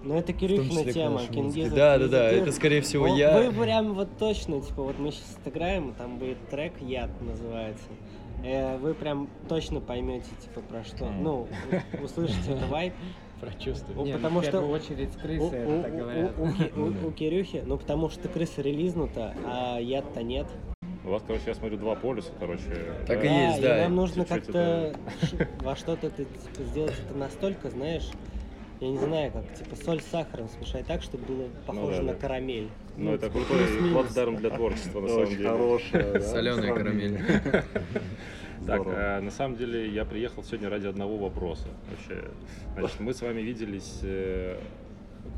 Ну, 0.08 0.16
это 0.16 0.32
Кирюхина 0.32 0.80
числе 0.86 0.92
тема. 0.94 1.20
Gizzard, 1.20 1.74
Да, 1.74 1.98
да, 1.98 2.08
да, 2.08 2.30
это 2.30 2.50
скорее 2.50 2.80
всего 2.80 3.08
Вы- 3.08 3.18
я. 3.18 3.38
Вы 3.42 3.52
прям 3.52 3.92
вот 3.92 4.08
точно, 4.18 4.62
типа, 4.62 4.82
вот 4.82 4.98
мы 4.98 5.10
сейчас 5.12 5.36
отыграем, 5.38 5.92
там 5.98 6.16
будет 6.18 6.38
трек 6.48 6.72
«Яд» 6.80 7.10
называется. 7.20 7.84
Э, 8.42 8.78
Вы 8.78 8.94
прям 8.94 9.28
точно 9.50 9.80
поймете, 9.80 10.30
типа, 10.42 10.62
про 10.62 10.82
что. 10.84 11.10
Ну, 11.10 11.46
услышите 12.02 12.52
этот 12.52 12.68
вайп. 12.70 12.94
Прочувствуй. 13.38 13.94
Ну, 13.94 14.04
Не, 14.06 14.12
ну, 14.12 14.16
потому 14.18 14.40
в 14.40 14.44
что 14.44 14.52
первую 14.52 14.70
очередь 14.72 15.14
У, 15.14 15.18
крысы 15.20 15.42
у- 15.44 15.52
это 15.52 15.82
так 15.82 15.96
говорят. 15.96 16.38
у- 16.38 16.42
у 16.44 16.52
Ки- 16.52 16.72
у- 17.04 17.08
у 17.08 17.12
Кирюхи, 17.12 17.62
ну, 17.66 17.76
потому 17.76 18.08
что 18.08 18.28
крыса 18.28 18.62
релизнута, 18.62 19.34
а 19.44 19.78
яд-то 19.78 20.22
нет. 20.22 20.46
У 21.04 21.10
вас, 21.10 21.22
короче, 21.26 21.44
я 21.48 21.54
смотрю, 21.54 21.76
два 21.76 21.94
полюса, 21.96 22.30
короче. 22.40 22.64
Так 23.06 23.20
да? 23.20 23.26
и 23.26 23.50
есть, 23.50 23.60
да. 23.62 23.76
нам 23.82 23.94
нужно 23.94 24.24
как-то 24.24 24.94
во 25.60 25.76
что-то 25.76 26.06
это, 26.06 26.24
типа, 26.24 26.62
сделать 26.64 26.94
это 27.06 27.16
настолько, 27.18 27.68
знаешь, 27.70 28.08
я 28.80 28.88
не 28.88 28.98
знаю, 28.98 29.32
как, 29.32 29.54
типа, 29.54 29.76
соль 29.76 30.00
с 30.00 30.06
сахаром 30.06 30.48
смешать 30.48 30.86
так, 30.86 31.02
чтобы 31.02 31.24
было 31.24 31.48
похоже 31.66 31.98
да, 31.98 32.02
на 32.02 32.12
да. 32.14 32.18
карамель. 32.18 32.68
Ну, 32.96 33.14
это 33.14 33.28
типа, 33.28 33.44
крутой 33.44 33.92
плацдарм 33.92 34.36
для 34.36 34.50
творчества, 34.50 35.00
на 35.00 35.08
самом 35.08 35.22
Очень 35.22 35.36
деле. 35.36 35.48
хорошая, 35.48 36.12
да, 36.12 36.20
Соленая 36.20 36.74
карамель. 36.74 37.20
Так, 38.66 38.82
а, 38.84 39.20
на 39.22 39.30
самом 39.30 39.56
деле 39.56 39.88
я 39.88 40.04
приехал 40.04 40.42
сегодня 40.42 40.68
ради 40.68 40.86
одного 40.86 41.16
вопроса. 41.16 41.68
Вообще, 41.90 42.28
значит, 42.76 43.00
мы 43.00 43.14
с 43.14 43.22
вами 43.22 43.40
виделись 43.40 44.00
э, 44.02 44.58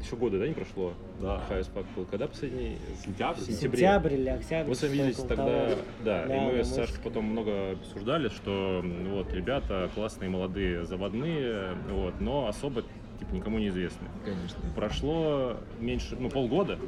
еще 0.03 0.16
года, 0.16 0.38
да, 0.38 0.48
не 0.48 0.55
прошло? 0.55 0.94
Да. 1.20 1.42
Хайс 1.48 1.66
Пак 1.66 1.85
был 1.94 2.07
когда 2.07 2.26
последний? 2.26 2.79
Сентябрь? 3.05 3.40
В 3.40 3.44
сентябре. 3.44 3.79
Сентябрь 3.79 4.14
или 4.14 4.29
октябрь. 4.29 4.68
Мы 4.68 4.74
с 4.74 4.83
вами 4.83 4.92
виделись 4.92 5.16
тогда, 5.16 5.37
того. 5.37 5.83
да, 6.05 6.24
и 6.24 6.29
Да, 6.29 6.35
мы 6.40 6.57
да, 6.57 6.64
с 6.64 6.74
Сашкой 6.74 7.00
потом 7.05 7.24
много 7.26 7.72
обсуждали, 7.72 8.29
что 8.29 8.83
вот 9.11 9.33
ребята 9.33 9.90
классные, 9.94 10.31
молодые, 10.31 10.85
заводные, 10.85 11.76
вот, 11.90 12.20
но 12.20 12.48
особо 12.48 12.83
типа 13.20 13.35
никому 13.35 13.59
не 13.59 13.68
известны. 13.68 14.09
Конечно. 14.24 14.59
Прошло 14.74 15.59
меньше, 15.78 16.16
ну, 16.18 16.28
полгода, 16.28 16.78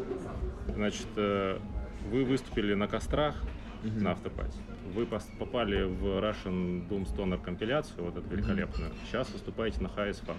значит, 0.66 1.06
э, 1.16 1.58
вы 2.10 2.24
выступили 2.24 2.74
на 2.74 2.88
кострах 2.88 3.36
на 3.84 4.12
автопате. 4.12 4.58
Вы 4.94 5.06
попали 5.06 5.84
в 5.84 6.04
Russian 6.20 6.88
Doom 6.88 7.06
Stoner 7.06 7.40
компиляцию, 7.42 8.04
вот 8.04 8.16
эту 8.16 8.28
великолепную. 8.28 8.92
Сейчас 9.06 9.30
выступаете 9.30 9.80
на 9.80 9.88
Highest 9.88 10.24
Fuck. 10.26 10.36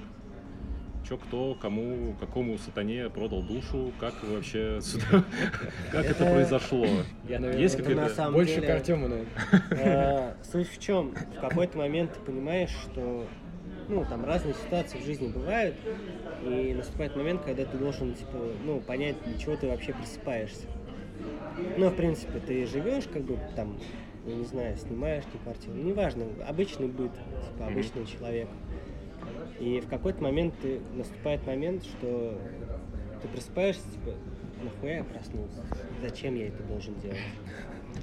Че, 1.08 1.18
кто, 1.18 1.54
кому, 1.56 2.16
какому 2.18 2.58
сатане 2.58 3.10
продал 3.10 3.44
душу, 3.44 3.92
как 4.00 4.14
вы 4.24 4.36
вообще 4.36 4.80
сюда, 4.82 5.26
как 5.92 6.06
это 6.06 6.24
произошло? 6.26 6.86
Я, 7.28 7.40
наверное, 7.40 7.62
Есть 7.62 7.76
это 7.76 7.84
какие-то... 7.84 8.32
Больше 8.32 8.62
к 8.62 8.70
Артему, 8.70 9.10
наверное. 9.10 9.34
Э, 9.72 10.34
Суть 10.50 10.70
в 10.70 10.80
чем? 10.80 11.14
В 11.14 11.42
какой-то 11.42 11.78
момент 11.78 12.14
ты 12.14 12.20
понимаешь, 12.22 12.70
что 12.70 13.28
ну, 13.90 14.06
там 14.06 14.26
разные 14.26 14.54
ситуации 14.54 14.98
в 14.98 15.06
жизни 15.06 15.28
бывают, 15.28 15.76
и 16.44 16.74
наступает 16.74 17.16
момент, 17.16 17.42
когда 17.44 17.66
ты 17.66 17.78
должен, 17.78 18.14
типа, 18.14 18.38
ну, 18.66 18.80
понять, 18.80 19.16
для 19.26 19.38
чего 19.38 19.56
ты 19.56 19.68
вообще 19.68 19.94
просыпаешься. 19.94 20.68
Ну, 21.78 21.90
в 21.90 21.96
принципе, 21.96 22.40
ты 22.40 22.66
живешь, 22.66 23.06
как 23.12 23.24
бы, 23.24 23.38
там, 23.56 23.78
я 24.26 24.36
не 24.36 24.46
знаю, 24.46 24.76
снимаешь 24.78 25.24
ты 25.32 25.38
квартиру, 25.38 25.74
ну, 25.76 25.84
неважно, 25.84 26.26
обычный 26.48 26.88
быт, 26.88 27.12
типа, 27.14 27.68
обычный 27.68 28.06
человек. 28.06 28.48
И 29.60 29.80
в 29.80 29.88
какой-то 29.88 30.22
момент 30.24 30.54
ты, 30.62 30.80
наступает 30.96 31.46
момент, 31.46 31.84
что 31.84 32.38
ты 33.22 33.28
просыпаешься, 33.28 33.84
типа, 33.92 34.16
нахуя 34.64 34.98
я 34.98 35.04
проснулся? 35.04 35.64
Зачем 36.02 36.36
я 36.36 36.48
это 36.48 36.64
должен 36.64 37.00
делать? 37.00 37.18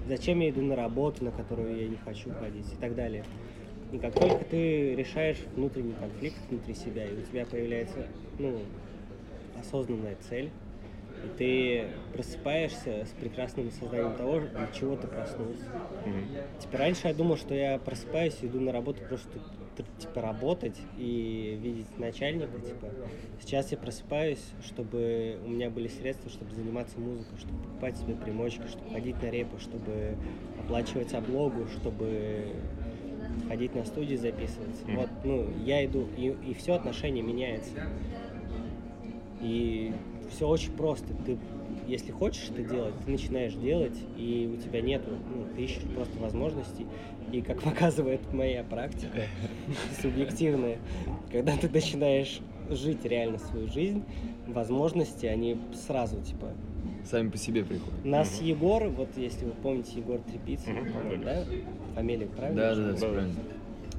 Зачем 0.07 0.41
я 0.41 0.51
иду 0.51 0.63
на 0.63 0.77
работу, 0.77 1.25
на 1.25 1.31
которую 1.31 1.77
я 1.77 1.89
не 1.89 1.97
хочу 1.97 2.31
ходить 2.35 2.73
и 2.73 2.77
так 2.77 2.95
далее. 2.95 3.25
И 3.93 3.99
как 3.99 4.15
только 4.15 4.45
ты 4.45 4.95
решаешь 4.95 5.39
внутренний 5.55 5.95
конфликт 5.95 6.39
внутри 6.49 6.75
себя, 6.75 7.07
и 7.07 7.15
у 7.15 7.23
тебя 7.23 7.45
появляется, 7.45 8.07
ну, 8.39 8.61
осознанная 9.59 10.17
цель, 10.29 10.51
и 11.25 11.29
ты 11.37 11.85
просыпаешься 12.13 13.05
с 13.05 13.11
прекрасным 13.21 13.69
осознанием 13.69 14.17
того, 14.17 14.41
для 14.41 14.69
чего 14.73 14.97
ты 14.97 15.07
проснулся. 15.07 15.65
Типа 16.61 16.79
раньше 16.79 17.09
я 17.09 17.15
думал, 17.15 17.37
что 17.37 17.55
я 17.55 17.79
просыпаюсь 17.79 18.39
иду 18.43 18.61
на 18.61 18.73
работу 18.73 19.03
просто 19.09 19.39
типа 19.99 20.21
работать 20.21 20.79
и 20.99 21.59
видеть 21.61 21.99
начальника, 21.99 22.59
типа. 22.61 22.89
Сейчас 23.41 23.71
я 23.73 23.79
просыпаюсь, 23.79 24.45
чтобы 24.63 25.39
у 25.45 25.49
меня 25.49 25.71
были 25.71 25.89
средства, 25.89 26.31
чтобы 26.31 26.55
заниматься 26.55 26.99
музыкой, 26.99 27.39
чтобы 27.39 27.63
покупать 27.63 27.97
себе 27.97 28.15
примочки, 28.15 28.67
чтобы 28.67 28.91
ходить 28.91 29.23
на 29.23 29.31
репы, 29.31 29.59
чтобы 29.59 30.17
оплачивать 30.59 31.15
облогу, 31.15 31.67
чтобы 31.69 32.53
ходить 33.49 33.75
на 33.75 33.85
студии 33.85 34.17
записываться. 34.17 34.85
Вот, 34.89 35.09
ну, 35.25 35.47
я 35.65 35.85
иду, 35.85 36.07
и, 36.17 36.35
и 36.47 36.55
все 36.55 36.75
отношение 36.75 37.23
меняется. 37.23 37.71
И 39.41 39.93
все 40.31 40.49
очень 40.49 40.73
просто. 40.73 41.15
Ты, 41.27 41.39
если 41.87 42.13
хочешь 42.13 42.51
это 42.51 42.63
делать, 42.63 42.95
ты 43.05 43.11
начинаешь 43.11 43.55
делать, 43.55 43.97
и 44.17 44.53
у 44.53 44.61
тебя 44.63 44.81
нету, 44.81 45.11
ну, 45.11 45.47
ты 45.55 45.63
ищешь 45.63 45.83
просто 45.95 46.19
возможностей. 46.19 46.87
И 47.33 47.43
как 47.43 47.63
показывает 47.63 48.21
моя 48.33 48.65
практика, 48.65 49.23
субъективная, 50.03 50.79
когда 51.31 51.57
ты 51.57 51.69
начинаешь 51.69 52.41
жить 52.69 53.05
реально 53.05 53.39
свою 53.39 53.69
жизнь, 53.69 54.05
возможности, 54.47 55.27
они 55.27 55.59
сразу, 55.75 56.21
типа, 56.21 56.53
Сами 57.05 57.29
по 57.29 57.37
себе 57.37 57.65
приходят. 57.65 58.05
нас 58.05 58.41
Егор, 58.41 58.85
вот 58.89 59.09
если 59.17 59.47
вы 59.47 59.53
помните 59.53 59.99
Егор 59.99 60.19
Трепицын, 60.21 60.93
по-моему, 60.93 61.25
да? 61.25 61.45
Фамилия 61.95 62.27
правильно? 62.27 62.61
Да, 62.61 62.75
да, 62.75 62.93
да, 62.93 62.99
правильно. 62.99 63.35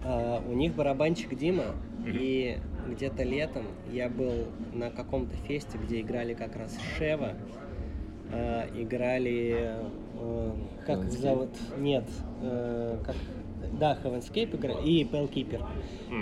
А, 0.04 0.44
у 0.48 0.54
них 0.54 0.74
барабанщик 0.76 1.38
Дима, 1.38 1.76
и 2.06 2.58
где-то 2.90 3.24
летом 3.24 3.66
я 3.92 4.10
был 4.10 4.46
на 4.74 4.90
каком-то 4.90 5.36
фесте, 5.48 5.78
где 5.78 6.02
играли 6.02 6.34
как 6.34 6.56
раз 6.56 6.78
Шева, 6.98 7.34
а, 8.32 8.68
играли, 8.76 9.76
э, 10.20 10.52
как 10.86 11.00
их 11.00 11.06
Heaven's 11.06 11.18
зовут? 11.22 11.50
Нет, 11.78 12.06
э, 12.42 12.98
как... 13.06 13.16
Да, 13.80 13.98
Heavenscape 14.04 14.56
играли, 14.56 14.88
и 14.88 15.04
Pellkeeper. 15.04 15.64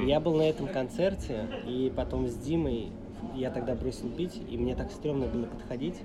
И 0.04 0.08
Я 0.08 0.20
был 0.20 0.36
на 0.36 0.44
этом 0.44 0.68
концерте, 0.68 1.48
и 1.66 1.92
потом 1.96 2.28
с 2.28 2.36
Димой, 2.36 2.92
я 3.36 3.50
тогда 3.50 3.76
бросил 3.76 4.10
пить, 4.10 4.42
и 4.50 4.58
мне 4.58 4.76
так 4.76 4.92
стрёмно 4.92 5.28
было 5.28 5.46
подходить, 5.46 5.96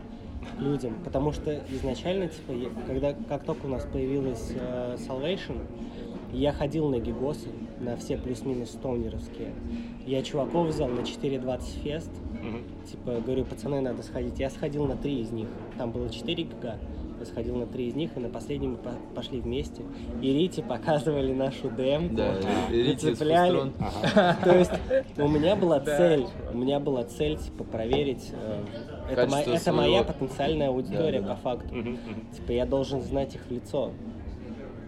людям, 0.58 0.94
потому 1.04 1.32
что 1.32 1.60
изначально, 1.70 2.28
типа, 2.28 2.52
я- 2.52 2.70
когда, 2.86 3.14
как 3.28 3.44
только 3.44 3.66
у 3.66 3.68
нас 3.68 3.86
появилась 3.92 4.52
э, 4.54 4.96
Salvation, 4.98 5.58
я 6.32 6.52
ходил 6.52 6.88
на 6.88 6.98
гигосы, 6.98 7.48
на 7.80 7.96
все 7.96 8.16
плюс-минус 8.18 8.70
стоунеровские. 8.70 9.52
Я 10.06 10.22
чуваков 10.22 10.68
взял 10.68 10.88
на 10.88 11.00
4.20 11.00 11.62
фест, 11.82 12.10
типа, 12.90 13.20
говорю, 13.24 13.44
пацаны, 13.44 13.80
надо 13.80 14.02
сходить. 14.02 14.38
Я 14.38 14.50
сходил 14.50 14.86
на 14.86 14.96
три 14.96 15.20
из 15.20 15.30
них, 15.30 15.48
там 15.78 15.90
было 15.92 16.08
4 16.08 16.42
гига, 16.42 16.76
я 17.24 17.30
сходил 17.30 17.56
на 17.56 17.66
три 17.66 17.88
из 17.88 17.94
них, 17.94 18.10
и 18.16 18.20
на 18.20 18.28
последнем 18.28 18.72
мы 18.72 18.76
по- 18.76 18.94
пошли 19.14 19.40
вместе. 19.40 19.82
И 20.22 20.32
Рите 20.32 20.62
показывали 20.62 21.32
нашу 21.32 21.70
демку, 21.70 22.14
Да, 22.16 22.34
нацепляли. 22.70 23.58
Фустрон. 23.78 24.34
То 24.44 24.58
есть 24.58 24.70
у 25.18 25.28
меня 25.28 25.56
была 25.56 25.80
цель, 25.80 26.26
у 26.52 26.56
меня 26.56 26.80
была 26.80 27.04
цель, 27.04 27.36
типа, 27.38 27.64
проверить, 27.64 28.30
э, 28.32 28.64
это, 29.12 29.26
мо- 29.26 29.40
это 29.40 29.72
моя 29.72 30.02
потенциальная 30.04 30.68
аудитория 30.68 31.20
Да, 31.20 31.28
да, 31.28 31.34
по 31.34 31.40
факту. 31.40 31.74
Типа 32.36 32.52
я 32.52 32.66
должен 32.66 33.00
знать 33.02 33.34
их 33.34 33.42
в 33.46 33.50
лицо. 33.50 33.90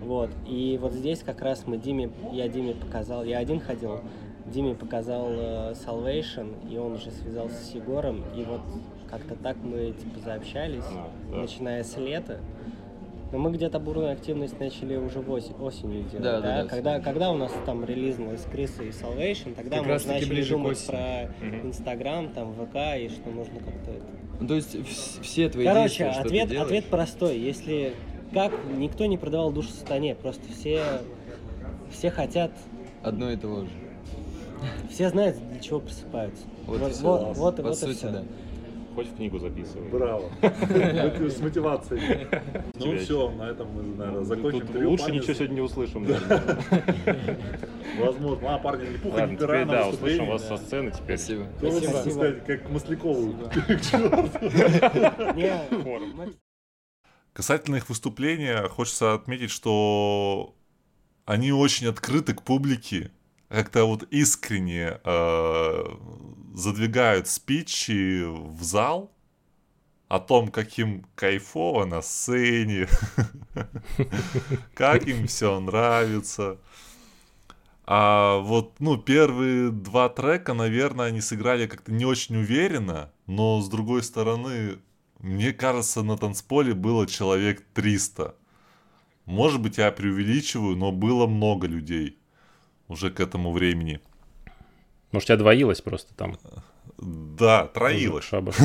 Вот. 0.03 0.31
И 0.47 0.79
вот 0.81 0.93
здесь 0.93 1.21
как 1.21 1.41
раз 1.43 1.65
мы 1.67 1.79
Диме, 1.79 2.11
я 2.33 2.49
Диме 2.49 2.75
показал, 2.75 3.25
я 3.25 3.39
один 3.39 3.59
ходил, 3.61 4.01
Диме 4.47 4.75
показал 4.75 5.27
э, 5.31 5.73
Salvation, 5.85 6.55
и 6.71 6.77
он 6.79 6.93
уже 6.93 7.11
связался 7.11 7.57
с 7.57 7.75
Егором, 7.75 8.23
и 8.37 8.45
вот 8.45 8.61
как-то 9.17 9.35
так 9.43 9.57
мы 9.63 9.93
типа 9.93 10.21
заобщались, 10.25 10.85
А, 10.93 11.11
да. 11.31 11.37
начиная 11.39 11.83
с 11.83 11.97
лета. 11.97 12.39
Но 13.33 13.39
мы 13.39 13.51
где-то 13.51 13.81
бурную 13.81 14.13
активность 14.13 14.59
начали 14.61 14.95
уже 14.97 15.21
в 15.21 15.31
осенью 15.33 16.03
делать, 16.05 16.23
Да, 16.23 16.41
да, 16.41 16.63
да, 16.63 16.69
когда, 16.69 17.01
когда 17.01 17.33
у 17.33 17.37
нас 17.37 17.53
там 17.67 17.85
релизнулась 17.85 18.43
Крыса 18.43 18.85
и 18.85 18.91
Salvation, 18.91 19.55
тогда 19.55 19.79
Как 19.79 19.87
мы 19.87 19.93
раз 19.93 20.07
начали 20.07 20.29
ближе 20.31 20.51
думать 20.55 20.87
про 20.87 21.31
Инстаграм, 21.65 22.29
там 22.29 22.53
ВК, 22.55 22.77
и 22.99 23.09
что 23.09 23.31
нужно 23.31 23.59
как-то 23.59 23.91
это 23.91 24.05
Ну, 24.41 24.47
то 24.47 24.55
есть 24.55 24.75
вс- 24.77 25.21
все 25.23 25.49
твои 25.49 25.65
Короче, 25.67 25.89
действия, 25.89 26.13
что 26.13 26.23
ты 26.23 26.29
ответ, 26.29 26.49
делаешь, 26.51 26.67
ответ 26.67 26.85
простой. 26.87 27.39
Если 27.39 27.95
как 28.33 28.53
никто 28.77 29.07
не 29.07 29.19
продавал 29.19 29.51
душу 29.51 29.71
сатане, 29.71 30.15
просто 30.15 30.43
все, 30.53 30.81
все 31.91 32.11
хотят, 32.11 32.53
одно 33.03 33.31
и 33.33 33.37
того 33.37 33.63
же. 33.63 33.71
все 34.89 35.09
знают, 35.09 35.37
для 35.51 35.61
чего 35.61 35.81
просыпаются. 35.81 36.45
Вот, 36.67 36.79
вот, 36.79 36.91
и 36.91 36.93
всё. 36.93 37.03
вот, 37.03 37.21
По 37.21 37.27
вот, 37.35 37.59
вот 37.59 37.83
и 37.83 37.93
всё. 37.93 38.09
да. 38.11 38.23
Хоть 38.97 39.09
в 39.09 39.17
книгу 39.17 39.39
записывай. 39.39 39.89
Браво. 39.91 40.31
С 40.41 41.41
мотивацией. 41.41 42.27
Ну 42.77 42.97
все, 42.97 43.31
на 43.31 43.51
этом 43.51 43.71
мы, 43.71 43.83
наверное, 43.95 44.25
закончим. 44.25 44.87
Лучше 44.87 45.13
ничего 45.13 45.35
сегодня 45.35 45.55
не 45.55 45.61
услышим. 45.61 46.07
Возможно. 47.99 48.55
А, 48.55 48.59
парни, 48.59 48.89
не 48.89 48.97
пуха, 48.97 49.27
не 49.27 49.37
пера 49.37 49.67
да, 49.67 49.89
услышим 49.89 50.29
вас 50.29 50.49
со 50.49 50.57
сцены 50.57 50.93
теперь. 50.93 51.19
Спасибо. 51.19 51.47
Сказать, 51.59 52.43
как 52.47 52.71
Маслякову. 52.71 53.35
Касательно 57.35 57.77
их 57.77 57.91
выступления, 57.91 58.67
хочется 58.67 59.13
отметить, 59.13 59.51
что 59.51 60.55
они 61.27 61.53
очень 61.53 61.87
открыты 61.87 62.33
к 62.33 62.41
публике, 62.41 63.11
как-то 63.49 63.85
вот 63.85 64.05
искренне 64.11 65.01
э, 65.05 65.85
задвигают 66.57 67.29
спичи 67.29 68.25
в 68.25 68.63
зал 68.63 69.13
о 70.09 70.19
том, 70.19 70.49
как 70.49 70.79
им 70.79 71.05
кайфово 71.15 71.85
на 71.85 72.01
сцене, 72.01 72.89
как 74.75 75.07
им 75.07 75.27
все 75.27 75.61
нравится. 75.61 76.59
А 77.85 78.39
вот, 78.39 78.81
ну, 78.81 78.97
первые 78.97 79.71
два 79.71 80.09
трека, 80.09 80.55
наверное, 80.55 81.07
они 81.07 81.21
сыграли 81.21 81.67
как-то 81.67 81.93
не 81.93 82.07
очень 82.07 82.37
уверенно, 82.37 83.13
но 83.27 83.61
с 83.61 83.69
другой 83.69 84.03
стороны, 84.03 84.79
мне 85.21 85.53
кажется, 85.53 86.03
на 86.03 86.17
танцполе 86.17 86.73
было 86.73 87.07
человек 87.07 87.67
300. 87.75 88.35
Может 89.27 89.61
быть, 89.61 89.77
я 89.77 89.93
преувеличиваю, 89.93 90.75
но 90.75 90.91
было 90.91 91.27
много 91.27 91.67
людей 91.67 92.19
уже 92.89 93.11
к 93.11 93.21
этому 93.21 93.53
времени. 93.53 94.01
Может, 95.13 95.27
тебя 95.29 95.37
двоилось 95.39 95.81
просто 95.81 96.15
там. 96.15 96.39
Да, 96.99 97.67
троилось. 97.67 98.25
Шабаш. 98.25 98.57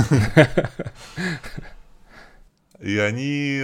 И 2.79 2.97
они 2.97 3.63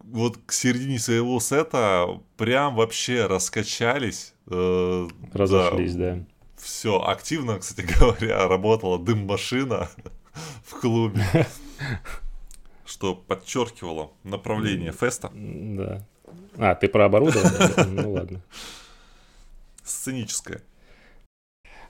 вот 0.00 0.38
к 0.46 0.52
середине 0.52 0.98
своего 0.98 1.38
сета 1.40 2.20
прям 2.36 2.76
вообще 2.76 3.26
раскачались. 3.26 4.34
э, 4.50 5.08
Разошлись, 5.32 5.94
да. 5.94 6.24
Все, 6.56 6.98
активно, 7.02 7.58
кстати 7.58 7.86
говоря, 7.98 8.48
работала 8.48 8.98
дым-машина 8.98 9.88
в 10.64 10.80
клубе, 10.80 11.24
что 12.86 13.14
подчеркивало 13.14 14.12
направление 14.22 14.92
феста. 14.92 15.30
Да. 15.34 16.06
А, 16.56 16.74
ты 16.74 16.88
про 16.88 17.06
оборудование? 17.06 17.84
Ну 17.86 18.12
ладно. 18.12 18.40
Сценическое. 19.82 20.62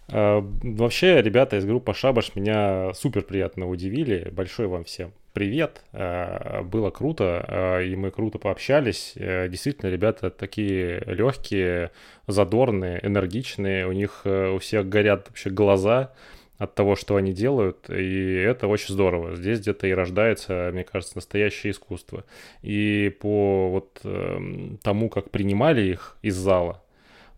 А, 0.08 0.40
Вообще, 0.62 1.22
ребята 1.22 1.56
из 1.56 1.64
группы 1.64 1.94
Шабаш 1.94 2.34
меня 2.34 2.92
супер 2.94 3.22
приятно 3.22 3.68
удивили. 3.68 4.28
Большой 4.30 4.66
вам 4.66 4.84
всем 4.84 5.12
привет. 5.32 5.82
А, 5.92 6.62
Было 6.62 6.90
круто, 6.90 7.44
а, 7.46 7.80
и 7.80 7.96
мы 7.96 8.10
круто 8.10 8.38
пообщались. 8.38 9.12
Действительно, 9.16 9.90
ребята 9.90 10.30
такие 10.30 11.00
легкие, 11.06 11.90
задорные, 12.26 13.00
энергичные. 13.02 13.86
У 13.86 13.92
них 13.92 14.22
э, 14.24 14.50
у 14.50 14.58
всех 14.58 14.88
горят 14.88 15.28
вообще 15.28 15.50
глаза 15.50 16.12
от 16.58 16.74
того, 16.74 16.94
что 16.94 17.16
они 17.16 17.32
делают, 17.32 17.90
и 17.90 18.34
это 18.34 18.68
очень 18.68 18.94
здорово. 18.94 19.34
Здесь 19.34 19.60
где-то 19.60 19.86
и 19.88 19.92
рождается, 19.92 20.70
мне 20.72 20.84
кажется, 20.84 21.16
настоящее 21.16 21.72
искусство. 21.72 22.24
И 22.62 23.14
по 23.20 23.70
вот 23.70 24.00
эм, 24.04 24.78
тому, 24.82 25.08
как 25.08 25.30
принимали 25.30 25.82
их 25.82 26.16
из 26.22 26.36
зала, 26.36 26.84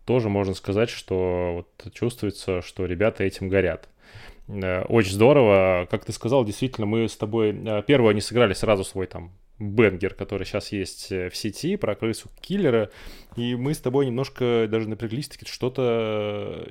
тоже 0.07 0.29
можно 0.29 0.53
сказать, 0.53 0.89
что 0.89 1.67
вот 1.77 1.93
чувствуется, 1.93 2.61
что 2.61 2.85
ребята 2.85 3.25
этим 3.25 3.49
горят. 3.49 3.89
Э, 4.47 4.83
Очень 4.83 5.11
здорово. 5.11 5.85
Как 5.91 6.05
ты 6.05 6.13
сказал, 6.13 6.45
действительно, 6.45 6.87
мы 6.87 7.09
с 7.09 7.17
тобой... 7.17 7.49
э, 7.51 7.83
Первое, 7.85 8.11
они 8.11 8.21
сыграли 8.21 8.53
сразу 8.53 8.85
свой 8.85 9.05
там 9.05 9.33
бенгер, 9.59 10.13
который 10.13 10.45
сейчас 10.45 10.71
есть 10.71 11.11
э, 11.11 11.29
в 11.29 11.35
сети, 11.35 11.75
про 11.75 11.93
крысу 11.95 12.29
киллера. 12.39 12.89
И 13.35 13.55
мы 13.55 13.73
с 13.73 13.79
тобой 13.79 14.05
немножко 14.05 14.67
даже 14.69 14.87
напряглись, 14.87 15.27
таки 15.27 15.45
что-то 15.45 16.65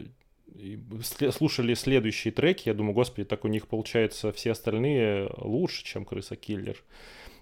слушали 1.33 1.75
следующие 1.75 2.33
треки. 2.33 2.69
Я 2.69 2.75
думаю, 2.75 2.95
господи, 2.95 3.27
так 3.27 3.45
у 3.45 3.49
них 3.49 3.69
получается 3.69 4.33
все 4.33 4.53
остальные 4.53 5.31
лучше, 5.37 5.85
чем 5.85 6.07
крыса 6.07 6.37
киллер. 6.37 6.83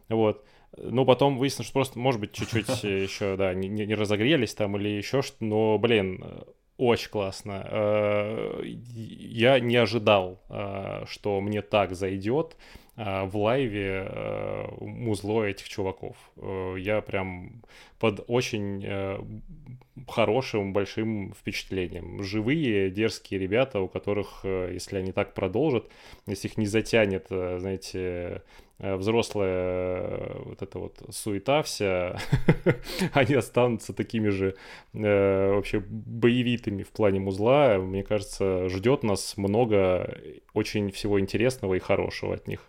Вот. 0.09 0.45
Ну, 0.77 1.05
потом 1.05 1.39
выяснилось, 1.39 1.67
что 1.67 1.75
просто, 1.75 1.99
может 1.99 2.21
быть, 2.21 2.33
чуть-чуть 2.33 2.69
еще, 2.85 3.37
да, 3.37 3.55
не, 3.55 3.69
не- 3.69 3.95
разогрелись 3.95 4.55
там 4.55 4.77
или 4.77 4.89
еще 4.89 5.23
что 5.23 5.37
но, 5.45 5.79
блин, 5.79 6.23
э, 6.25 6.43
очень 6.77 7.11
классно. 7.11 7.67
Э, 7.71 8.61
Я 8.65 9.61
не 9.61 9.77
ожидал, 9.77 10.41
э, 10.49 11.05
что 11.07 11.41
мне 11.41 11.63
так 11.63 11.95
зайдет 11.95 12.57
э, 12.97 13.25
в 13.25 13.37
лайве 13.37 14.07
э, 14.09 14.67
музло 14.81 15.45
этих 15.45 15.69
чуваков. 15.69 16.17
Э, 16.37 16.75
Я 16.79 17.01
прям 17.03 17.63
под 18.01 18.25
очень 18.27 18.83
э, 18.85 19.19
хорошим, 20.09 20.73
большим 20.73 21.33
впечатлением. 21.35 22.23
Живые, 22.23 22.91
дерзкие 22.91 23.39
ребята, 23.41 23.81
у 23.81 23.89
которых, 23.89 24.41
э, 24.45 24.71
если 24.75 24.97
они 24.99 25.13
так 25.13 25.35
продолжат, 25.35 25.89
если 26.27 26.49
их 26.49 26.57
не 26.59 26.67
затянет, 26.67 27.27
э, 27.31 27.59
знаете, 27.61 27.99
э, 27.99 28.39
взрослая 28.97 29.49
э, 29.49 30.43
вот 30.45 30.63
эта 30.63 30.79
вот 30.79 31.03
суета 31.11 31.63
вся, 31.63 32.19
они 33.13 33.35
останутся 33.35 33.93
такими 33.93 34.29
же 34.29 34.55
э, 34.93 35.53
вообще 35.53 35.81
боевитыми 35.81 36.83
в 36.83 36.91
плане 36.91 37.21
музла. 37.21 37.79
Мне 37.79 38.03
кажется, 38.03 38.69
ждет 38.69 39.03
нас 39.03 39.37
много 39.37 40.19
очень 40.53 40.91
всего 40.91 41.21
интересного 41.21 41.75
и 41.75 41.79
хорошего 41.79 42.35
от 42.35 42.49
них. 42.49 42.61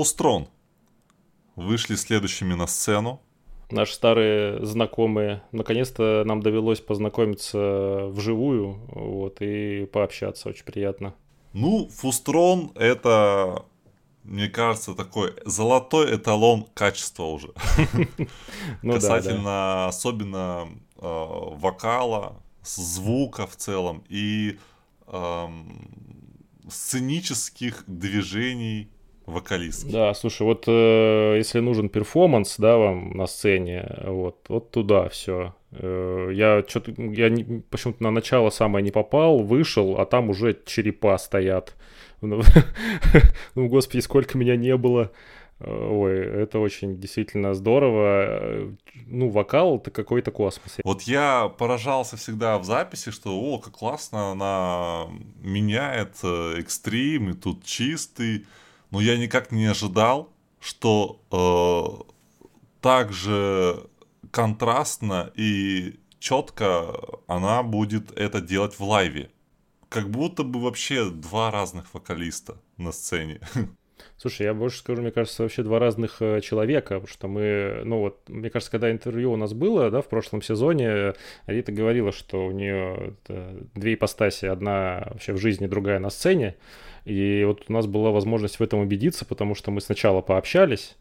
Фустрон 0.00 0.48
вышли 1.56 1.94
следующими 1.94 2.54
на 2.54 2.66
сцену. 2.66 3.20
Наши 3.70 3.92
старые 3.92 4.64
знакомые. 4.64 5.42
Наконец-то 5.52 6.22
нам 6.24 6.40
довелось 6.40 6.80
познакомиться 6.80 8.06
вживую 8.06 8.80
вот, 8.94 9.42
и 9.42 9.84
пообщаться. 9.84 10.48
Очень 10.48 10.64
приятно. 10.64 11.14
Ну, 11.52 11.86
Фустрон 11.90 12.72
это, 12.76 13.66
мне 14.24 14.48
кажется, 14.48 14.94
такой 14.94 15.34
золотой 15.44 16.16
эталон 16.16 16.64
качества 16.72 17.24
уже. 17.24 17.52
Ну 18.82 18.94
да, 18.94 19.00
Касательно 19.00 19.86
особенно 19.86 20.66
э, 20.96 21.00
вокала, 21.02 22.40
звука 22.64 23.46
в 23.46 23.54
целом 23.54 24.02
и 24.08 24.58
эм, 25.08 25.90
сценических 26.70 27.84
движений 27.86 28.88
вокалистки. 29.30 29.90
Да, 29.90 30.12
слушай, 30.14 30.42
вот 30.42 30.64
э, 30.66 31.34
если 31.38 31.60
нужен 31.60 31.88
перформанс, 31.88 32.56
да, 32.58 32.76
вам 32.76 33.12
на 33.16 33.26
сцене, 33.26 33.88
вот, 34.04 34.44
вот 34.48 34.70
туда 34.70 35.08
все. 35.08 35.54
я 35.72 36.62
что-то, 36.68 36.92
я 37.00 37.28
не- 37.30 37.62
почему-то 37.70 38.02
на 38.02 38.10
начало 38.10 38.50
самое 38.50 38.84
не 38.84 38.90
попал, 38.90 39.38
вышел, 39.38 39.98
а 40.00 40.04
там 40.06 40.30
уже 40.30 40.56
черепа 40.66 41.16
стоят. 41.18 41.74
Ну, 42.20 42.42
ну, 43.54 43.68
господи, 43.68 44.00
сколько 44.00 44.36
меня 44.36 44.56
не 44.56 44.76
было. 44.76 45.10
Э, 45.60 45.88
Ой, 45.90 46.18
это 46.42 46.58
очень 46.58 46.98
действительно 47.00 47.54
здорово. 47.54 48.24
Э, 48.26 48.70
Ну, 49.06 49.28
вокал 49.30 49.76
это 49.76 49.90
какой-то 49.90 50.30
космос. 50.30 50.76
Вот 50.84 51.02
я 51.02 51.48
поражался 51.58 52.16
всегда 52.16 52.58
в 52.58 52.64
записи, 52.64 53.10
что 53.10 53.30
о, 53.38 53.58
как 53.58 53.74
классно 53.74 54.32
она 54.32 55.06
меняет 55.42 56.16
э, 56.22 56.56
экстрим, 56.58 57.30
и 57.30 57.32
тут 57.34 57.64
чистый. 57.64 58.44
Но 58.90 59.00
я 59.00 59.16
никак 59.16 59.52
не 59.52 59.66
ожидал, 59.66 60.32
что 60.60 61.20
э, 61.30 62.20
так 62.80 63.12
же 63.12 63.86
контрастно 64.30 65.32
и 65.34 66.00
четко 66.18 66.94
она 67.26 67.62
будет 67.62 68.12
это 68.12 68.40
делать 68.40 68.78
в 68.78 68.84
лайве. 68.84 69.30
Как 69.88 70.10
будто 70.10 70.44
бы 70.44 70.60
вообще 70.60 71.10
два 71.10 71.50
разных 71.50 71.92
вокалиста 71.94 72.60
на 72.76 72.92
сцене. 72.92 73.40
Слушай, 74.20 74.42
я 74.42 74.52
больше 74.52 74.80
скажу, 74.80 75.00
мне 75.00 75.12
кажется, 75.12 75.42
вообще 75.42 75.62
два 75.62 75.78
разных 75.78 76.20
э, 76.20 76.42
человека, 76.42 77.00
потому 77.00 77.06
что 77.06 77.26
мы, 77.26 77.80
ну 77.86 78.00
вот, 78.00 78.28
мне 78.28 78.50
кажется, 78.50 78.70
когда 78.70 78.90
интервью 78.90 79.32
у 79.32 79.36
нас 79.36 79.54
было, 79.54 79.90
да, 79.90 80.02
в 80.02 80.08
прошлом 80.08 80.42
сезоне, 80.42 81.14
Рита 81.46 81.72
говорила, 81.72 82.12
что 82.12 82.44
у 82.44 82.50
нее 82.50 83.14
это 83.24 83.56
две 83.74 83.94
ипостаси, 83.94 84.44
одна 84.44 85.08
вообще 85.10 85.32
в 85.32 85.38
жизни, 85.38 85.66
другая 85.66 86.00
на 86.00 86.10
сцене, 86.10 86.56
и 87.06 87.44
вот 87.46 87.64
у 87.68 87.72
нас 87.72 87.86
была 87.86 88.10
возможность 88.10 88.60
в 88.60 88.62
этом 88.62 88.80
убедиться, 88.80 89.24
потому 89.24 89.54
что 89.54 89.70
мы 89.70 89.80
сначала 89.80 90.20
пообщались, 90.20 90.98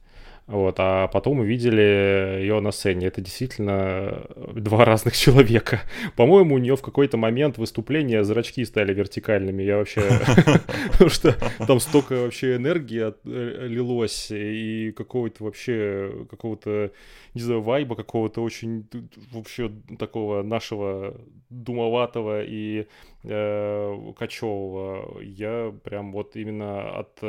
вот, 0.49 0.75
а 0.79 1.07
потом 1.09 1.41
увидели 1.41 2.39
ее 2.41 2.59
на 2.59 2.71
сцене. 2.71 3.05
Это 3.05 3.21
действительно 3.21 4.25
два 4.55 4.83
разных 4.83 5.15
человека. 5.15 5.81
По-моему, 6.15 6.55
у 6.55 6.57
нее 6.57 6.75
в 6.75 6.81
какой-то 6.81 7.17
момент 7.17 7.59
выступления 7.59 8.23
зрачки 8.23 8.65
стали 8.65 8.91
вертикальными. 8.91 9.61
Я 9.61 9.77
вообще... 9.77 10.01
Потому 10.91 11.11
что 11.11 11.35
там 11.67 11.79
столько 11.79 12.13
вообще 12.13 12.55
энергии 12.55 13.13
э, 13.25 13.67
лилось 13.67 14.31
и 14.31 14.91
какого-то 14.97 15.43
вообще, 15.43 16.25
какого-то, 16.31 16.93
не 17.35 17.41
знаю, 17.41 17.61
вайба 17.61 17.95
какого-то 17.95 18.41
очень 18.41 18.87
вообще 19.31 19.71
такого 19.99 20.41
нашего 20.41 21.15
думоватого 21.51 22.43
и 22.43 22.87
э, 23.23 24.13
кочевого. 24.17 25.21
Я 25.21 25.71
прям 25.83 26.11
вот 26.11 26.35
именно 26.35 26.97
от 26.97 27.21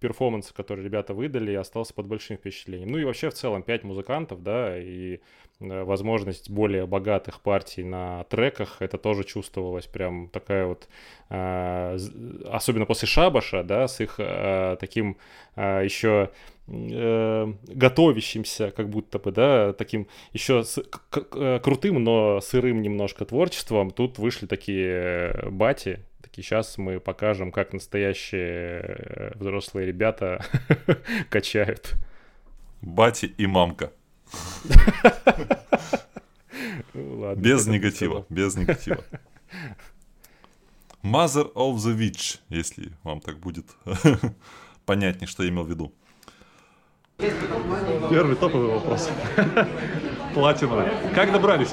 перформанса, 0.00 0.52
который 0.54 0.84
ребята 0.84 1.14
выдали, 1.14 1.54
остался 1.54 1.94
под 1.94 2.06
большим 2.06 2.36
впечатлением. 2.36 2.90
Ну 2.90 2.98
и 2.98 3.04
вообще 3.04 3.30
в 3.30 3.34
целом 3.34 3.62
пять 3.62 3.84
музыкантов, 3.84 4.42
да, 4.42 4.78
и 4.78 5.20
э, 5.60 5.84
возможность 5.84 6.50
более 6.50 6.86
богатых 6.86 7.40
партий 7.40 7.84
на 7.84 8.24
треках, 8.24 8.78
это 8.80 8.98
тоже 8.98 9.24
чувствовалось 9.24 9.86
прям 9.86 10.28
такая 10.28 10.66
вот, 10.66 10.88
э, 11.28 11.98
особенно 12.50 12.86
после 12.86 13.06
Шабаша, 13.06 13.62
да, 13.62 13.86
с 13.86 14.00
их 14.00 14.16
э, 14.18 14.76
таким 14.80 15.16
еще 15.56 16.30
готовящимся, 16.66 18.70
как 18.70 18.90
будто 18.90 19.18
бы, 19.18 19.32
да, 19.32 19.72
таким 19.72 20.06
еще 20.32 20.62
с- 20.62 20.80
к- 20.82 21.02
к- 21.10 21.58
крутым, 21.58 22.04
но 22.04 22.40
сырым 22.40 22.80
немножко 22.80 23.24
творчеством, 23.24 23.90
тут 23.90 24.18
вышли 24.18 24.46
такие 24.46 25.48
бати, 25.50 26.04
такие, 26.30 26.44
сейчас 26.44 26.78
мы 26.78 27.00
покажем, 27.00 27.50
как 27.50 27.72
настоящие 27.72 28.80
э, 28.80 29.32
взрослые 29.34 29.86
ребята 29.86 30.44
качают. 31.28 31.94
Бати 32.82 33.26
и 33.26 33.46
мамка. 33.46 33.92
Ну, 36.94 37.34
Без 37.34 37.66
негатива, 37.66 38.26
без 38.28 38.54
негатива. 38.56 39.04
Mother 41.02 41.52
of 41.54 41.76
the 41.76 41.96
Witch, 41.96 42.38
если 42.48 42.92
вам 43.02 43.20
так 43.20 43.38
будет 43.38 43.66
понятнее, 44.86 45.26
что 45.26 45.42
я 45.42 45.48
имел 45.48 45.64
в 45.64 45.70
виду. 45.70 45.92
Первый 47.18 48.36
топовый 48.36 48.74
вопрос. 48.74 49.10
Платина. 50.34 50.88
Как 51.14 51.32
добрались? 51.32 51.72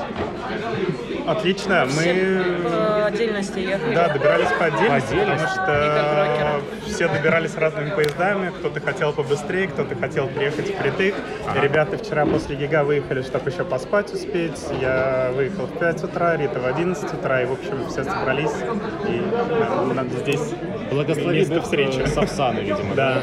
Отлично, 1.26 1.86
мы 1.96 2.64
По 2.64 2.87
отдельности 3.08 3.60
ехали. 3.60 3.96
да, 3.96 4.10
добирались 4.10 4.48
по 4.60 4.66
отдельности, 4.66 5.10
По 5.10 5.16
отдельности? 5.16 5.48
потому 5.58 6.62
что 6.84 6.92
все 6.94 7.08
добирались 7.08 7.56
разными 7.56 7.90
поездами, 7.92 8.52
кто-то 8.60 8.80
хотел 8.82 9.14
побыстрее, 9.14 9.68
кто-то 9.68 9.96
хотел 9.96 10.28
приехать 10.28 10.74
впритык. 10.76 11.16
Ребята 11.62 11.98
вчера 11.98 12.26
после 12.26 12.56
ЕГА 12.56 12.84
выехали, 12.84 13.22
чтобы 13.22 13.50
еще 13.50 13.64
поспать 13.64 14.14
успеть. 14.14 14.62
Я 14.82 15.32
выехал 15.36 15.66
в 15.66 15.78
5 15.80 16.04
утра, 16.04 16.36
Рита 16.38 16.60
в 16.60 16.66
11 16.66 17.14
утра, 17.14 17.42
и, 17.42 17.46
в 17.46 17.54
общем, 17.54 17.88
все 17.90 18.04
собрались, 18.04 18.52
и 19.08 19.22
нам 19.60 19.96
надо 19.96 20.10
здесь 20.18 20.54
Благослови 20.92 21.40
место 21.40 21.56
Бог 21.56 21.64
встречи. 21.64 22.00
э, 22.00 22.08
Сапсаны, 22.08 22.60
видимо. 22.62 22.96
Да. 22.96 23.20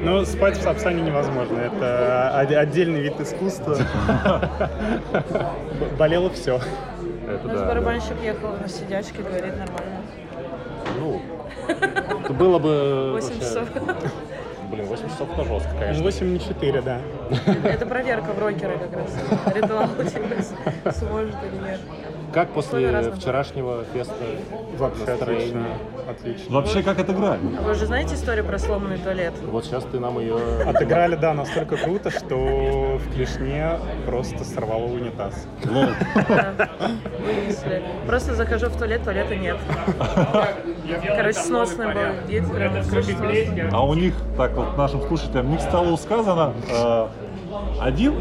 Ну, 0.00 0.24
спать 0.24 0.56
в 0.56 0.62
Сапсане 0.62 1.02
невозможно. 1.02 1.58
Это 1.58 2.38
отдельный 2.38 3.00
вид 3.00 3.20
искусства. 3.20 3.76
Болело 5.98 6.30
все. 6.30 6.60
Это 7.28 7.44
У 7.44 7.48
нас 7.48 7.60
да, 7.60 7.66
барабанщик 7.66 8.14
ехал 8.22 8.50
на 8.60 8.68
сидячке, 8.68 9.22
говорит 9.22 9.54
нормально. 9.58 10.02
Ну, 10.98 11.20
это 12.24 12.32
было 12.32 12.58
бы... 12.58 13.10
8 13.12 13.28
вообще- 13.28 13.40
часов. 13.40 13.68
Блин, 14.70 14.86
8 14.86 15.08
часов 15.08 15.28
это 15.32 15.44
жестко, 15.44 15.70
конечно. 15.78 16.02
8 16.04 16.32
не 16.32 16.40
4, 16.40 16.82
да. 16.82 17.00
Это 17.64 17.86
проверка 17.86 18.32
в 18.32 18.38
рокера 18.38 18.78
как 18.78 18.92
раз. 18.96 19.54
Ритуал 19.54 19.88
типа, 19.88 20.92
сможет 20.92 21.36
или 21.44 21.70
нет. 21.70 21.80
Как 22.32 22.50
после 22.50 23.12
вчерашнего 23.12 23.84
феста 23.92 24.14
Вообще 24.76 25.02
отлично. 25.02 25.12
настроение? 25.12 25.78
Отлично. 26.08 26.54
Вообще, 26.54 26.82
как 26.82 26.98
отыграли? 26.98 27.40
Вы 27.40 27.74
же 27.74 27.86
знаете 27.86 28.14
историю 28.14 28.44
про 28.44 28.58
сломанный 28.58 28.98
туалет? 28.98 29.34
Вот 29.46 29.64
сейчас 29.64 29.84
ты 29.84 29.98
нам 29.98 30.18
ее... 30.18 30.36
Отыграли, 30.66 31.16
да, 31.16 31.34
настолько 31.34 31.76
круто, 31.76 32.10
что 32.10 32.98
в 32.98 33.14
клешне 33.14 33.78
просто 34.06 34.44
сорвало 34.44 34.84
унитаз. 34.84 35.46
Вынесли. 35.64 37.82
Просто 38.06 38.34
захожу 38.34 38.68
в 38.68 38.76
туалет, 38.76 39.02
туалета 39.04 39.36
нет. 39.36 39.56
Короче, 41.06 41.38
сносный 41.38 41.94
был 41.94 42.26
вид, 42.26 42.50
прям. 42.50 42.74
А 43.72 43.84
у 43.84 43.94
них, 43.94 44.14
так 44.36 44.52
вот 44.52 44.76
нашим 44.76 45.02
слушателям, 45.02 45.50
не 45.50 45.56
к 45.56 45.60
столу 45.60 45.96
сказано, 45.96 46.52
э, 46.70 47.08
один? 47.80 48.14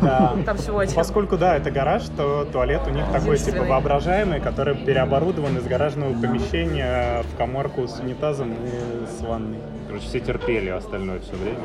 Да. 0.00 0.34
Там 0.44 0.56
всего 0.56 0.78
один. 0.78 0.94
Поскольку, 0.94 1.36
да, 1.36 1.56
это 1.56 1.70
гараж, 1.70 2.04
то 2.16 2.46
туалет 2.50 2.82
у 2.86 2.90
них 2.90 3.04
такой, 3.12 3.38
типа, 3.38 3.64
воображаемый, 3.64 4.40
который 4.40 4.74
переоборудован 4.74 5.58
из 5.58 5.64
гаражного 5.64 6.12
помещения 6.12 7.22
в 7.22 7.36
коморку 7.36 7.86
с 7.86 7.98
унитазом 8.00 8.52
и 8.52 9.06
с 9.06 9.20
ванной. 9.22 9.58
Короче, 9.92 10.08
все 10.08 10.20
терпели 10.20 10.70
остальное 10.70 11.20
все 11.20 11.36
время. 11.36 11.58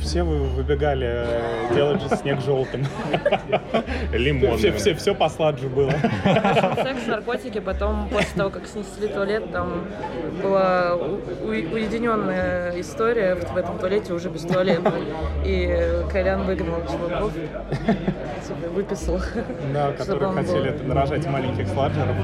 Все 0.00 0.22
вы 0.22 0.44
выбегали 0.44 1.06
э, 1.06 1.74
делать 1.74 2.00
же 2.00 2.08
снег 2.08 2.40
желтым. 2.40 2.86
Лимон. 4.14 4.56
Все, 4.56 4.72
все, 4.72 4.94
все 4.94 5.14
по 5.14 5.28
сладжу 5.28 5.68
было. 5.68 5.90
Секс, 5.90 7.06
наркотики, 7.06 7.58
потом 7.58 8.08
после 8.08 8.34
того, 8.34 8.48
как 8.48 8.66
снесли 8.66 9.08
туалет, 9.08 9.52
там 9.52 9.84
была 10.42 10.94
уединенная 10.94 12.80
история 12.80 13.34
в, 13.34 13.52
в 13.52 13.56
этом 13.58 13.78
туалете 13.78 14.14
уже 14.14 14.30
без 14.30 14.40
туалета. 14.40 14.94
И 15.44 16.02
Колян 16.10 16.44
выгнал 16.44 16.80
чуваков, 16.90 17.34
типа, 17.34 18.68
выписал. 18.72 19.20
Да, 19.74 19.92
которые 19.92 20.32
хотели 20.32 20.70
нарожать 20.86 21.26
маленьких 21.26 21.68
сладжеров. 21.68 22.16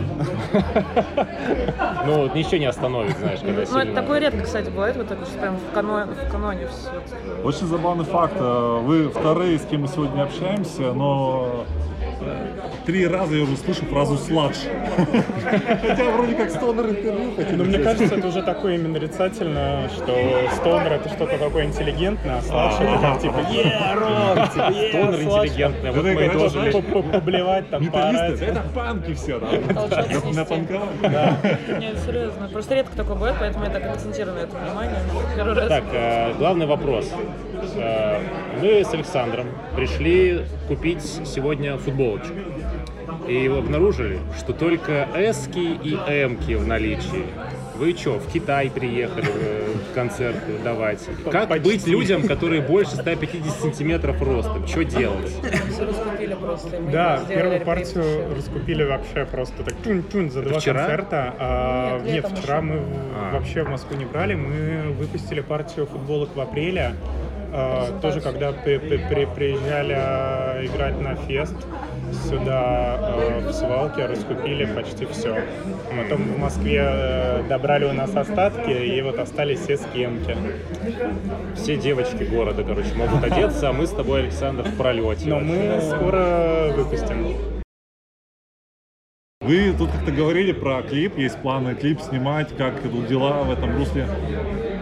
Ну, 2.07 2.35
ничего 2.35 2.57
не 2.57 2.67
остановит, 2.67 3.17
знаешь, 3.19 3.41
когда 3.41 3.65
Ну, 3.71 3.79
это 3.79 3.95
такое 3.95 4.19
редко, 4.19 4.43
кстати, 4.43 4.71
бывает, 4.71 4.97
вот 4.97 5.11
это, 5.11 5.25
что 5.25 5.39
прям 5.43 5.57
в 5.57 5.75
каноне, 5.75 6.13
в 6.13 6.31
каноне 6.31 6.69
все. 6.69 7.43
Очень 7.45 7.67
забавный 7.67 8.05
факт. 8.05 8.35
э, 8.39 8.81
Вы 8.85 9.09
вторые, 9.09 9.59
с 9.59 9.65
кем 9.67 9.83
мы 9.83 9.89
сегодня 9.89 10.23
общаемся, 10.23 10.93
но 10.93 11.65
три 12.87 13.07
раза 13.07 13.37
я 13.37 13.43
уже 13.45 13.57
слышу 13.57 13.85
фразу 13.87 14.17
«сладж». 14.17 14.57
Хотя 15.81 16.11
вроде 16.11 16.35
как 16.35 16.51
стонер 16.51 16.91
интервью 16.91 17.33
хотели 17.37 17.57
Но 17.57 17.65
мне 17.65 17.79
взять. 17.79 17.85
кажется, 17.85 18.15
это 18.17 18.29
уже 18.29 18.43
такое 18.43 18.75
именно 18.77 18.89
нарицательно, 18.91 19.89
что 19.95 20.15
стонер 20.57 20.93
это 20.93 21.09
что-то 21.09 21.39
такое 21.39 21.65
интеллигентное, 21.65 22.39
а 22.39 22.43
сладж 22.43 22.75
это 22.81 22.99
как 23.01 23.21
типа 23.23 23.41
«Е, 23.51 23.95
рок!» 23.95 24.53
типа 24.53 24.71
«Е, 24.73 24.89
Стонер 24.91 25.23
сладж!» 25.23 25.47
интеллигентный, 25.47 25.91
вот 25.91 26.05
мы 26.05 26.29
тоже 26.29 26.83
Поблевать 27.13 27.71
там, 27.71 27.87
поорать. 27.91 28.41
это 28.41 28.63
панки 28.75 29.15
все, 29.15 29.39
да. 29.39 29.47
На-. 29.47 30.33
Напанковали. 30.33 31.59
Нет, 31.79 31.99
серьезно. 32.07 32.49
Просто 32.53 32.75
редко 32.75 32.97
такое 32.97 33.15
бывает, 33.15 33.37
поэтому 33.39 33.65
я 33.65 33.71
так 33.71 33.87
акцентирую 33.87 34.35
на 34.37 34.41
это 34.41 34.57
внимание. 34.57 34.97
Первый 35.37 35.55
раз. 35.55 35.69
Так, 35.69 35.85
э, 35.93 36.33
главный 36.39 36.67
вопрос. 36.67 37.11
Э, 37.77 38.21
Мы 38.61 38.85
с 38.85 38.93
Александром 38.93 39.47
пришли 39.77 40.43
купить 40.69 41.03
сегодня 41.03 41.77
футболочку. 41.79 42.35
И 43.29 43.47
обнаружили, 43.47 44.19
что 44.39 44.53
только 44.53 45.07
эски 45.15 45.59
и 45.83 45.95
эмки 45.95 46.55
в 46.55 46.67
наличии. 46.67 47.25
Вы 47.77 47.93
что, 47.97 48.19
в 48.19 48.31
Китай 48.31 48.71
приехали 48.71 49.27
э, 49.29 49.73
концерты 49.95 50.59
давать? 50.63 51.01
Как 51.31 51.49
Почти. 51.49 51.65
быть 51.71 51.87
людям, 51.87 52.23
которые 52.29 52.61
больше 52.63 52.97
150 52.97 53.55
сантиметров 53.61 54.21
ростом? 54.23 54.67
Что 54.67 54.85
делать? 54.85 55.33
Все 55.71 55.85
раскупили 55.87 56.35
просто. 56.35 56.81
Да, 56.93 57.21
первую 57.29 57.61
партию 57.65 58.05
вообще. 58.05 58.35
раскупили 58.37 58.85
вообще 58.85 59.25
просто 59.25 59.63
так 59.65 59.75
тюн-тюн 59.85 60.31
за 60.31 60.41
Это 60.41 60.49
два 60.51 60.61
вчера? 60.61 60.79
концерта. 60.81 61.35
А, 61.39 62.01
Нет, 62.01 62.25
нет, 62.25 62.39
вчера 62.39 62.57
еще. 62.59 62.67
мы 62.67 62.77
в- 62.79 62.83
А. 63.17 63.31
вообще 63.35 63.63
в 63.65 63.69
Москву 63.71 63.97
не 63.97 64.05
брали. 64.05 64.35
Мы 64.35 64.93
выпустили 64.93 65.41
партию 65.41 65.87
футболок 65.87 66.31
в 66.37 66.41
апреле. 66.41 66.95
А, 67.55 68.01
тоже 68.01 68.21
когда 68.23 68.53
при- 68.53 68.79
при- 68.79 68.97
при- 68.97 69.27
приезжали 69.27 69.95
а, 69.95 70.65
играть 70.65 70.99
на 71.01 71.15
фест 71.17 71.55
сюда 72.29 72.97
а, 72.99 73.41
в 73.47 73.53
свалке, 73.53 74.07
раскупили 74.07 74.65
почти 74.65 75.05
все. 75.05 75.37
Потом 75.97 76.23
в 76.23 76.39
Москве 76.39 76.81
э, 76.83 77.43
добрали 77.49 77.85
у 77.85 77.93
нас 77.93 78.15
остатки, 78.17 78.71
и 78.71 79.03
вот 79.03 79.19
остались 79.19 79.61
все 79.61 79.77
схемки. 79.77 80.35
Все 81.55 81.77
девочки 81.77 82.23
города, 82.25 82.65
короче, 82.65 82.95
могут 82.95 83.23
одеться, 83.23 83.69
а 83.69 83.73
мы 83.73 83.87
с 83.87 83.91
тобой, 83.91 84.23
Александр, 84.23 84.63
в 84.63 84.77
пролете. 84.79 85.29
Но 85.29 85.41
мы 85.41 85.79
скоро 85.83 86.73
выпустим. 86.75 87.37
Вы 89.43 89.75
тут 89.77 89.91
как-то 89.91 90.13
говорили 90.13 90.53
про 90.53 90.83
клип, 90.83 91.19
есть 91.19 91.37
планы 91.39 91.75
клип 91.75 92.01
снимать, 92.01 92.57
как 92.57 92.85
идут 92.87 93.09
дела 93.09 93.43
в 93.43 93.51
этом 93.53 93.77
русле. 93.77 94.07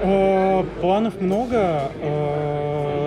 Э, 0.02 0.64
Планов 0.80 1.20
много. 1.20 1.90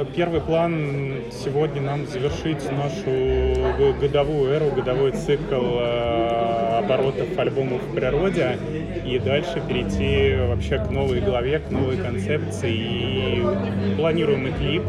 Первый 0.06 0.41
план 0.41 1.22
сегодня 1.32 1.82
нам 1.82 2.06
завершить 2.06 2.64
нашу 2.72 3.99
годовую 3.99 4.51
эру, 4.51 4.72
годовой 4.72 5.12
цикл 5.12 5.78
э, 5.80 6.80
оборотов 6.80 7.38
альбомов 7.38 7.82
в 7.84 7.95
природе 7.95 8.58
и 9.06 9.20
дальше 9.20 9.62
перейти 9.68 10.36
вообще 10.47 10.78
к 10.78 10.89
новой 10.89 11.22
главе, 11.22 11.60
к 11.60 11.72
новой 11.72 11.97
концепции. 11.97 12.74
И 12.74 13.95
планируем 13.95 14.47
и 14.47 14.51
клип, 14.51 14.84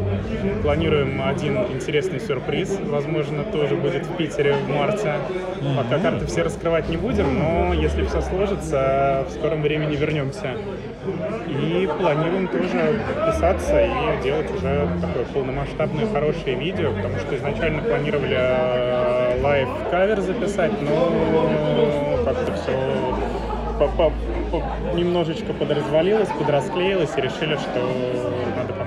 планируем 0.61 1.21
один 1.21 1.57
интересный 1.73 2.19
сюрприз, 2.19 2.79
возможно, 2.83 3.43
тоже 3.43 3.75
будет 3.75 4.05
в 4.05 4.17
Питере 4.17 4.53
в 4.53 4.69
марте. 4.69 5.13
Пока 5.77 5.99
карты 5.99 6.25
все 6.25 6.43
раскрывать 6.43 6.89
не 6.89 6.97
будем, 6.97 7.37
но 7.37 7.73
если 7.73 8.05
все 8.05 8.21
сложится, 8.21 9.25
в 9.29 9.31
скором 9.33 9.61
времени 9.61 9.95
вернемся. 9.95 10.57
И 11.47 11.89
планируем 11.99 12.47
тоже 12.47 13.01
писаться 13.27 13.85
и 13.85 14.23
делать 14.23 14.49
уже 14.51 14.87
такое 15.01 15.25
полномасштабное 15.33 16.07
хорошее 16.07 16.55
видео, 16.55 16.91
потому 16.93 17.17
что 17.19 17.35
изначально 17.35 17.81
планировали 17.81 18.35
э, 18.37 19.41
лайв-кавер 19.41 20.21
записать, 20.21 20.71
но 20.81 22.23
как-то 22.25 22.53
все 22.53 22.71
немножечко 24.93 25.53
подразвалилось, 25.53 26.29
подрасклеилось 26.29 27.11
и 27.17 27.21
решили, 27.21 27.55
что 27.55 28.34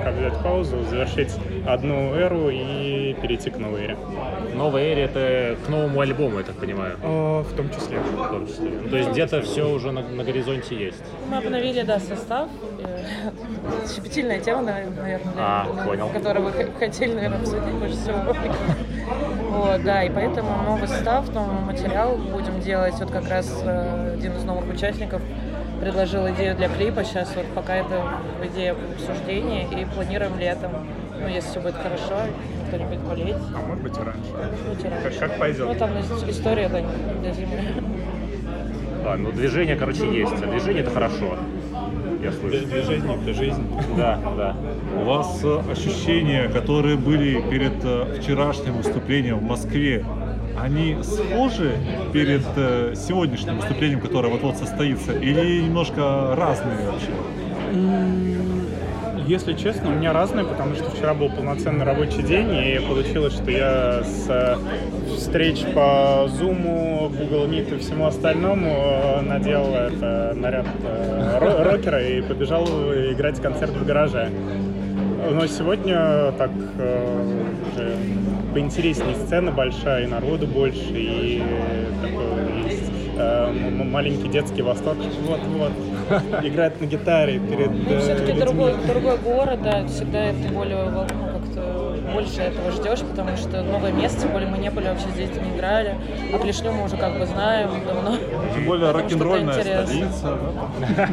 пока 0.09 0.19
взять 0.19 0.43
паузу, 0.43 0.85
завершить 0.85 1.33
одну 1.67 2.15
эру 2.15 2.49
и 2.51 3.15
перейти 3.21 3.51
к 3.51 3.59
новой 3.59 3.85
эре. 3.85 3.97
Новая 4.55 4.83
эра 4.93 5.01
это 5.01 5.57
к 5.65 5.69
новому 5.69 6.01
альбому, 6.01 6.39
я 6.39 6.45
так 6.45 6.57
понимаю. 6.57 6.97
Э, 7.03 7.43
В 7.43 7.55
том 7.57 7.69
числе. 7.71 7.99
В 7.99 8.29
том 8.29 8.47
числе. 8.47 8.71
Ну, 8.83 8.89
то 8.89 8.97
есть 8.97 9.11
где-то 9.11 9.43
все 9.43 9.69
уже 9.69 9.93
на, 9.93 10.03
на 10.03 10.25
горизонте 10.25 10.75
есть. 10.77 11.03
Мы 11.31 11.39
обновили, 11.39 11.83
да, 11.83 11.99
состав. 12.01 12.49
Э, 12.83 13.05
Щепетильная 13.95 14.41
тема, 14.41 14.63
наверное, 14.63 15.05
для- 15.05 15.21
А, 15.37 15.67
для- 15.73 15.83
понял. 15.85 16.09
которую 16.09 16.47
вы 16.47 16.53
хотели, 16.79 17.15
наверное, 17.15 17.41
обсудить 17.41 17.75
больше 17.75 17.97
всего. 17.97 18.35
Вот, 19.51 19.83
да, 19.83 20.05
и 20.05 20.11
поэтому 20.11 20.51
новый 20.67 20.87
состав, 20.87 21.33
новый 21.35 21.59
материал 21.65 22.17
будем 22.17 22.61
делать. 22.61 22.95
Вот 23.01 23.11
как 23.11 23.29
раз 23.29 23.63
э, 23.65 24.13
один 24.15 24.33
из 24.37 24.45
новых 24.45 24.69
участников 24.73 25.23
предложил 25.81 26.29
идею 26.31 26.57
для 26.57 26.69
клипа. 26.69 27.05
Сейчас 27.05 27.35
вот 27.37 27.47
пока 27.55 27.77
это 27.77 28.03
идея 28.45 28.75
обсуждения 28.95 29.65
и 29.65 29.85
планируем 29.85 30.39
летом. 30.39 30.73
Ну, 31.21 31.27
если 31.27 31.51
все 31.51 31.61
будет 31.61 31.75
хорошо, 31.75 32.15
никто 32.65 32.77
не 32.77 32.85
будет 32.85 33.01
болеть. 33.01 33.37
А 33.55 33.67
может 33.67 33.83
быть 33.83 33.97
и 33.97 34.01
раньше. 34.01 34.31
Быть 34.71 34.85
и 34.85 34.89
раньше. 34.89 35.19
Как, 35.19 35.31
как 35.31 35.39
пойдет. 35.39 35.67
Ну, 35.67 35.75
там 35.75 35.91
история 36.29 36.69
да, 36.69 36.81
для 37.21 37.33
зимы. 37.33 37.61
А, 39.05 39.17
ну 39.17 39.33
движение, 39.33 39.77
короче, 39.77 40.07
есть. 40.07 40.33
А 40.43 40.47
движение 40.47 40.83
это 40.83 40.91
хорошо. 40.91 41.37
Я 42.23 42.33
слышу. 42.33 42.67
Движение— 42.67 43.19
это 43.23 43.33
жизнь. 43.33 43.65
Да, 43.97 44.19
да. 44.37 44.57
У 45.01 45.05
вас 45.05 45.41
э, 45.45 45.61
ощущения, 45.71 46.49
которые 46.49 46.97
были 46.97 47.41
перед 47.49 47.85
э, 47.85 48.19
вчерашним 48.21 48.75
выступлением 48.75 49.39
в 49.39 49.43
Москве, 49.43 50.05
они 50.63 50.97
схожи 51.03 51.73
перед 52.13 52.43
э, 52.57 52.95
сегодняшним 52.97 53.57
выступлением, 53.57 54.01
которое 54.01 54.29
вот-вот 54.29 54.57
состоится, 54.57 55.13
или 55.13 55.63
немножко 55.63 56.35
разные 56.37 56.77
вообще? 56.87 57.11
Если 59.27 59.53
честно, 59.53 59.91
у 59.91 59.93
меня 59.93 60.15
разные, 60.15 60.47
потому 60.47 60.75
что 60.75 60.89
вчера 60.91 61.13
был 61.13 61.29
полноценный 61.29 61.85
рабочий 61.85 62.23
день, 62.23 62.49
и 62.51 62.81
получилось, 62.89 63.35
что 63.35 63.51
я 63.51 64.03
с 64.03 64.25
э, 64.29 64.57
встреч 65.15 65.65
по 65.75 66.27
Zoom, 66.29 67.15
Google 67.15 67.47
Meet 67.47 67.77
и 67.77 67.79
всему 67.79 68.07
остальному 68.07 68.71
э, 68.71 69.21
надел 69.21 69.67
это, 69.75 70.33
наряд 70.35 70.67
э, 70.83 71.39
ро- 71.43 71.63
рокера 71.71 72.03
и 72.03 72.23
побежал 72.23 72.65
играть 72.65 73.41
концерт 73.43 73.73
в 73.73 73.85
гараже. 73.85 74.31
Но 75.31 75.47
сегодня 75.47 76.33
так 76.39 76.51
уже 77.75 77.97
поинтереснее 78.59 79.15
сцена 79.15 79.53
большая, 79.53 80.03
и 80.03 80.07
народу 80.09 80.49
больше, 80.49 80.91
и 80.91 81.41
такой 82.03 82.65
есть 82.65 82.91
э, 83.17 83.53
маленький 83.85 84.29
детский 84.29 84.63
восторг. 84.63 84.99
Вот-вот. 85.29 85.71
Играет 86.45 86.81
на 86.81 86.87
гитаре 86.87 87.39
перед 87.39 87.71
э, 87.89 88.01
Все-таки 88.01 88.33
людьми. 88.33 88.41
другой, 88.41 88.73
другой 88.85 89.19
город, 89.19 89.63
да, 89.63 89.87
всегда 89.87 90.25
это 90.25 90.49
более, 90.53 90.91
ну, 90.91 91.07
больше 92.13 92.41
этого 92.41 92.71
ждешь, 92.73 93.01
потому 93.01 93.37
что 93.37 93.63
новое 93.63 93.93
место, 93.93 94.23
тем 94.23 94.33
более 94.33 94.49
мы 94.49 94.59
не 94.59 94.71
были 94.71 94.89
вообще 94.89 95.09
здесь, 95.11 95.31
не 95.31 95.57
играли, 95.57 95.95
а 96.33 96.39
Клешню 96.39 96.73
мы 96.73 96.85
уже 96.85 96.97
как 96.97 97.19
бы 97.19 97.27
знаем 97.27 97.71
давно. 97.87 98.17
Тем 98.55 98.65
более 98.65 98.91
рок-н-ролльная 98.93 99.61
столица. 99.63 100.39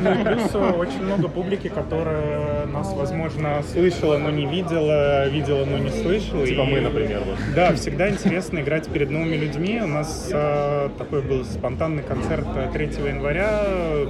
Ну 0.01 0.11
и 0.11 0.23
плюс 0.23 0.49
э, 0.53 0.71
очень 0.71 1.03
много 1.03 1.27
публики, 1.27 1.67
которая 1.67 2.65
нас, 2.67 2.93
возможно, 2.93 3.61
слышала, 3.71 4.17
но 4.17 4.29
не 4.29 4.45
видела, 4.45 5.27
видела, 5.27 5.65
но 5.65 5.77
не 5.77 5.89
слышала. 5.89 6.45
Типа 6.45 6.61
И- 6.61 6.71
мы, 6.71 6.81
например. 6.81 7.21
Вот. 7.25 7.37
Да, 7.55 7.73
всегда 7.73 8.09
интересно 8.09 8.59
играть 8.59 8.87
перед 8.87 9.09
новыми 9.09 9.35
людьми. 9.35 9.79
У 9.81 9.87
нас 9.87 10.29
э, 10.31 10.89
такой 10.97 11.21
был 11.21 11.43
спонтанный 11.45 12.03
концерт 12.03 12.45
э, 12.55 12.69
3 12.73 12.85
января. 13.07 13.61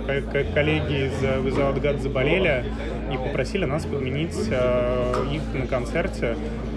Ко- 0.08 0.22
ко- 0.22 0.44
Коллеги 0.54 1.08
из 1.08 1.24
э, 1.24 1.40
Without 1.42 1.80
God 1.82 2.00
заболели 2.02 2.66
и 3.12 3.18
попросили 3.18 3.66
нас 3.66 3.86
подменить 3.86 4.36
э, 4.52 5.14
их 5.32 5.42
на 5.54 5.68
концерте. 5.68 6.36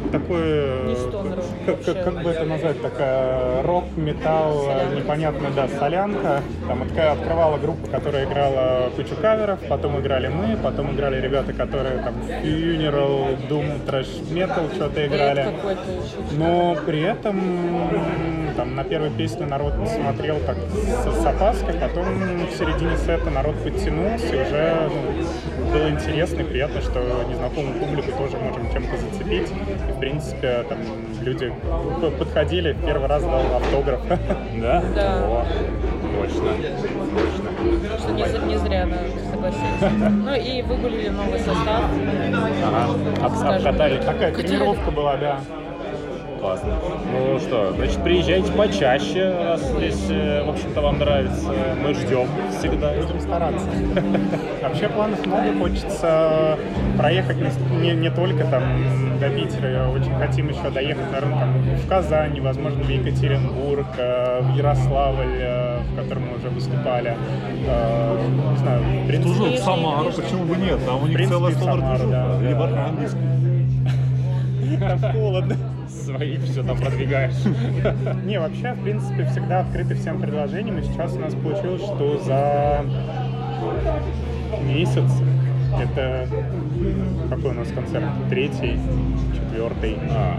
Стонер 0.08 1.38
как, 1.66 1.84
как- 1.84 2.04
как 2.04 2.22
бы 2.22 2.30
это 2.30 2.44
назвать, 2.44 2.80
такая 2.80 3.62
рок, 3.62 3.84
металл, 3.96 4.64
Солянка. 4.64 4.94
непонятно, 4.96 5.48
да, 5.54 5.68
солянка. 5.68 6.42
Там 6.66 6.82
открывала 6.82 7.58
группа, 7.58 7.86
которая 7.88 8.24
играла 8.24 8.90
кучу 8.96 9.14
каверов, 9.20 9.58
потом 9.68 10.00
играли 10.00 10.28
мы, 10.28 10.56
потом 10.56 10.94
играли 10.94 11.20
ребята, 11.20 11.52
которые 11.52 11.98
там 12.02 12.14
Funeral, 12.42 13.48
Doom, 13.48 13.86
Trash 13.86 14.22
Metal 14.32 14.74
что-то 14.74 15.06
играли. 15.06 15.48
Но 16.36 16.76
при 16.86 17.00
этом 17.02 17.40
там 18.56 18.74
на 18.74 18.84
первой 18.84 19.10
песне 19.10 19.46
народ 19.46 19.74
смотрел 19.88 20.36
так 20.46 20.56
с, 20.56 21.22
с 21.22 21.26
опаской, 21.26 21.74
потом 21.74 22.06
в 22.46 22.52
середине 22.56 22.96
сета 22.96 23.30
народ 23.30 23.56
подтянулся, 23.62 24.26
и 24.34 24.40
уже 24.42 24.88
ну, 24.88 25.24
было 25.68 25.90
интересно 25.90 26.40
и 26.40 26.44
приятно, 26.44 26.80
что 26.80 27.00
незнакомую 27.28 27.78
публику 27.78 28.12
тоже 28.12 28.36
можем 28.38 28.70
чем-то 28.72 28.96
зацепить. 28.96 29.50
И, 29.50 29.92
в 29.92 29.98
принципе, 29.98 30.64
там 30.68 30.78
люди 31.22 31.52
подходили, 32.18 32.76
первый 32.84 33.08
раз 33.08 33.22
дал 33.22 33.56
автограф. 33.56 34.00
Да? 34.58 34.82
Да. 34.94 35.22
О, 35.24 35.46
точно. 36.20 36.50
Точно. 36.50 37.98
Что 37.98 38.12
не, 38.12 38.48
не 38.48 38.58
зря, 38.58 38.86
да, 38.86 38.98
согласились. 39.30 40.12
Ну 40.24 40.34
и 40.34 40.62
выгулили 40.62 41.08
новый 41.10 41.38
состав. 41.38 41.84
Ага. 42.64 43.24
Обкатали. 43.24 43.98
Такая 43.98 44.34
тренировка 44.34 44.90
была, 44.90 45.16
да. 45.16 45.40
Классно. 46.48 46.78
Ну 47.12 47.38
что, 47.38 47.72
значит, 47.74 48.02
приезжайте 48.02 48.50
почаще, 48.52 49.34
раз 49.38 49.60
здесь, 49.60 50.06
э, 50.08 50.42
в 50.44 50.48
общем-то, 50.48 50.80
вам 50.80 50.98
нравится. 50.98 51.52
Мы 51.84 51.92
ждем 51.92 52.26
всегда. 52.58 52.94
Будем 52.94 53.20
стараться. 53.20 53.66
Вообще 54.62 54.88
планов 54.88 55.26
много, 55.26 55.52
хочется 55.58 56.58
проехать 56.96 57.36
не, 57.36 57.80
не, 57.80 57.90
не 57.96 58.10
только 58.10 58.44
там 58.44 58.62
до 59.20 59.28
Питера, 59.28 59.90
очень 59.90 60.14
хотим 60.14 60.48
еще 60.48 60.70
доехать, 60.70 61.12
наверное, 61.12 61.38
там, 61.38 61.52
в 61.52 61.86
Казань, 61.86 62.40
возможно, 62.40 62.82
в 62.82 62.88
Екатеринбург, 62.88 63.86
э, 63.98 64.40
в 64.40 64.56
Ярославль, 64.56 65.36
э, 65.40 65.80
в 65.80 65.96
котором 65.96 66.28
мы 66.28 66.36
уже 66.36 66.48
выступали. 66.48 67.14
Э, 67.66 68.18
Не 68.52 68.56
знаю, 68.56 68.80
в 68.80 69.06
принципе... 69.06 69.38
Тоже 69.38 69.50
в 69.50 69.58
Самару, 69.58 70.12
почему 70.12 70.44
бы 70.44 70.56
нет? 70.56 70.78
Там 70.86 71.02
у 71.02 71.06
них 71.08 71.28
целая 71.28 71.54
Самару, 71.54 72.08
да, 72.08 72.38
Или 72.40 72.54
в. 72.54 72.62
Архангельск. 72.62 73.16
Там 74.80 75.12
холодно. 75.12 75.56
Свои 76.08 76.38
все 76.38 76.62
там 76.62 76.78
продвигаешь. 76.78 77.34
Не, 78.24 78.40
вообще, 78.40 78.72
в 78.72 78.82
принципе, 78.82 79.26
всегда 79.26 79.60
открыты 79.60 79.94
всем 79.94 80.18
предложениям. 80.18 80.78
И 80.78 80.82
сейчас 80.82 81.12
у 81.14 81.18
нас 81.18 81.34
получилось, 81.34 81.82
что 81.82 82.18
за 82.18 82.82
месяц 84.62 85.10
это 85.78 86.26
какой 87.28 87.50
у 87.50 87.54
нас 87.54 87.68
концерт? 87.72 88.06
Третий, 88.30 88.78
четвертый. 89.34 89.98
А, 90.10 90.38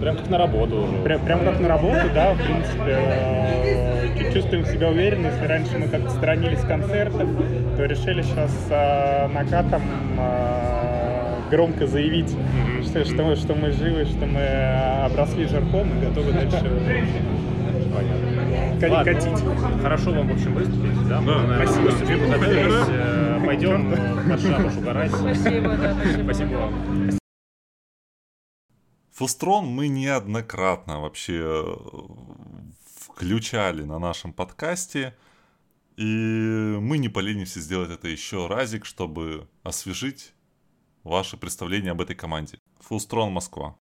прям 0.00 0.16
как 0.16 0.30
на 0.30 0.38
работу 0.38 0.82
уже. 0.82 0.96
Прям, 1.02 1.20
прям 1.22 1.40
как 1.40 1.58
на 1.58 1.68
работу, 1.68 2.08
да, 2.14 2.34
в 2.34 2.36
принципе, 2.36 2.96
э, 2.96 4.32
чувствуем 4.32 4.64
себя 4.64 4.90
уверенно. 4.90 5.26
Если 5.26 5.46
раньше 5.46 5.76
мы 5.76 5.88
как-то 5.88 6.10
сторонились 6.10 6.60
концертов, 6.60 7.28
то 7.76 7.84
решили 7.84 8.22
сейчас 8.22 8.52
э, 8.70 9.26
накатом 9.26 9.82
э, 10.18 10.73
громко 11.54 11.86
заявить, 11.86 12.34
что, 12.84 13.04
что, 13.04 13.22
мы, 13.22 13.36
что 13.36 13.54
мы 13.54 13.70
живы, 13.70 14.04
что 14.06 14.26
мы 14.26 14.40
э, 14.40 15.04
обросли 15.06 15.46
жирком 15.46 15.88
и 15.96 16.00
готовы 16.04 16.32
дальше 16.32 16.58
ка- 18.80 18.90
Ладно. 18.90 19.14
катить. 19.14 19.44
Хорошо 19.82 20.10
вам, 20.12 20.28
в 20.28 20.32
общем, 20.32 20.54
выступить, 20.54 21.08
да? 21.08 21.20
Мы, 21.20 21.32
Да. 21.32 21.38
наверное, 21.42 21.66
Спасибо. 21.66 21.84
выступим, 21.84 22.20
подготовились. 22.20 22.88
Э, 22.88 23.40
Пойдем 23.46 23.92
э, 23.92 24.30
под 24.30 24.40
шабаш 24.40 24.76
угорать. 24.76 25.12
Спасибо, 25.12 25.76
да, 25.76 25.94
спасибо. 25.94 26.22
Спасибо 26.24 26.54
вам. 26.56 27.10
Фустрон 29.12 29.66
мы 29.66 29.86
неоднократно 29.86 31.00
вообще 31.00 31.40
э, 31.44 31.64
включали 32.96 33.84
на 33.84 34.00
нашем 34.00 34.32
подкасте. 34.32 35.14
И 35.96 36.76
мы 36.80 36.98
не 36.98 37.08
поленимся 37.08 37.60
сделать 37.60 37.90
это 37.92 38.08
еще 38.08 38.48
разик, 38.48 38.84
чтобы 38.84 39.46
освежить 39.62 40.33
ваше 41.04 41.36
представление 41.36 41.92
об 41.92 42.00
этой 42.00 42.16
команде. 42.16 42.58
Фустрон 42.80 43.32
Москва. 43.32 43.78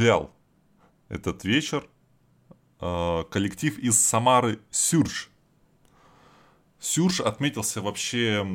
Закруглял 0.00 0.30
этот 1.08 1.44
вечер 1.44 1.86
э, 2.80 3.24
коллектив 3.30 3.78
из 3.78 4.00
Самары 4.00 4.58
Сюрж. 4.70 5.28
Сюрж 6.78 7.20
отметился 7.20 7.82
вообще 7.82 8.46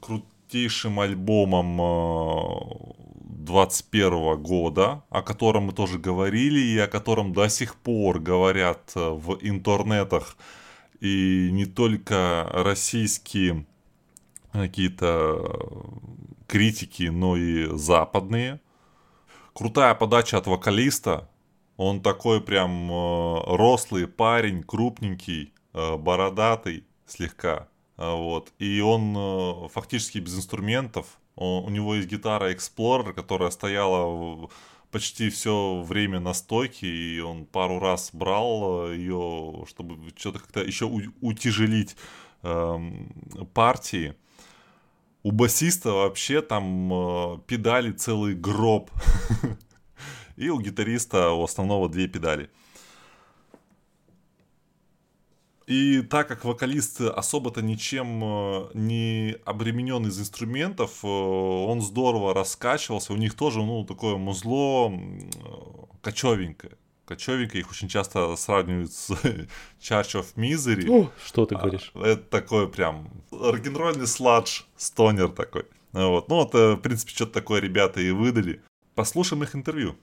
крутейшим 0.00 0.98
альбомом 0.98 1.80
э, 1.80 2.94
21 3.46 4.42
года, 4.42 5.04
о 5.10 5.22
котором 5.22 5.64
мы 5.64 5.72
тоже 5.72 5.98
говорили 5.98 6.58
и 6.58 6.78
о 6.78 6.88
котором 6.88 7.32
до 7.32 7.48
сих 7.48 7.76
пор 7.76 8.18
говорят 8.18 8.92
э, 8.96 9.10
в 9.10 9.38
интернетах 9.40 10.36
и 11.00 11.50
не 11.52 11.66
только 11.66 12.48
российские 12.52 13.66
какие-то 14.52 15.06
э, 15.06 15.78
критики, 16.48 17.04
но 17.04 17.36
и 17.36 17.68
западные. 17.76 18.60
Крутая 19.58 19.92
подача 19.96 20.38
от 20.38 20.46
вокалиста. 20.46 21.28
Он 21.76 22.00
такой 22.00 22.40
прям 22.40 22.92
э, 22.92 23.56
рослый 23.56 24.06
парень, 24.06 24.62
крупненький, 24.62 25.52
э, 25.74 25.96
бородатый 25.96 26.84
слегка. 27.06 27.66
А, 27.96 28.14
Вот. 28.14 28.52
И 28.60 28.80
он 28.80 29.16
э, 29.16 29.68
фактически 29.70 30.18
без 30.18 30.36
инструментов. 30.36 31.06
Он- 31.34 31.64
у 31.64 31.70
него 31.70 31.96
есть 31.96 32.06
гитара 32.08 32.52
Explorer, 32.52 33.12
которая 33.12 33.50
стояла 33.50 34.48
почти 34.92 35.28
все 35.28 35.82
время 35.82 36.20
на 36.20 36.34
стойке, 36.34 36.86
и 36.86 37.18
он 37.18 37.44
пару 37.44 37.80
раз 37.80 38.10
брал 38.12 38.92
ее, 38.92 39.64
чтобы 39.68 39.98
что-то 40.14 40.38
как-то 40.38 40.60
еще 40.62 40.84
утяжелить 41.20 41.96
эм, 42.44 43.08
партии. 43.54 44.14
У 45.28 45.30
басиста 45.30 45.92
вообще 45.92 46.40
там 46.40 46.90
э, 46.90 47.38
педали 47.46 47.92
целый 47.92 48.34
гроб. 48.34 48.90
И 50.36 50.48
у 50.48 50.58
гитариста 50.58 51.32
у 51.32 51.42
основного 51.44 51.90
две 51.90 52.08
педали. 52.08 52.48
И 55.66 56.00
так 56.00 56.28
как 56.28 56.46
вокалист 56.46 57.02
особо-то 57.02 57.60
ничем 57.60 58.24
э, 58.24 58.70
не 58.72 59.36
обременен 59.44 60.06
из 60.06 60.18
инструментов, 60.18 61.04
э, 61.04 61.06
он 61.06 61.82
здорово 61.82 62.32
раскачивался. 62.32 63.12
У 63.12 63.16
них 63.16 63.34
тоже, 63.34 63.58
ну, 63.58 63.84
такое 63.84 64.16
музло 64.16 64.90
э, 64.90 64.98
кочевенькое. 66.00 66.78
Кочевенькое, 67.08 67.62
их 67.62 67.70
очень 67.70 67.88
часто 67.88 68.36
сравнивают 68.36 68.92
с 68.92 69.08
Church 69.80 70.12
of 70.14 70.26
Misery. 70.36 70.86
О, 70.90 71.10
что 71.24 71.46
ты 71.46 71.56
говоришь? 71.56 71.90
А, 71.94 72.06
Это 72.06 72.22
такой 72.22 72.68
прям 72.68 73.08
рок-н-ролльный 73.30 74.06
сладж, 74.06 74.60
стонер 74.76 75.28
такой. 75.30 75.64
Вот. 75.92 76.28
Ну 76.28 76.34
вот, 76.34 76.54
э, 76.54 76.74
в 76.74 76.76
принципе, 76.80 77.12
что-то 77.12 77.32
такое 77.32 77.62
ребята 77.62 78.02
и 78.02 78.10
выдали. 78.10 78.60
Послушаем 78.94 79.42
их 79.42 79.56
интервью. 79.56 79.96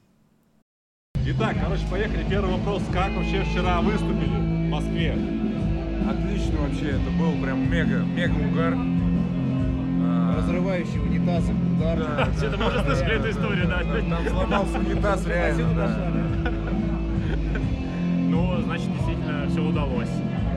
Итак, 1.27 1.55
короче, 1.61 1.83
поехали. 1.91 2.25
Первый 2.27 2.51
вопрос. 2.53 2.81
Как 2.91 3.11
вообще 3.13 3.43
вчера 3.43 3.81
выступили 3.81 4.25
в 4.25 4.69
Москве? 4.71 5.11
Отлично 6.09 6.61
вообще, 6.61 6.89
это 6.89 7.11
был 7.19 7.39
прям 7.39 7.69
мега, 7.69 7.99
мега 7.99 8.33
угар. 8.33 8.73
А, 10.07 10.37
Разрывающий 10.37 10.99
унитазы, 10.99 11.51
удар. 11.53 11.99
да, 11.99 12.33
Что-то 12.35 12.57
мы 12.57 12.67
уже 12.67 12.83
слышали 12.83 13.15
эту 13.19 13.29
историю, 13.29 13.67
да? 13.67 13.83
Там 13.83 14.27
сломался 14.27 14.79
унитаз, 14.79 15.25
реально, 15.27 15.73
да. 15.75 16.34
Ну, 18.29 18.61
значит, 18.61 18.91
действительно 18.93 19.47
все 19.49 19.61
удалось. 19.61 20.09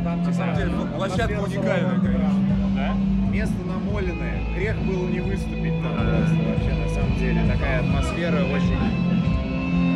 На 0.05 0.33
самом 0.33 0.57
деле, 0.57 0.71
ну, 0.71 0.87
площадка 0.97 1.41
уникальная, 1.41 1.99
конечно. 1.99 2.31
Да? 2.75 2.95
Место 3.31 3.55
намоленное. 3.67 4.43
Грех 4.55 4.77
было 4.79 5.09
не 5.09 5.21
выступить 5.21 5.83
там 5.83 5.93
просто 5.95 6.37
вообще, 6.37 6.75
на 6.75 6.89
самом 6.89 7.19
деле. 7.19 7.43
Такая 7.53 7.81
атмосфера 7.81 8.45
очень... 8.45 8.79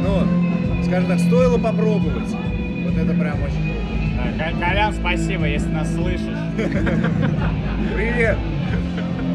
Ну, 0.03 0.83
скажем 0.85 1.09
так, 1.09 1.19
стоило 1.21 1.59
попробовать. 1.59 2.29
Вот 2.29 2.97
это 2.97 3.15
прям 3.15 3.43
очень 3.43 3.63
круто. 3.63 4.53
Колян, 4.61 4.93
спасибо, 4.93 5.47
если 5.47 5.71
нас 5.71 5.93
слышишь. 5.95 6.39
Привет! 7.95 8.39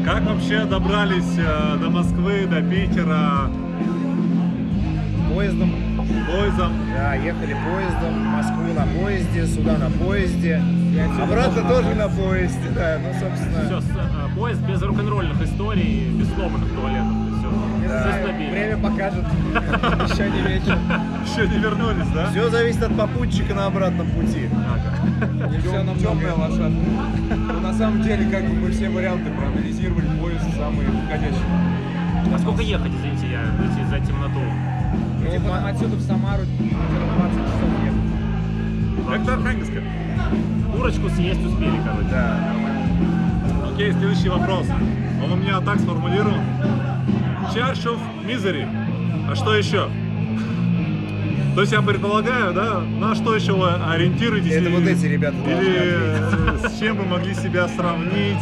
Как 0.04 0.22
вообще 0.22 0.64
добрались 0.64 1.36
э, 1.36 1.76
до 1.78 1.90
Москвы, 1.90 2.46
до 2.46 2.62
Питера 2.62 3.50
Поездом. 5.34 5.87
Поездом? 6.26 6.72
Да, 6.94 7.14
ехали 7.14 7.54
поездом, 7.54 8.14
в 8.14 8.26
Москву 8.26 8.72
на 8.74 8.86
поезде, 9.00 9.46
сюда 9.46 9.78
на 9.78 9.90
поезде. 9.90 10.62
Обратно 11.22 11.62
тоже 11.62 11.94
на 11.94 12.08
поезде, 12.08 12.68
да. 12.74 12.98
Ну, 13.02 13.12
собственно... 13.18 13.80
Все, 13.80 14.36
поезд 14.36 14.60
без 14.62 14.82
рок-н-ролльных 14.82 15.40
историй, 15.42 16.10
без 16.10 16.28
сломанных 16.34 16.70
туалетов. 16.72 17.28
Все, 17.88 18.22
стабильно. 18.22 18.50
время 18.50 18.76
покажет. 18.76 19.24
Еще 20.10 20.30
не 20.30 20.40
вечер. 20.42 20.78
Еще 21.24 21.48
не 21.48 21.58
вернулись, 21.58 22.08
да? 22.14 22.30
Все 22.30 22.50
зависит 22.50 22.82
от 22.82 22.96
попутчика 22.96 23.54
на 23.54 23.66
обратном 23.66 24.08
пути. 24.10 24.48
Темная 26.02 26.34
лошадка. 26.34 26.84
Но 27.30 27.60
на 27.60 27.72
самом 27.72 28.02
деле, 28.02 28.28
как 28.30 28.44
бы 28.46 28.54
мы 28.54 28.70
все 28.70 28.88
варианты 28.90 29.30
проанализировали, 29.30 30.06
поезд 30.20 30.44
самый 30.56 30.86
подходящий. 30.86 31.36
А 32.34 32.38
сколько 32.38 32.62
ехать, 32.62 32.92
извините, 32.92 33.26
я 33.30 33.44
за 33.88 34.00
темноту? 34.04 34.40
Ну, 35.30 35.40
потом 35.40 35.66
отсюда 35.66 35.96
в 35.96 36.00
Самару 36.02 36.42
20 36.44 37.36
часов 37.36 37.70
ехать. 37.84 39.08
Как-то 39.08 39.34
архангельска. 39.34 39.82
Курочку 40.72 41.08
съесть 41.10 41.44
успели, 41.44 41.80
короче. 41.84 42.08
Да. 42.10 42.52
Окей, 43.72 43.92
следующий 43.92 44.28
вопрос. 44.28 44.66
Он 45.24 45.32
у 45.32 45.36
меня 45.36 45.60
так 45.60 45.78
сформулирован. 45.80 46.40
Church 47.54 47.84
of 47.86 47.98
Misery. 48.26 48.66
А 49.30 49.34
что 49.34 49.54
еще? 49.56 49.88
То 51.54 51.62
есть 51.62 51.72
я 51.72 51.82
предполагаю, 51.82 52.54
да, 52.54 52.80
на 52.80 53.14
что 53.14 53.34
еще 53.34 53.52
вы 53.52 53.68
ориентируетесь? 53.70 54.52
Это 54.52 54.68
и- 54.68 54.72
вот 54.72 54.82
эти 54.86 55.06
ребята 55.06 55.36
Или 55.44 56.68
с 56.68 56.78
чем 56.78 56.96
вы 56.96 57.04
могли 57.04 57.34
себя 57.34 57.66
сравнить? 57.68 58.38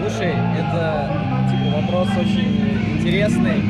Слушай, 0.00 0.32
это 0.58 1.10
типа 1.50 1.76
вопрос 1.82 2.08
очень 2.18 2.98
интересный. 2.98 3.62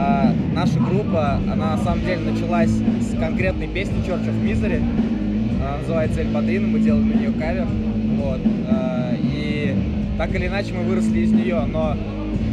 А, 0.00 0.32
наша 0.54 0.78
группа, 0.78 1.40
она 1.52 1.76
на 1.76 1.78
самом 1.78 2.04
деле 2.04 2.30
началась 2.30 2.70
с 2.70 3.18
конкретной 3.18 3.66
песни 3.66 3.98
Church 4.06 4.26
of 4.26 4.44
Misery. 4.44 4.80
Она 5.60 5.78
называется 5.78 6.20
Эль 6.20 6.60
мы 6.60 6.78
делали 6.78 7.02
на 7.02 7.14
нее 7.14 7.32
кавер. 7.32 7.66
Вот. 8.16 8.40
А, 8.68 9.12
и 9.20 9.74
так 10.16 10.32
или 10.36 10.46
иначе 10.46 10.72
мы 10.72 10.84
выросли 10.84 11.20
из 11.20 11.32
нее, 11.32 11.62
но 11.66 11.96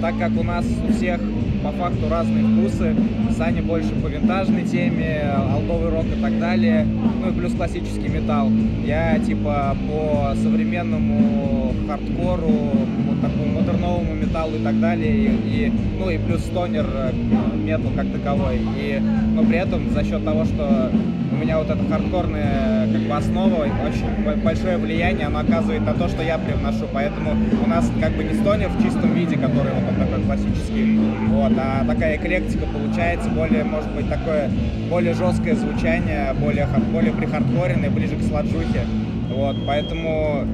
так 0.01 0.17
как 0.17 0.31
у 0.35 0.43
нас 0.43 0.65
у 0.87 0.91
всех 0.91 1.21
по 1.65 1.71
факту 1.71 2.07
разные 2.09 2.43
вкусы, 2.43 2.95
Саня 3.35 3.63
больше 3.63 3.89
по 3.95 4.07
винтажной 4.07 4.63
теме, 4.63 5.23
алдовый 5.51 5.89
рок 5.89 6.05
и 6.05 6.21
так 6.21 6.39
далее, 6.39 6.85
ну 6.85 7.29
и 7.29 7.33
плюс 7.33 7.53
классический 7.53 8.07
металл. 8.07 8.51
Я 8.85 9.17
типа 9.17 9.75
по 9.89 10.35
современному 10.35 11.73
хардкору, 11.87 12.71
вот 13.07 13.21
такому 13.21 13.59
модерновому 13.59 14.13
металлу 14.13 14.57
и 14.57 14.63
так 14.63 14.79
далее, 14.79 15.11
и, 15.11 15.27
и, 15.27 15.73
ну 15.99 16.09
и 16.11 16.19
плюс 16.19 16.41
стонер 16.41 16.85
э, 16.93 17.11
метал 17.57 17.91
как 17.95 18.11
таковой. 18.11 18.59
И, 18.77 19.01
но 19.33 19.43
при 19.43 19.57
этом 19.57 19.89
за 19.89 20.03
счет 20.03 20.23
того, 20.23 20.45
что 20.45 20.91
у 21.35 21.37
меня 21.37 21.57
вот 21.57 21.69
эта 21.69 21.83
хардкорная 21.89 22.87
как 22.91 23.01
бы 23.01 23.15
основа, 23.15 23.63
очень 23.65 24.23
бо- 24.23 24.37
большое 24.41 24.77
влияние 24.77 25.27
она 25.27 25.41
оказывает 25.41 25.85
на 25.85 25.93
то, 25.93 26.07
что 26.07 26.23
я 26.23 26.37
привношу. 26.37 26.87
Поэтому 26.93 27.35
у 27.63 27.69
нас 27.69 27.91
как 28.01 28.13
бы 28.13 28.23
не 28.23 28.33
стонер 28.33 28.69
в 28.69 28.81
чистом 28.81 29.13
виде, 29.13 29.35
который 29.35 29.73
вот 29.73 29.83
он 29.89 29.95
такой 29.95 30.23
классический, 30.23 30.97
вот, 31.29 31.51
а 31.57 31.85
такая 31.85 32.15
эклектика 32.15 32.65
получается, 32.65 33.29
более, 33.29 33.63
может 33.65 33.91
быть, 33.91 34.09
такое 34.09 34.49
более 34.89 35.13
жесткое 35.13 35.55
звучание, 35.55 36.33
более, 36.39 36.67
более 36.93 37.11
прихардкоренное, 37.11 37.89
ближе 37.89 38.15
к 38.15 38.23
сладжухе. 38.23 38.81
Вот, 39.29 39.57
поэтому 39.67 40.45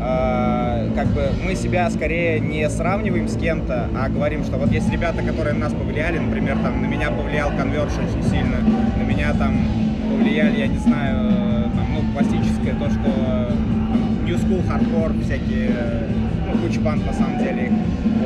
э, 0.00 0.90
как 0.94 1.06
бы 1.08 1.22
мы 1.44 1.56
себя 1.56 1.90
скорее 1.90 2.38
не 2.38 2.68
сравниваем 2.70 3.26
с 3.26 3.36
кем-то, 3.36 3.88
а 3.96 4.08
говорим, 4.08 4.44
что 4.44 4.56
вот 4.56 4.70
есть 4.70 4.88
ребята, 4.92 5.22
которые 5.22 5.54
на 5.54 5.60
нас 5.60 5.72
повлияли, 5.72 6.18
например, 6.18 6.58
там 6.62 6.80
на 6.80 6.86
меня 6.86 7.10
повлиял 7.10 7.50
Converge 7.50 7.90
очень 7.98 8.22
сильно, 8.22 8.58
на 8.96 9.02
меня 9.02 9.32
там 9.32 9.87
повлияли, 10.18 10.58
я 10.58 10.66
не 10.66 10.78
знаю, 10.78 11.70
там, 11.74 11.86
ну, 11.94 12.12
классическое, 12.12 12.74
то, 12.74 12.90
что 12.90 13.54
там, 13.90 14.26
New 14.26 14.36
School 14.36 14.66
Hardcore, 14.66 15.22
всякие, 15.22 15.70
ну, 16.46 16.60
куча 16.60 16.80
банд 16.80 17.06
на 17.06 17.12
самом 17.12 17.38
деле, 17.38 17.72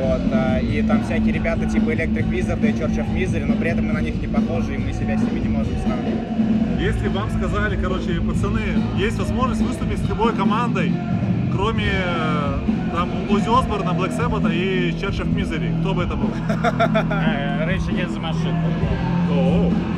вот, 0.01 0.21
а, 0.33 0.59
и 0.59 0.81
там 0.81 1.03
всякие 1.03 1.33
ребята 1.33 1.65
типа 1.65 1.91
Electric 1.91 2.29
Wizard 2.29 2.67
и 2.67 2.73
Church 2.73 2.97
of 2.97 3.13
Misery, 3.13 3.45
но 3.45 3.55
при 3.55 3.69
этом 3.69 3.85
мы 3.85 3.93
на 3.93 4.01
них 4.01 4.15
не 4.21 4.27
похожи, 4.27 4.75
и 4.75 4.77
мы 4.77 4.91
себя 4.93 5.17
с 5.17 5.21
ними 5.21 5.39
не 5.39 5.49
можем 5.49 5.73
сравнивать. 5.85 6.81
Если 6.81 7.07
вам 7.07 7.29
сказали, 7.29 7.77
короче, 7.81 8.19
пацаны, 8.19 8.61
есть 8.97 9.17
возможность 9.19 9.61
выступить 9.61 9.99
с 9.99 10.09
любой 10.09 10.33
командой, 10.33 10.91
кроме 11.53 11.85
э, 11.85 12.57
там 12.91 13.09
Оззи 13.29 13.59
Осборна, 13.59 13.91
Black 13.91 14.17
Sabbath 14.17 14.51
и 14.53 14.91
Church 14.91 15.21
of 15.21 15.33
Misery, 15.33 15.79
кто 15.81 15.93
бы 15.93 16.03
это 16.03 16.15
был? 16.15 16.29
Rage 17.67 17.87
Against 17.87 18.15
the 18.15 18.19
Machine. 18.19 19.92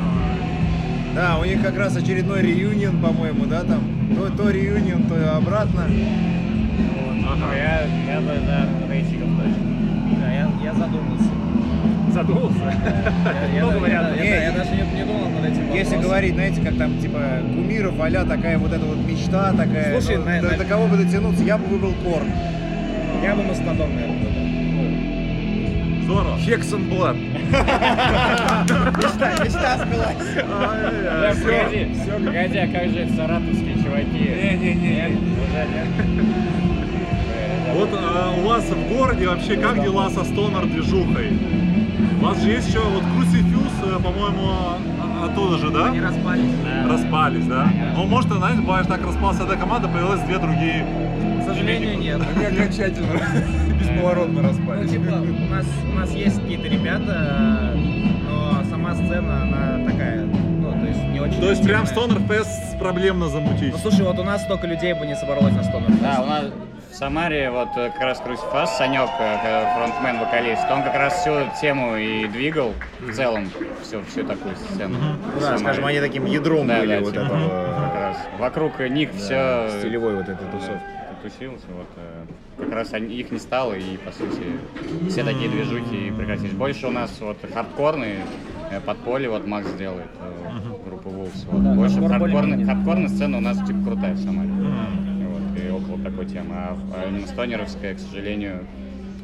Да, 1.16 1.38
у 1.38 1.44
них 1.44 1.62
как 1.62 1.76
раз 1.78 1.96
очередной 1.96 2.42
реюнион, 2.42 2.98
по-моему, 3.00 3.46
да, 3.46 3.62
там. 3.62 3.80
То, 4.14 4.28
то 4.36 4.50
реюнион, 4.50 5.04
то 5.04 5.36
обратно. 5.36 5.86
Я, 7.54 7.86
я 8.06 8.20
за, 8.20 8.34
за 8.46 8.92
рейсиков 8.92 9.28
точно. 9.38 10.20
Да, 10.20 10.30
я, 10.32 10.50
я 10.62 10.72
задумался. 10.74 11.30
Задумался? 12.12 12.74
Я, 13.54 13.64
Много 13.64 13.78
вариантов. 13.78 14.24
я- 14.24 14.52
даже 14.52 14.70
не, 14.72 14.98
не 14.98 15.04
думал 15.04 15.28
над 15.30 15.44
этим 15.50 15.62
Если 15.72 15.78
вопросом. 15.94 16.00
говорить, 16.02 16.34
знаете, 16.34 16.60
как 16.60 16.76
там, 16.76 16.98
типа, 17.00 17.18
кумиров, 17.54 17.94
а 17.98 18.24
такая 18.26 18.58
вот 18.58 18.72
эта 18.72 18.84
вот 18.84 18.98
мечта 19.06 19.52
такая. 19.52 19.98
Слушай, 19.98 20.18
ну, 20.18 20.24
на- 20.26 20.40
до, 20.42 20.48
на- 20.50 20.56
до 20.58 20.64
кого 20.64 20.86
бы 20.86 20.96
дотянуться, 20.98 21.42
я 21.44 21.56
бы 21.58 21.64
выбрал 21.66 21.92
Корн. 22.04 22.26
Я 23.22 23.34
бы 23.34 23.42
Мастодон, 23.42 23.94
наверное, 23.94 24.16
выбрал. 24.18 24.75
Здорово. 26.06 26.38
Хексон 26.38 26.84
Блад. 26.84 27.16
Мечта, 27.16 28.64
мечта 29.44 29.76
сбылась. 29.78 30.16
Да, 30.36 31.32
погоди, 31.42 31.88
погоди, 32.24 32.58
а 32.58 32.68
как 32.68 32.88
же 32.90 33.08
саратовские 33.16 33.74
чуваки? 33.82 34.18
Не-не-не. 34.18 35.16
Уже 35.42 35.66
нет? 35.66 35.88
Вот 37.74 37.88
а, 37.92 38.34
у 38.38 38.42
вас 38.46 38.64
в 38.66 38.88
городе 38.96 39.26
вообще 39.28 39.56
как 39.56 39.82
дела 39.82 40.08
со 40.10 40.22
стонер 40.24 40.66
движухой? 40.66 41.32
У 42.20 42.24
вас 42.24 42.40
же 42.40 42.50
есть 42.50 42.68
еще 42.68 42.78
вот 42.78 43.02
Crucifix, 43.02 43.68
э, 43.84 43.98
по-моему, 44.00 44.50
а- 45.02 45.24
оттуда 45.26 45.58
же, 45.58 45.70
да? 45.70 45.86
Они 45.86 46.00
распались. 46.00 46.52
Распались, 46.88 47.46
да? 47.46 47.68
Ну, 47.96 48.06
может, 48.06 48.30
знаете, 48.32 48.60
бывает, 48.60 48.86
так 48.86 49.04
распалась 49.04 49.40
одна 49.40 49.56
команда, 49.56 49.88
появилась 49.88 50.20
две 50.20 50.38
другие. 50.38 50.86
К 51.46 51.50
сожалению, 51.50 51.96
нет. 51.98 52.20
Они 52.34 52.44
окончательно, 52.44 53.20
бесповоротно 53.80 54.42
Ну, 54.42 54.48
распались. 54.48 54.90
типа, 54.90 55.12
у 55.12 55.50
нас, 55.50 55.64
у 55.88 55.94
нас 55.94 56.10
есть 56.10 56.40
какие-то 56.40 56.66
ребята, 56.66 57.72
но 58.28 58.64
сама 58.68 58.94
сцена, 58.96 59.42
она 59.42 59.88
такая, 59.88 60.24
ну, 60.24 60.72
то 60.72 60.86
есть 60.86 61.00
не 61.04 61.20
очень 61.20 61.40
То 61.40 61.50
есть 61.50 61.62
прям 61.62 61.86
стонер 61.86 62.18
фест 62.28 62.76
проблемно 62.80 63.28
замутить. 63.28 63.72
Ну, 63.72 63.78
слушай, 63.78 64.02
вот 64.04 64.18
у 64.18 64.24
нас 64.24 64.42
столько 64.42 64.66
людей 64.66 64.92
бы 64.94 65.06
не 65.06 65.14
собралось 65.14 65.52
на 65.54 65.62
стонер. 65.62 65.92
Да, 66.02 66.20
у 66.20 66.26
нас 66.26 66.46
в 66.90 66.94
Самаре 66.96 67.50
вот 67.50 67.68
как 67.74 68.00
раз 68.00 68.18
Крусифас, 68.18 68.76
Санек, 68.76 69.08
э, 69.20 69.66
фронтмен, 69.76 70.18
вокалист, 70.18 70.64
он 70.68 70.82
как 70.82 70.94
раз 70.96 71.20
всю 71.20 71.30
тему 71.60 71.96
и 71.96 72.26
двигал 72.26 72.72
в 72.98 73.12
целом 73.12 73.48
всю, 73.82 74.02
всю 74.02 74.24
такую 74.24 74.56
сцену. 74.56 74.96
Ну 75.32 75.40
да, 75.40 75.58
скажем, 75.58 75.84
они 75.84 76.00
таким 76.00 76.24
ядром 76.26 76.66
Да, 76.66 76.80
были 76.80 76.96
да, 76.96 77.00
вот 77.02 77.12
типа, 77.12 77.22
этого. 77.22 77.84
Как 77.84 77.94
раз. 77.94 78.16
Вокруг 78.38 78.80
них 78.80 79.10
да, 79.12 79.18
все... 79.68 79.78
Стилевой 79.78 80.16
вот 80.16 80.28
этой 80.28 80.46
тусовки. 80.50 80.82
Тусился, 81.30 81.66
вот. 81.76 81.86
э, 81.96 82.24
Как 82.58 82.72
раз 82.72 82.92
они, 82.92 83.16
их 83.16 83.32
не 83.32 83.38
стало, 83.40 83.74
и, 83.74 83.96
по 83.96 84.12
сути, 84.12 84.42
все 85.08 85.24
такие 85.24 85.50
движухи 85.50 86.12
прекратились. 86.16 86.52
Больше 86.52 86.86
у 86.86 86.90
нас 86.92 87.10
вот 87.20 87.36
хардкорные, 87.52 88.18
э, 88.70 88.80
подполье, 88.80 89.28
вот 89.30 89.44
Макс 89.44 89.68
делает, 89.72 90.06
э, 90.20 90.88
группа 90.88 91.08
Wolves. 91.08 91.44
Вот. 91.50 91.64
Да, 91.64 91.74
Больше 91.74 91.96
хардкор 91.96 92.20
хардкорная, 92.20 92.64
хардкорная 92.64 93.08
сцена 93.08 93.38
у 93.38 93.40
нас 93.40 93.58
типа 93.66 93.78
крутая 93.84 94.14
в 94.14 94.18
Самаре. 94.18 94.50
Вот, 94.52 95.58
и 95.64 95.70
около 95.70 95.98
такой 96.04 96.26
темы. 96.26 96.54
А, 96.54 96.76
а 96.94 97.08
именно 97.08 97.26
стонеровская, 97.26 97.94
к 97.94 97.98
сожалению, 97.98 98.64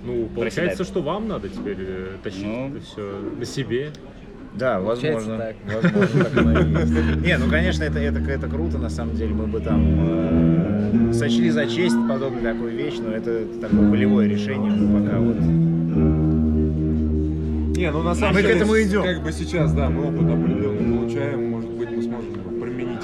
Ну, 0.05 0.26
получается, 0.34 0.78
проседает. 0.78 0.88
что 0.88 1.03
вам 1.03 1.28
надо 1.28 1.48
теперь 1.50 1.76
тащить 2.24 2.44
Ну. 2.44 2.68
это 2.76 2.80
все 2.84 3.20
на 3.38 3.44
себе. 3.44 3.92
Да, 4.55 4.78
Получается 4.78 5.30
возможно. 5.30 5.38
так. 5.38 5.57
Возможно, 5.82 6.24
так 6.24 6.36
оно 6.36 6.61
и 6.61 6.70
есть. 6.70 6.92
Не, 7.26 7.38
ну 7.38 7.50
конечно, 7.50 7.84
это, 7.84 7.98
это, 7.98 8.18
это 8.20 8.48
круто, 8.48 8.78
на 8.78 8.90
самом 8.90 9.16
деле. 9.16 9.32
Мы 9.34 9.46
бы 9.46 9.61
там 9.61 9.82
э, 11.11 11.12
сочли 11.12 11.50
за 11.50 11.66
честь 11.66 11.96
подобную 12.09 12.42
такую 12.42 12.76
вещь, 12.76 12.98
но 12.98 13.12
это 13.12 13.46
такое 13.61 13.88
волевое 13.88 14.28
решение. 14.28 14.70
Мы 14.70 15.03
пока 15.03 15.18
вот. 15.18 15.36
Не, 17.76 17.90
ну 17.90 18.03
на 18.03 18.14
самом 18.14 18.34
Мы 18.34 18.40
к 18.40 18.42
деле, 18.42 18.57
этому 18.57 18.80
идем. 18.80 19.03
Как 19.03 19.22
бы 19.22 19.32
сейчас, 19.32 19.72
да, 19.72 19.88
мы 19.88 20.09
опыт 20.09 20.28
определенный 20.30 20.98
получаем, 20.98 21.50
может 21.50 21.70
быть, 21.70 21.90
мы 21.90 22.03
сможем 22.03 22.32
его 22.34 22.50
применить 22.61 23.03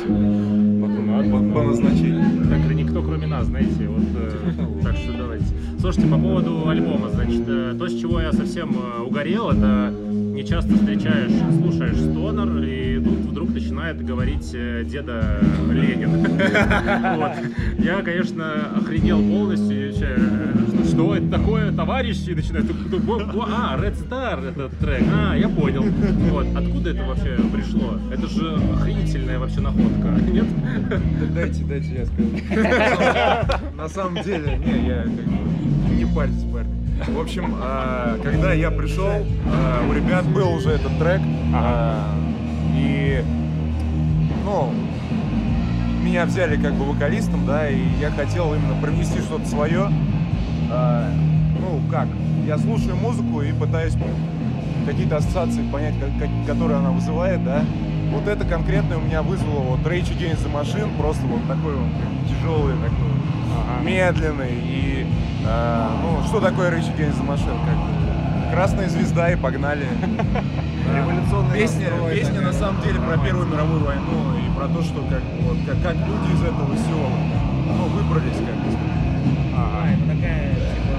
по 1.55 1.63
назначению. 1.63 2.49
Так 2.49 2.75
никто 2.75 3.03
кроме 3.03 3.27
нас, 3.27 3.47
знаете, 3.47 3.89
вот 3.89 4.05
э, 4.17 4.31
так 4.85 4.97
что 4.97 5.13
давайте. 5.17 5.47
Слушайте, 5.81 6.09
по 6.09 6.19
поводу 6.19 6.69
альбома, 6.69 7.09
значит, 7.09 7.43
э, 7.47 7.75
то, 7.79 7.89
с 7.89 7.95
чего 7.99 8.21
я 8.21 8.33
совсем 8.33 8.77
э, 8.77 9.03
угорел, 9.03 9.51
это 9.51 9.93
не 9.93 10.45
часто 10.45 10.75
встречаешь, 10.75 11.31
слушаешь 11.61 11.97
стонер, 11.97 12.63
и 12.65 12.99
тут 13.03 13.19
вдруг 13.31 13.51
начинает 13.51 14.05
говорить 14.05 14.51
э, 14.55 14.85
деда 14.85 15.41
Ленин. 15.71 16.27
Вот. 17.17 17.33
Я, 17.79 18.03
конечно, 18.03 18.45
охренел 18.77 19.19
полностью, 19.23 19.93
что- 19.93 21.15
это 21.15 21.31
такое, 21.31 21.73
товарищи, 21.73 22.31
начинает, 22.31 22.67
а, 22.71 23.79
Red 23.81 23.97
Star 24.09 24.49
этот 24.49 24.77
трек, 24.79 25.03
а, 25.13 25.37
я 25.37 25.49
понял. 25.49 25.85
Вот, 26.31 26.47
откуда 26.57 26.91
это 26.91 27.05
вообще 27.05 27.37
пришло? 27.53 27.95
Это 28.13 28.27
же 28.27 28.59
охренительная 28.75 29.39
вообще 29.39 29.61
находка, 29.61 30.09
нет? 30.33 30.47
Дайте, 31.35 31.65
дайте 31.65 31.95
я 31.95 32.07
скажу. 32.07 33.61
На 33.77 33.89
самом 33.89 34.23
деле, 34.25 34.59
не, 34.59 34.89
я 34.89 35.03
как 35.03 35.13
бы 35.27 35.48
не 35.97 36.05
парьтесь, 36.05 36.45
парни. 36.53 36.79
В 37.07 37.21
общем, 37.21 37.55
а, 37.61 38.19
когда 38.23 38.53
я 38.53 38.71
пришел, 38.71 39.09
а, 39.47 39.89
у 39.89 39.93
ребят 39.93 40.27
был 40.27 40.53
уже 40.53 40.71
этот 40.71 40.99
трек, 40.99 41.21
а, 41.55 42.13
и, 42.75 43.23
ну, 44.45 44.73
меня 46.03 46.25
взяли 46.27 46.61
как 46.61 46.75
бы 46.75 46.85
вокалистом, 46.85 47.47
да, 47.47 47.69
и 47.69 47.81
я 48.01 48.11
хотел 48.11 48.53
именно 48.55 48.75
привнести 48.83 49.21
что-то 49.21 49.47
свое. 49.47 49.89
Ну, 50.69 51.81
как, 51.91 52.09
я 52.47 52.59
слушаю 52.59 52.97
музыку 52.97 53.43
и 53.43 53.53
пытаюсь 53.53 53.95
какие-то 54.87 55.17
ассоциации 55.17 55.63
понять, 55.71 55.95
которые 56.47 56.79
она 56.79 56.91
вызывает, 56.91 57.45
да. 57.45 57.65
Вот 58.13 58.27
это 58.27 58.45
конкретно 58.45 58.99
у 58.99 59.01
меня 59.01 59.23
вызвало 59.23 59.61
вот 59.61 59.81
Rage 59.81 60.17
Against 60.17 60.47
the 60.47 60.53
Machine, 60.53 60.89
просто 60.99 61.27
вот 61.27 61.47
такой 61.47 61.75
вот 61.75 61.89
тяжелый, 62.29 62.75
такой 62.75 63.85
медленный. 63.85 64.55
И, 64.63 65.07
а, 65.47 65.91
ну, 66.03 66.27
что 66.27 66.41
такое 66.41 66.71
Rage 66.71 66.95
Against 66.97 67.21
the 67.21 67.27
Machine? 67.27 67.59
Как 67.65 67.77
бы? 67.77 68.53
Красная 68.53 68.89
звезда 68.89 69.31
и 69.31 69.37
погнали. 69.37 69.87
Революционный 70.95 71.59
Песня, 71.59 71.89
песня 72.11 72.41
на 72.41 72.53
самом 72.53 72.81
деле 72.83 72.99
про 72.99 73.19
Первую 73.19 73.47
мировую 73.47 73.85
войну 73.85 74.39
и 74.39 74.57
про 74.57 74.69
то, 74.69 74.83
что 74.83 75.03
как, 75.11 75.23
вот, 75.43 75.59
как, 75.67 75.83
как 75.83 75.97
люди 75.97 76.35
из 76.35 76.43
этого 76.43 76.75
всего 76.75 77.09
ну, 77.67 77.85
выбрались, 77.89 78.37
как 78.37 78.57
бы 78.57 78.71
сказать. 78.73 78.99
А, 79.55 79.87
это 79.93 80.17
такая, 80.17 80.55
типа, 80.55 80.97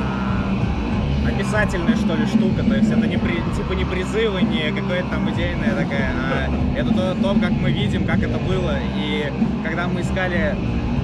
а, 0.00 1.28
описательная, 1.28 1.96
что 1.96 2.14
ли, 2.14 2.26
штука. 2.26 2.64
То 2.66 2.74
есть 2.74 2.90
это 2.90 3.06
не 3.06 3.18
при- 3.18 3.42
типа 3.54 3.72
не 3.74 3.84
призывы, 3.84 4.40
не 4.42 4.72
какая-то 4.72 5.08
там 5.10 5.30
идейная 5.30 5.74
такая, 5.74 6.10
а 6.16 6.48
это 6.76 6.90
то, 6.94 7.14
то, 7.14 7.34
как 7.40 7.50
мы 7.52 7.70
видим, 7.70 8.06
как 8.06 8.20
это 8.22 8.38
было. 8.38 8.76
И 8.96 9.30
когда 9.62 9.86
мы 9.86 10.00
искали, 10.00 10.56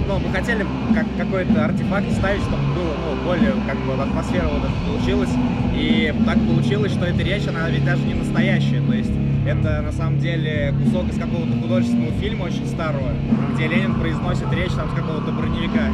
ну, 0.06 0.18
мы 0.18 0.32
хотели 0.32 0.64
как, 0.94 1.06
какой-то 1.18 1.64
артефакт 1.64 2.10
ставить, 2.12 2.42
чтобы 2.42 2.62
было, 2.74 2.94
ну, 3.04 3.24
более, 3.24 3.52
как 3.66 3.76
бы, 3.78 4.00
атмосфера 4.02 4.46
вот 4.48 4.62
эта 4.64 4.72
получилась. 4.86 5.30
И 5.74 6.14
так 6.24 6.38
получилось, 6.40 6.92
что 6.92 7.06
эта 7.06 7.22
речь, 7.22 7.46
она 7.48 7.68
ведь 7.68 7.84
даже 7.84 8.02
не 8.04 8.14
настоящая. 8.14 8.80
То 8.80 8.92
есть 8.92 9.10
это 9.46 9.82
на 9.82 9.92
самом 9.92 10.18
деле 10.18 10.74
кусок 10.82 11.08
из 11.10 11.18
какого-то 11.18 11.52
художественного 11.60 12.12
фильма 12.20 12.44
очень 12.44 12.66
старого, 12.66 13.10
где 13.54 13.66
Ленин 13.68 13.94
произносит 13.94 14.52
речь 14.52 14.72
там 14.72 14.88
с 14.90 14.94
какого-то 14.94 15.32
броневика. 15.32 15.88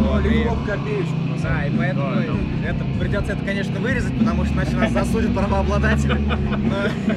Вот, 0.00 0.24
и- 0.24 0.28
легло 0.28 0.54
в 0.54 0.64
копеечку. 0.64 1.14
да, 1.42 1.64
и 1.66 1.70
поэтому 1.76 2.10
Да, 2.14 2.22
там. 2.22 2.38
это 2.64 2.84
придется 3.00 3.32
это, 3.32 3.44
конечно, 3.44 3.78
вырезать, 3.80 4.16
потому 4.18 4.44
что 4.44 4.54
иначе 4.54 4.76
нас 4.76 4.92
засудят 4.92 5.34
правообладатели. 5.34 6.12
Но, 6.18 7.14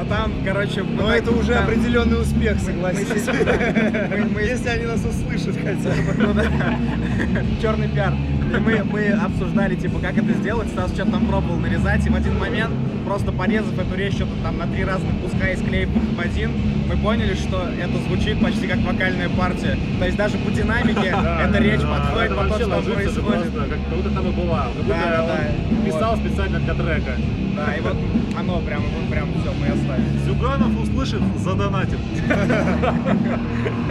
но 0.00 0.06
там, 0.08 0.32
короче, 0.44 0.82
Но 0.82 1.08
так- 1.08 1.18
это 1.18 1.30
уже 1.32 1.52
там- 1.54 1.64
определенный 1.64 2.20
успех, 2.20 2.58
согласись. 2.60 3.08
Если 4.40 4.68
они 4.68 4.86
нас 4.86 5.00
услышат 5.04 5.56
хотя 5.62 5.90
бы. 5.90 6.14
ну 6.16 7.60
черный 7.60 7.88
пиар. 7.88 8.14
И 8.14 8.58
мы, 8.58 8.82
мы 8.84 9.08
обсуждали, 9.10 9.76
типа, 9.76 9.98
как 10.00 10.16
это 10.16 10.32
сделать. 10.34 10.68
Стас 10.68 10.92
что-то 10.92 11.12
там 11.12 11.26
пробовал 11.26 11.56
нарезать, 11.58 12.06
и 12.06 12.10
в 12.10 12.14
один 12.16 12.38
момент, 12.38 12.72
просто 13.10 13.32
порезав 13.32 13.76
эту 13.76 13.96
речь 13.96 14.14
что-то 14.14 14.30
там 14.40 14.56
на 14.56 14.68
три 14.68 14.84
разных 14.84 15.10
куска 15.20 15.48
и 15.48 15.56
склеив 15.56 15.88
их 15.88 16.16
в 16.16 16.20
один, 16.20 16.52
мы 16.88 16.96
поняли, 16.96 17.34
что 17.34 17.66
это 17.76 17.98
звучит 18.06 18.40
почти 18.40 18.68
как 18.68 18.78
вокальная 18.82 19.28
партия. 19.30 19.76
То 19.98 20.04
есть 20.04 20.16
даже 20.16 20.38
по 20.38 20.48
динамике 20.52 21.08
эта 21.42 21.58
речь 21.58 21.80
подходит 21.80 22.30
это 22.30 22.36
по 22.36 22.44
то, 22.44 22.50
вообще 22.68 23.08
что 23.08 23.22
происходит. 23.22 23.68
как 23.68 23.80
будто 23.96 24.10
там 24.10 24.28
и 24.28 24.30
была. 24.30 24.62
Как 24.62 24.72
будто 24.76 24.88
Да, 24.94 25.22
он 25.24 25.28
да. 25.28 25.40
писал 25.84 26.16
специально 26.18 26.60
для 26.60 26.74
трека. 26.74 27.16
Да, 27.56 27.74
и 27.74 27.80
вот 27.80 27.96
оно 28.38 28.60
прям, 28.60 28.82
вот 28.82 29.08
прям 29.10 29.28
все, 29.40 29.52
мы 29.60 29.66
оставили. 29.66 30.18
Зюганов 30.24 30.80
услышит, 30.80 31.20
задонатит. 31.38 31.98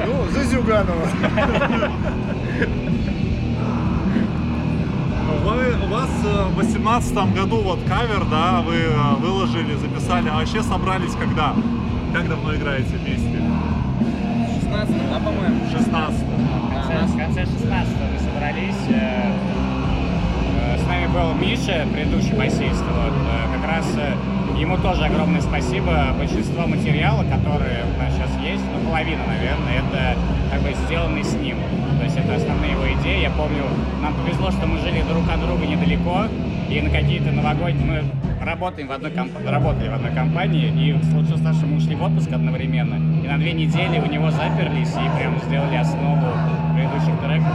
Ну, 0.05 0.13
за 0.31 0.43
Зюганова. 0.45 1.09
У 5.89 5.91
вас 5.91 6.09
э, 6.23 6.43
в 6.49 6.55
восемнадцатом 6.55 7.33
году 7.33 7.61
вот 7.61 7.79
кавер, 7.87 8.23
да, 8.29 8.61
вы 8.61 8.75
э, 8.75 9.15
выложили, 9.19 9.73
записали, 9.75 10.29
а 10.29 10.35
вообще 10.35 10.61
собрались 10.61 11.13
когда? 11.15 11.55
Как 12.13 12.29
давно 12.29 12.53
играете 12.55 12.95
вместе? 12.97 13.41
16 14.61 14.95
да, 15.09 15.17
по-моему? 15.17 15.61
16 15.71 15.89
В 15.89 16.87
конце, 16.87 17.05
в 17.05 17.17
конце 17.17 17.45
16 17.45 17.93
мы 18.13 18.19
собрались. 18.19 18.85
э, 18.89 20.77
С 20.77 20.87
нами 20.87 21.07
был 21.07 21.33
Миша, 21.33 21.87
предыдущий 21.91 22.33
басист. 22.33 22.83
Вот, 22.83 23.13
как 23.51 23.67
раз 23.67 23.87
ему 24.59 24.77
тоже 24.77 25.05
огромное 25.05 25.41
спасибо. 25.41 26.13
Большинство 26.19 26.67
материала, 26.67 27.23
которые 27.23 27.85
у 27.95 27.99
нас 27.99 28.13
сейчас 28.13 28.29
есть, 28.43 28.63
ну, 28.75 28.87
половина, 28.87 29.23
наверное, 29.25 29.79
это 29.79 30.19
как 30.51 30.61
бы 30.61 30.71
сделанный 30.85 31.23
с 31.23 31.33
ним. 31.33 31.57
То 31.99 32.05
есть 32.05 32.17
это 32.17 32.35
основные 32.35 32.71
его 32.71 32.87
идеи. 33.01 33.21
Я 33.21 33.29
помню, 33.31 33.63
нам 34.01 34.13
повезло, 34.15 34.51
что 34.51 34.65
мы 34.65 34.79
жили 34.79 35.03
друг 35.03 35.29
от 35.29 35.39
друга 35.41 35.65
недалеко, 35.65 36.27
и 36.69 36.81
на 36.81 36.89
какие-то 36.89 37.31
новогодние... 37.31 37.85
Мы 37.85 38.45
работаем 38.45 38.87
в 38.87 38.91
одной 38.93 39.11
комп- 39.11 39.45
работали 39.45 39.89
в 39.89 39.93
одной 39.93 40.11
компании, 40.11 40.67
и 40.69 41.03
случилось 41.11 41.41
так, 41.41 41.53
что 41.55 41.65
мы 41.65 41.75
ушли 41.75 41.95
в 41.95 42.01
отпуск 42.01 42.31
одновременно. 42.31 42.95
И 43.21 43.27
на 43.27 43.37
две 43.37 43.51
недели 43.51 43.99
у 43.99 44.05
него 44.05 44.31
заперлись 44.31 44.93
и 44.93 45.19
прям 45.19 45.37
сделали 45.45 45.75
основу 45.75 46.25
предыдущих 46.73 47.19
треков. 47.19 47.53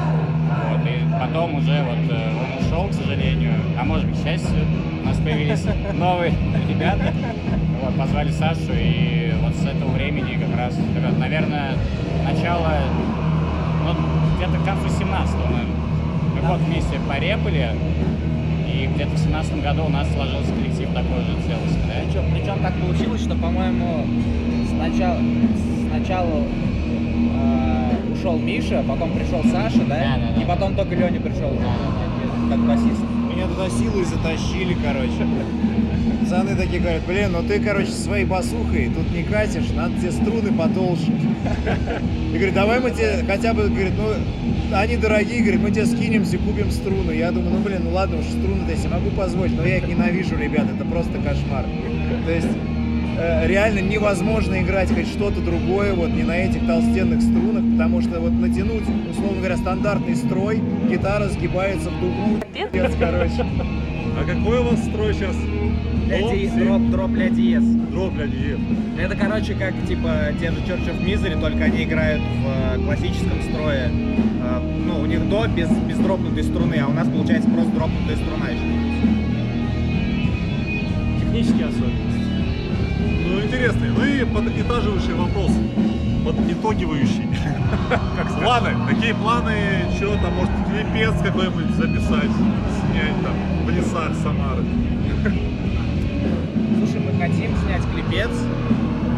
Вот, 0.68 0.86
и 0.86 1.00
потом 1.18 1.54
уже 1.54 1.82
вот 1.82 2.10
э, 2.10 2.30
он 2.38 2.66
ушел, 2.66 2.88
к 2.88 2.92
сожалению, 2.92 3.54
а 3.80 3.84
может 3.84 4.06
быть, 4.06 4.20
к 4.20 4.24
счастью, 4.24 4.60
у 5.02 5.06
нас 5.06 5.16
появились 5.16 5.64
новые 5.94 6.34
ребята. 6.68 7.14
Вот, 7.82 7.96
позвали 7.96 8.30
Сашу, 8.30 8.72
и 8.74 9.32
вот 9.40 9.54
с 9.54 9.64
этого 9.64 9.90
времени 9.90 10.38
как 10.38 10.56
раз, 10.56 10.78
наверное, 11.18 11.72
начало, 12.24 12.74
ну, 13.84 13.94
где-то 14.36 14.58
к 14.58 14.64
концу 14.64 14.86
17-го, 14.86 15.44
наверное. 15.44 15.76
Мы 16.34 16.48
год 16.48 16.60
вместе 16.60 16.98
порепали, 17.08 17.70
и 18.66 18.86
где-то 18.94 19.14
в 19.14 19.18
17 19.18 19.62
году 19.62 19.84
у 19.84 19.88
нас 19.88 20.08
сложился 20.12 20.52
коллектив 20.52 20.88
такой 20.94 21.20
же 21.20 21.34
целостный, 21.46 21.82
да? 21.86 21.94
Причем, 22.06 22.24
причем 22.32 22.58
так 22.62 22.74
получилось, 22.74 23.22
что, 23.22 23.34
по-моему, 23.36 24.06
сначала, 24.70 25.18
сначала 25.90 26.42
э, 27.36 28.12
ушел 28.12 28.38
Миша, 28.38 28.82
потом 28.86 29.12
пришел 29.12 29.42
Саша, 29.44 29.84
да? 29.88 29.96
Да, 29.96 30.16
да, 30.16 30.34
да. 30.36 30.42
И 30.42 30.44
потом 30.44 30.74
только 30.74 30.94
Леня 30.94 31.20
пришел 31.20 31.50
как 32.50 32.58
басист. 32.66 33.00
Меня 33.30 33.46
туда 33.46 33.68
силой 33.68 34.04
затащили, 34.04 34.74
короче. 34.74 35.26
Пацаны 36.24 36.56
такие 36.56 36.80
говорят, 36.80 37.02
блин, 37.06 37.32
ну 37.32 37.42
ты, 37.42 37.60
короче, 37.60 37.90
своей 37.90 38.24
басухой 38.24 38.90
тут 38.94 39.12
не 39.12 39.24
катишь, 39.24 39.68
надо 39.76 39.94
тебе 40.00 40.10
струны 40.10 40.52
потолще. 40.56 41.12
И 42.32 42.34
говорит, 42.34 42.54
давай 42.54 42.80
мы 42.80 42.92
тебе 42.92 43.22
хотя 43.26 43.52
бы, 43.52 43.68
говорит, 43.68 43.92
ну, 43.94 44.14
они 44.74 44.96
дорогие, 44.96 45.42
говорит, 45.42 45.60
мы 45.60 45.70
тебе 45.70 45.84
скинемся, 45.84 46.38
купим 46.38 46.70
струны. 46.70 47.12
Я 47.12 47.30
думаю, 47.30 47.56
ну, 47.56 47.62
блин, 47.62 47.82
ну 47.84 47.90
ладно 47.90 48.16
уж, 48.16 48.24
струны-то 48.24 48.72
я 48.72 48.88
могу 48.88 49.10
позволить, 49.10 49.54
но 49.54 49.66
я 49.66 49.76
их 49.76 49.86
ненавижу, 49.86 50.38
ребят, 50.38 50.64
это 50.74 50.86
просто 50.86 51.12
кошмар. 51.18 51.66
То 52.24 52.32
есть 52.32 52.48
э, 53.18 53.46
реально 53.46 53.80
невозможно 53.80 54.62
играть 54.62 54.88
хоть 54.94 55.08
что-то 55.08 55.42
другое 55.42 55.92
вот 55.92 56.08
не 56.08 56.22
на 56.22 56.38
этих 56.38 56.66
толстенных 56.66 57.20
струнах, 57.20 57.70
потому 57.72 58.00
что 58.00 58.18
вот 58.20 58.32
натянуть, 58.32 58.84
условно 59.10 59.40
говоря, 59.40 59.58
стандартный 59.58 60.16
строй, 60.16 60.62
гитара 60.90 61.28
сгибается 61.28 61.90
в 61.90 62.00
дугу, 62.00 62.40
короче. 62.98 63.44
А 64.16 64.24
какой 64.24 64.60
у 64.60 64.62
вас 64.62 64.82
строй 64.84 65.12
сейчас? 65.12 65.34
Ля 66.14 66.64
дроп, 66.64 66.82
дроп 66.90 67.16
ля 67.16 67.28
диез. 67.28 67.64
Дроп 67.90 68.16
ля 68.16 68.26
диез. 68.26 68.58
Это, 68.98 69.16
короче, 69.16 69.54
как, 69.54 69.74
типа, 69.88 70.32
те 70.40 70.52
же 70.52 70.58
Church 70.58 70.88
of 70.88 71.04
Misery, 71.04 71.40
только 71.40 71.64
они 71.64 71.82
играют 71.82 72.22
в 72.22 72.46
э, 72.46 72.84
классическом 72.84 73.42
строе. 73.42 73.90
Э, 73.90 74.60
ну, 74.86 75.00
у 75.00 75.06
них 75.06 75.28
до 75.28 75.48
без, 75.48 75.68
без 75.70 75.98
дропнутой 75.98 76.44
струны, 76.44 76.76
а 76.76 76.86
у 76.86 76.92
нас, 76.92 77.08
получается, 77.08 77.50
просто 77.50 77.72
дропнутая 77.72 78.16
струна 78.16 78.48
еще. 78.48 78.62
Технические 81.20 81.66
особенности. 81.66 82.24
Ну, 83.26 83.40
интересный. 83.40 83.88
Ну 83.88 84.04
и 84.04 84.24
подытаживающий 84.24 85.14
вопрос. 85.14 85.50
Подитогивающий. 86.24 87.28
Планы. 88.42 88.70
Какие 88.88 89.12
планы? 89.12 89.54
Что 89.96 90.16
там, 90.22 90.34
может, 90.34 90.52
клипец 90.70 91.14
какой-нибудь 91.20 91.70
записать, 91.70 92.30
снять 92.30 93.16
там 93.22 93.66
в 93.66 93.70
лесах 93.70 94.14
Самары? 94.22 94.64
Слушай, 96.84 97.00
мы 97.00 97.18
хотим 97.18 97.50
снять 97.64 97.82
клипец. 97.92 98.28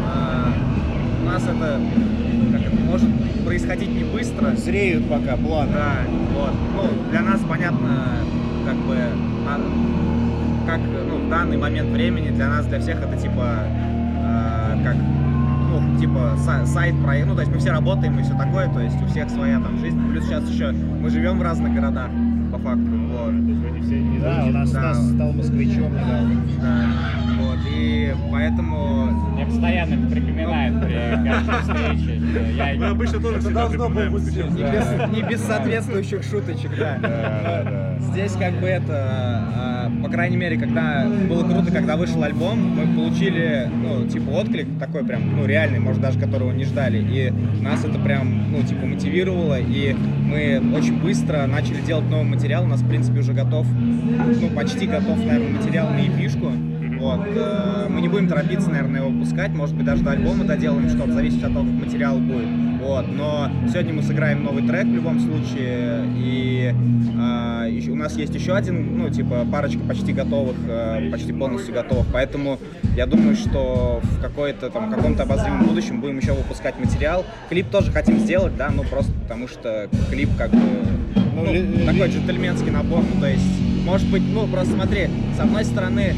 А, 0.05 0.53
У 1.21 1.25
нас 1.25 1.43
это, 1.43 1.81
как 2.51 2.61
это, 2.61 2.81
может 2.81 3.09
происходить 3.43 3.89
не 3.89 4.05
быстро. 4.05 4.55
Зреют 4.55 5.09
пока 5.09 5.35
планы. 5.35 5.73
Да, 5.73 5.95
вот. 6.33 6.53
Ну, 6.75 7.11
для 7.11 7.21
нас 7.23 7.41
понятно, 7.49 8.05
как 8.65 8.75
бы, 8.77 8.95
а, 9.47 9.59
как, 10.65 10.79
ну, 10.79 11.25
в 11.25 11.29
данный 11.29 11.57
момент 11.57 11.89
времени 11.89 12.29
для 12.29 12.47
нас, 12.47 12.65
для 12.67 12.79
всех 12.79 13.01
это 13.01 13.17
типа, 13.21 13.59
э, 13.65 14.83
как, 14.83 14.95
ну, 14.95 15.99
типа, 15.99 16.35
са- 16.37 16.65
сайт 16.65 16.95
проект, 17.03 17.27
ну, 17.27 17.35
то 17.35 17.41
есть 17.41 17.51
мы 17.51 17.59
все 17.59 17.71
работаем 17.71 18.17
и 18.17 18.23
все 18.23 18.33
такое, 18.37 18.69
то 18.69 18.79
есть 18.79 18.95
у 19.01 19.07
всех 19.07 19.29
своя 19.29 19.59
там 19.59 19.77
жизнь, 19.79 19.99
плюс 20.09 20.25
сейчас 20.25 20.49
еще 20.49 20.71
мы 20.71 21.09
живем 21.09 21.39
в 21.39 21.41
разных 21.41 21.73
городах, 21.73 22.09
по 22.57 22.63
факту, 22.63 22.91
вот. 23.11 24.21
Да, 24.21 24.45
у 24.45 24.51
нас 24.51 24.71
Да. 24.71 24.93
Стас 24.93 25.09
стал 25.11 25.31
москвичом 25.33 25.93
недавно. 25.93 26.41
Да, 26.61 26.85
вот, 27.39 27.59
и 27.71 28.13
поэтому... 28.31 29.05
Мне 29.33 29.45
постоянно 29.45 29.93
это 29.93 30.07
припоминает 30.07 30.81
при 30.81 30.93
каждой 31.27 31.61
встрече. 31.61 32.21
Я 32.55 32.75
Мы 32.75 32.85
обычно 32.87 33.19
тоже 33.19 33.39
всегда 33.39 33.67
припоминаем 33.67 34.13
Не 34.13 34.19
встречу. 34.19 34.49
без, 34.49 35.15
не 35.15 35.29
без 35.29 35.41
соответствующих 35.41 36.23
шуточек, 36.23 36.71
да. 36.77 37.97
Здесь 38.11 38.33
как 38.33 38.53
бы 38.59 38.67
это, 38.67 38.93
а, 39.55 39.76
по 40.07 40.13
крайней 40.13 40.37
мере, 40.37 40.57
когда 40.57 41.05
было 41.29 41.43
круто, 41.43 41.69
когда 41.69 41.97
вышел 41.97 42.23
альбом, 42.23 42.77
мы 42.77 42.95
получили, 42.95 43.69
ну, 43.69 44.07
типа, 44.07 44.29
отклик 44.29 44.79
такой 44.79 45.03
прям, 45.03 45.35
ну, 45.35 45.45
реальный, 45.45 45.79
может, 45.79 46.01
даже 46.01 46.17
которого 46.17 46.53
не 46.53 46.63
ждали. 46.63 46.97
И 46.97 47.29
нас 47.61 47.83
это 47.83 47.99
прям, 47.99 48.53
ну, 48.53 48.63
типа, 48.63 48.85
мотивировало, 48.85 49.59
и 49.59 49.93
мы 49.93 50.61
очень 50.73 50.97
быстро 51.01 51.45
начали 51.45 51.81
делать 51.81 52.09
новый 52.09 52.25
материал. 52.25 52.63
У 52.63 52.67
нас, 52.67 52.81
в 52.81 52.87
принципе, 52.87 53.19
уже 53.19 53.33
готов, 53.33 53.67
ну, 53.69 54.47
почти 54.55 54.87
готов, 54.87 55.17
наверное, 55.17 55.59
материал 55.59 55.89
на 55.89 55.99
эпишку. 55.99 56.53
Вот. 56.99 57.27
э, 57.35 57.87
Мы 57.89 57.99
не 57.99 58.07
будем 58.07 58.29
торопиться, 58.29 58.69
наверное, 58.69 59.01
его 59.01 59.09
выпускать. 59.09 59.51
Может 59.51 59.75
быть, 59.75 59.85
даже 59.85 60.03
до 60.03 60.11
альбома 60.11 60.45
доделаем 60.45 60.87
что-то, 60.87 61.11
зависит 61.11 61.43
от 61.43 61.53
того, 61.53 61.65
как 61.65 61.85
материал 61.85 62.17
будет. 62.17 62.47
Вот. 62.87 63.05
Но 63.09 63.51
сегодня 63.69 63.93
мы 63.93 64.01
сыграем 64.01 64.43
новый 64.43 64.65
трек 64.65 64.85
в 64.85 64.93
любом 64.93 65.19
случае. 65.19 66.05
И 66.15 66.73
ещё- 67.69 67.91
у 67.91 67.95
нас 67.95 68.15
есть 68.15 68.33
еще 68.33 68.55
один, 68.55 68.97
ну, 68.97 69.09
типа, 69.09 69.45
парочка 69.51 69.79
почти 69.79 70.13
готовых, 70.13 70.55
э, 70.69 71.09
почти 71.11 71.33
полностью 71.33 71.73
готовых. 71.73 72.05
Поэтому 72.13 72.59
я 72.95 73.05
думаю, 73.05 73.35
что 73.35 73.99
в 74.01 74.21
какой-то 74.21 74.69
там 74.69 74.89
каком-то 74.89 75.23
обозримом 75.23 75.65
будущем 75.65 75.99
будем 75.99 76.19
еще 76.19 76.31
выпускать 76.31 76.79
материал. 76.79 77.25
Клип 77.49 77.67
тоже 77.69 77.91
хотим 77.91 78.19
сделать, 78.19 78.55
да, 78.55 78.69
ну 78.73 78.83
просто 78.83 79.11
потому 79.23 79.49
что 79.49 79.89
клип 80.09 80.29
как 80.37 80.51
бы 80.51 80.59
ну, 81.35 81.51
ли- 81.53 81.85
такой 81.85 82.07
джентльменский 82.07 82.71
набор, 82.71 83.03
ну, 83.13 83.19
то 83.21 83.27
есть, 83.29 83.83
может 83.85 84.09
быть, 84.09 84.23
ну, 84.33 84.47
просто 84.47 84.73
смотри, 84.73 85.09
с 85.35 85.39
одной 85.39 85.65
стороны, 85.65 86.13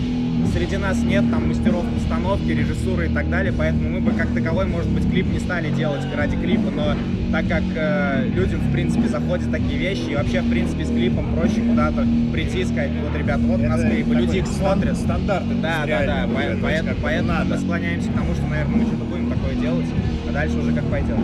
среди 0.48 0.78
нас 0.78 1.02
нет 1.04 1.30
там 1.32 1.48
мастеров 1.48 1.84
постановки, 1.94 2.50
режиссуры 2.52 3.08
и 3.08 3.10
так 3.10 3.30
далее, 3.30 3.54
поэтому 3.56 3.90
мы 3.90 4.00
бы 4.02 4.12
как 4.12 4.28
таковой, 4.34 4.66
может 4.66 4.90
быть, 4.90 5.10
клип 5.10 5.28
не 5.32 5.40
стали 5.40 5.70
делать 5.72 6.02
ради 6.16 6.36
клипа, 6.38 6.72
но 6.76 6.96
так 7.32 7.48
как 7.48 7.64
э, 7.76 8.28
людям, 8.34 8.60
в 8.62 8.72
принципе, 8.72 9.08
заходят 9.08 9.52
такие 9.52 9.78
вещи, 9.78 10.10
и 10.12 10.16
вообще, 10.16 10.42
в 10.42 10.50
принципе, 10.50 10.86
с 10.86 10.90
клипом 10.90 11.36
проще 11.36 11.62
куда-то 11.62 12.06
прийти 12.34 12.62
и 12.62 12.66
сказать, 12.66 12.90
ну 12.92 13.08
вот, 13.08 13.18
ребята, 13.18 13.42
вот 13.42 13.60
у 13.60 13.64
нас 13.64 13.82
клип, 13.82 14.08
люди 14.08 14.38
их 14.38 14.48
смотрят. 14.48 14.98
стандарт 14.98 15.46
Да, 15.62 15.86
да, 15.86 16.06
да, 16.06 16.28
по- 16.34 16.40
есть 16.42 16.62
поэтому, 16.62 16.96
поэтому 17.02 17.28
надо. 17.34 17.50
мы 17.56 17.58
склоняемся 17.58 18.10
к 18.10 18.14
тому, 18.14 18.34
что, 18.34 18.48
наверное, 18.48 18.76
мы 18.78 18.86
что-то 18.86 19.04
будем 19.06 19.30
такое 19.30 19.56
делать, 19.56 19.86
а 20.30 20.32
дальше 20.34 20.58
уже 20.58 20.74
как 20.74 20.86
пойдет. 20.86 21.18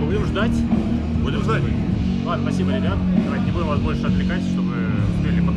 Будем 0.00 0.26
ждать. 0.26 0.52
Будем 1.22 1.42
ждать. 1.42 1.62
Ладно, 2.26 2.44
спасибо, 2.50 2.70
ребят. 2.76 2.98
Давайте 3.24 3.46
не 3.46 3.52
будем 3.52 3.66
вас 3.68 3.80
больше 3.80 4.06
отвлекать, 4.06 4.42
чтобы 4.42 4.74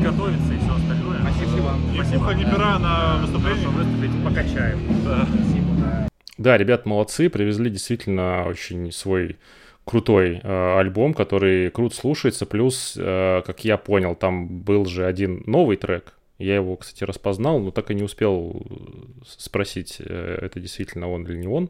успели 0.05 0.11
подготовиться 0.11 0.53
и 0.53 0.57
все 0.57 0.75
остальное. 0.75 1.19
Спасибо 1.21 1.61
вам. 1.61 1.81
Пуха, 2.19 2.33
ни 2.33 2.43
пера 2.43 2.79
на 2.79 3.17
выступлении. 3.21 3.63
Хорошо 3.63 3.77
выступить, 3.77 4.23
покачаем. 4.23 4.79
Да. 5.03 5.27
Да, 6.37 6.57
ребят 6.57 6.85
молодцы, 6.85 7.29
привезли 7.29 7.69
действительно 7.69 8.45
очень 8.45 8.91
свой 8.91 9.37
крутой 9.85 10.41
э, 10.43 10.79
альбом, 10.79 11.13
который 11.13 11.69
круто 11.69 11.95
слушается, 11.95 12.45
плюс, 12.45 12.95
э, 12.97 13.41
как 13.45 13.63
я 13.63 13.77
понял, 13.77 14.15
там 14.15 14.47
был 14.47 14.85
же 14.85 15.05
один 15.05 15.43
новый 15.45 15.77
трек, 15.77 16.13
я 16.37 16.55
его, 16.55 16.75
кстати, 16.75 17.03
распознал, 17.03 17.59
но 17.59 17.71
так 17.71 17.91
и 17.91 17.95
не 17.95 18.03
успел 18.03 18.61
спросить, 19.25 19.97
э, 19.99 20.39
это 20.41 20.59
действительно 20.59 21.09
он 21.09 21.25
или 21.25 21.37
не 21.37 21.47
он, 21.47 21.69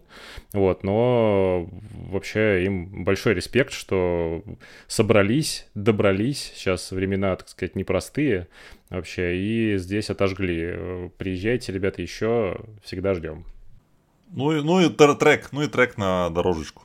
вот, 0.53 0.83
но 0.83 1.69
вообще 1.91 2.65
им 2.65 3.03
большой 3.03 3.33
респект, 3.35 3.73
что 3.73 4.43
собрались, 4.87 5.67
добрались, 5.75 6.51
сейчас 6.55 6.91
времена, 6.91 7.35
так 7.35 7.49
сказать, 7.49 7.75
непростые 7.75 8.47
вообще, 8.89 9.37
и 9.37 9.77
здесь 9.77 10.09
отожгли. 10.09 10.61
Э, 10.75 11.09
Приезжайте, 11.17 11.71
ребята, 11.71 12.01
еще, 12.01 12.57
всегда 12.83 13.13
ждем. 13.13 13.45
Ну 14.31 14.51
и, 14.51 14.61
ну 14.61 14.81
и 14.81 14.89
тр- 14.89 15.15
трек, 15.15 15.49
ну 15.51 15.61
и 15.61 15.67
трек 15.67 15.97
на 15.97 16.29
дорожечку. 16.29 16.83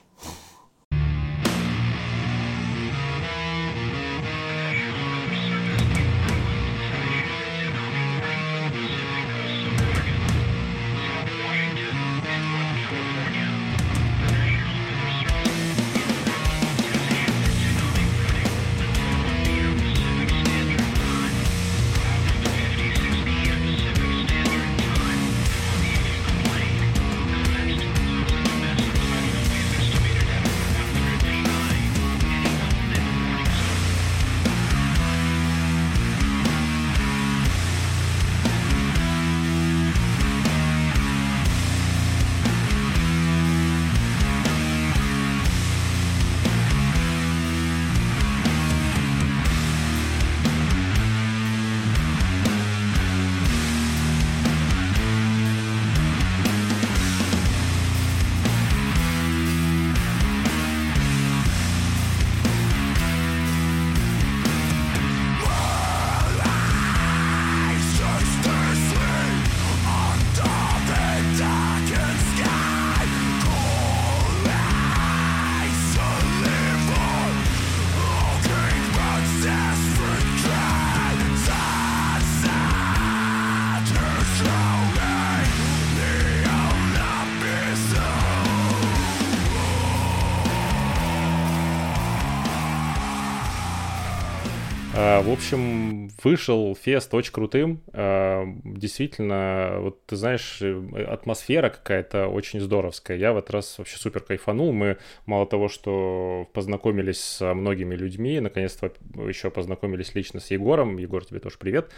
В 95.01 95.33
общем, 95.33 96.09
вышел 96.23 96.77
фест 96.77 97.15
очень 97.15 97.33
крутым. 97.33 97.83
А, 97.93 98.45
Действительно, 98.65 99.77
вот 99.81 100.05
ты 100.07 100.17
знаешь, 100.17 100.59
э, 100.61 101.05
атмосфера 101.05 101.71
какая-то 101.71 102.27
очень 102.29 102.61
здоровская. 102.61 103.17
Я 103.17 103.33
в 103.33 103.39
этот 103.39 103.51
раз 103.51 103.79
вообще 103.79 103.97
супер 103.97 104.21
кайфанул. 104.21 104.73
Мы 104.73 104.99
мало 105.25 105.47
того, 105.47 105.69
что 105.69 106.49
познакомились 106.53 107.21
со 107.21 107.55
многими 107.55 107.95
людьми, 107.95 108.41
наконец-то 108.41 108.93
еще 109.27 109.51
познакомились 109.51 110.15
лично 110.15 110.39
с 110.39 110.51
Егором. 110.51 110.99
Егор, 110.99 111.25
тебе 111.25 111.41
тоже 111.41 111.57
привет. 111.59 111.91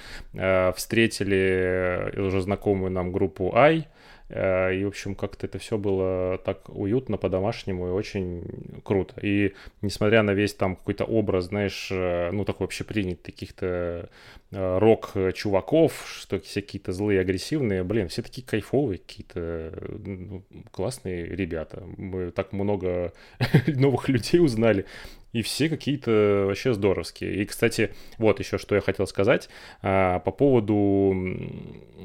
Встретили 0.77 2.13
уже 2.17 2.41
знакомую 2.41 2.93
нам 2.93 3.11
группу 3.11 3.55
Ай. 3.55 3.89
Э, 4.29 4.75
И, 4.75 4.85
в 4.85 4.89
общем, 4.89 5.15
как-то 5.15 5.47
это 5.47 5.59
все 5.59 5.79
было 5.79 6.39
так 6.39 6.69
уютно, 6.69 7.17
по-домашнему 7.19 7.89
и 7.89 7.91
очень 7.91 8.45
круто. 8.85 9.15
И 9.21 9.55
несмотря 9.83 10.23
на 10.23 10.33
весь 10.33 10.55
там 10.55 10.77
какой-то 10.77 11.05
образ, 11.05 11.47
знаешь, 11.47 11.89
э, 11.91 12.31
ну, 12.33 12.45
такой 12.45 12.67
общепринятый 12.67 13.33
каких-то 13.33 14.09
э, 14.51 14.79
рок-чуваков, 14.79 16.05
что 16.07 16.41
все 16.41 16.63
какие-то 16.63 16.93
злые, 16.93 17.21
агрессивные, 17.21 17.85
блин, 17.85 18.09
все 18.09 18.23
такие 18.23 18.47
кайфовые, 18.47 18.99
какие-то 18.99 19.73
ну, 20.05 20.43
классные 20.71 21.27
ребята. 21.27 21.83
Мы 21.97 22.31
так 22.31 22.53
много 22.53 23.13
новых 23.67 24.09
людей 24.09 24.41
узнали. 24.41 24.87
И 25.33 25.43
все 25.43 25.69
какие-то 25.69 26.45
вообще 26.47 26.75
здоровские. 26.75 27.37
И, 27.37 27.45
кстати, 27.47 27.95
вот 28.19 28.39
еще 28.39 28.59
что 28.59 28.75
я 28.75 28.81
хотел 28.81 29.07
сказать 29.07 29.49
а, 29.81 30.19
по 30.21 30.31
поводу 30.31 31.15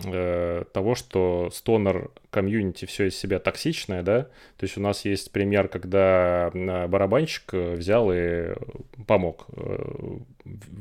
э, 0.06 0.64
того, 0.72 0.96
что 0.96 1.50
стонер 1.52 2.10
комьюнити 2.30 2.86
все 2.86 3.08
из 3.08 3.18
себя 3.18 3.40
токсичное, 3.40 4.02
да, 4.02 4.24
то 4.58 4.64
есть 4.64 4.78
у 4.78 4.82
нас 4.82 5.04
есть 5.06 5.32
пример, 5.32 5.68
когда 5.68 6.52
а, 6.54 6.88
барабанщик 6.88 7.52
взял 7.54 8.12
и 8.14 8.54
помог 9.06 9.48
э, 9.56 10.20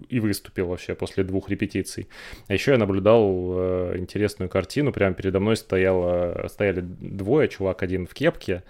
и 0.08 0.20
выступил 0.20 0.68
вообще 0.68 0.94
после 0.94 1.24
двух 1.24 1.48
репетиций. 1.50 2.08
А 2.46 2.52
еще 2.54 2.72
я 2.72 2.78
наблюдал 2.78 3.54
э, 3.56 3.94
интересную 3.98 4.48
картину, 4.48 4.92
прямо 4.92 5.14
передо 5.14 5.40
мной 5.40 5.56
стояло, 5.56 6.46
стояли 6.48 6.80
двое, 6.80 7.48
чувак 7.48 7.82
один 7.82 8.06
в 8.06 8.14
кепке, 8.14 8.62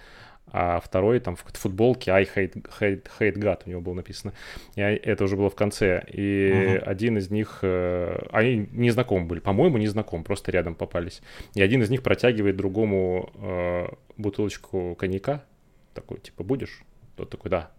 а 0.59 0.81
второй 0.81 1.21
там 1.21 1.37
в 1.37 1.45
футболке 1.53 2.11
I 2.11 2.25
hate, 2.25 2.67
hate, 2.81 3.07
hate 3.21 3.35
God 3.35 3.61
у 3.67 3.71
него 3.71 3.83
было 3.83 3.93
написано. 3.93 4.33
И 4.75 4.81
это 4.81 5.25
уже 5.25 5.37
было 5.37 5.51
в 5.51 5.55
конце. 5.55 6.03
И 6.11 6.79
угу. 6.79 6.91
один 6.91 7.19
из 7.19 7.31
них, 7.31 7.59
э, 7.61 8.27
они 8.33 8.67
не 8.73 8.91
знакомы 8.91 9.27
были, 9.27 9.41
по-моему, 9.41 9.77
не 9.77 9.87
знакомы, 9.87 10.25
просто 10.25 10.51
рядом 10.53 10.75
попались. 10.75 11.21
И 11.55 11.61
один 11.61 11.83
из 11.83 11.91
них 11.91 12.03
протягивает 12.03 12.57
другому 12.57 13.31
э, 13.35 13.89
бутылочку 14.17 14.95
коньяка, 14.95 15.45
такой, 15.93 16.21
типа, 16.21 16.43
будешь? 16.43 16.81
Тот 17.17 17.29
такой, 17.29 17.51
да. 17.51 17.71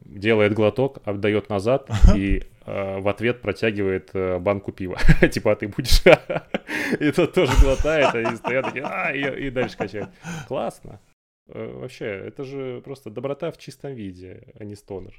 Делает 0.00 0.54
глоток, 0.54 1.00
отдает 1.04 1.50
назад 1.50 1.90
и 2.16 2.42
э, 2.64 3.00
в 3.00 3.08
ответ 3.08 3.42
протягивает 3.42 4.12
э, 4.14 4.38
банку 4.38 4.72
пива. 4.72 4.96
типа, 5.30 5.52
а 5.52 5.56
ты 5.56 5.68
будешь? 5.68 6.02
и 7.00 7.12
тот 7.12 7.34
тоже 7.34 7.52
глотает, 7.60 8.14
и 8.14 8.36
стоят 8.36 8.64
такие, 8.64 8.84
а, 8.86 9.12
и, 9.12 9.48
и 9.48 9.50
дальше 9.50 9.76
качает. 9.76 10.08
Классно. 10.48 11.00
Э, 11.48 11.78
вообще, 11.80 12.06
это 12.06 12.44
же 12.44 12.80
просто 12.82 13.10
доброта 13.10 13.50
в 13.50 13.58
чистом 13.58 13.94
виде, 13.94 14.52
а 14.58 14.64
не 14.64 14.76
стонер. 14.76 15.14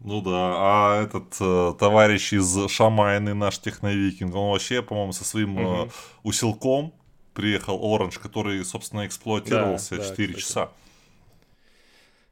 Ну 0.00 0.20
да, 0.20 0.54
а 0.56 1.02
этот 1.04 1.36
э, 1.40 1.74
товарищ 1.78 2.32
из 2.32 2.68
Шамайны, 2.68 3.34
наш 3.34 3.58
техновикинг, 3.58 4.34
он 4.34 4.50
вообще, 4.50 4.82
по-моему, 4.82 5.12
со 5.12 5.24
своим 5.24 5.56
угу. 5.56 5.84
э, 5.84 5.88
усилком 6.24 6.92
приехал 7.34 7.80
Оранж, 7.82 8.18
который, 8.18 8.64
собственно, 8.64 9.06
эксплуатировался 9.06 9.96
да, 9.96 10.08
4 10.08 10.32
да, 10.32 10.40
часа. 10.40 10.72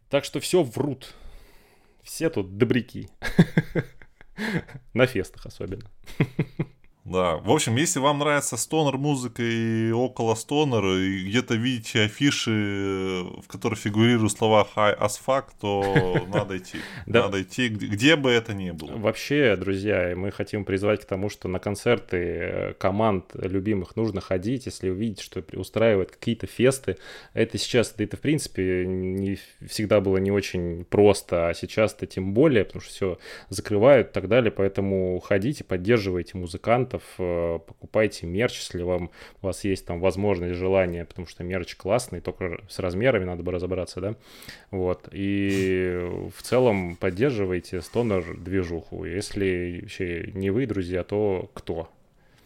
Так 0.09 0.25
что 0.25 0.41
все 0.41 0.63
врут. 0.63 1.15
Все 2.03 2.29
тут 2.29 2.59
добряки. 2.59 3.09
На 4.95 5.07
фестах 5.07 5.47
особенно. 5.47 5.89
Да, 7.11 7.39
в 7.39 7.51
общем, 7.51 7.75
если 7.75 7.99
вам 7.99 8.21
нравится 8.21 8.57
стонер 8.57 8.97
музыка 8.97 9.43
и 9.43 9.91
около 9.91 10.37
стонера, 10.37 10.97
и 10.97 11.25
где-то 11.25 11.57
видите 11.57 12.03
афиши, 12.03 13.25
в 13.43 13.49
которых 13.49 13.81
фигурируют 13.81 14.31
слова 14.31 14.65
high 14.77 14.97
as 14.97 15.19
fuck, 15.27 15.47
то 15.61 16.25
надо 16.33 16.59
идти. 16.59 16.79
Надо 17.07 17.43
идти, 17.43 17.69
где 17.69 18.15
бы 18.15 18.31
это 18.31 18.55
ни 18.55 18.71
было. 18.71 18.97
Вообще, 18.97 19.57
друзья, 19.57 20.13
мы 20.17 20.31
хотим 20.31 20.65
призвать 20.65 21.01
к 21.01 21.05
тому, 21.05 21.31
что 21.31 21.49
на 21.49 21.59
концерты 21.59 22.17
э, 22.17 22.75
команд 22.75 23.33
любимых 23.35 23.97
нужно 23.97 24.21
ходить, 24.21 24.67
если 24.67 24.89
увидите, 24.89 25.25
что 25.25 25.43
устраивают 25.55 26.13
какие-то 26.13 26.47
фесты. 26.47 26.97
Это 27.35 27.59
сейчас, 27.59 27.93
да 27.99 28.05
это 28.05 28.19
в 28.19 28.21
принципе 28.21 28.87
не 28.87 29.37
всегда 29.67 30.01
было 30.01 30.19
не 30.19 30.31
очень 30.31 30.85
просто, 30.85 31.49
а 31.49 31.55
сейчас-то 31.55 32.07
тем 32.07 32.35
более, 32.35 32.65
потому 32.65 32.83
что 32.83 32.93
все 32.93 33.19
закрывают 33.49 34.11
и 34.11 34.13
так 34.13 34.29
далее, 34.29 34.53
поэтому 34.53 35.19
ходите, 35.19 35.65
поддерживайте 35.65 36.39
музыкантов, 36.39 37.00
вариантов. 37.01 37.15
Э, 37.19 37.59
покупайте 37.67 38.27
мерч, 38.27 38.59
если 38.59 38.83
вам, 38.83 39.11
у 39.43 39.47
вас 39.47 39.65
есть 39.65 39.87
там 39.87 40.01
возможность, 40.01 40.55
желание, 40.55 41.05
потому 41.05 41.27
что 41.27 41.45
мерч 41.45 41.77
классный, 41.77 42.21
только 42.21 42.61
с 42.69 42.79
размерами 42.79 43.25
надо 43.25 43.43
бы 43.43 43.53
разобраться, 43.53 44.01
да. 44.01 44.17
Вот. 44.71 45.09
И 45.13 46.09
в 46.37 46.43
целом 46.43 46.97
поддерживайте 46.97 47.81
стонер 47.81 48.37
движуху. 48.37 49.05
Если 49.05 49.81
вообще 49.83 50.31
не 50.35 50.51
вы, 50.51 50.67
друзья, 50.67 51.05
то 51.05 51.51
кто? 51.55 51.89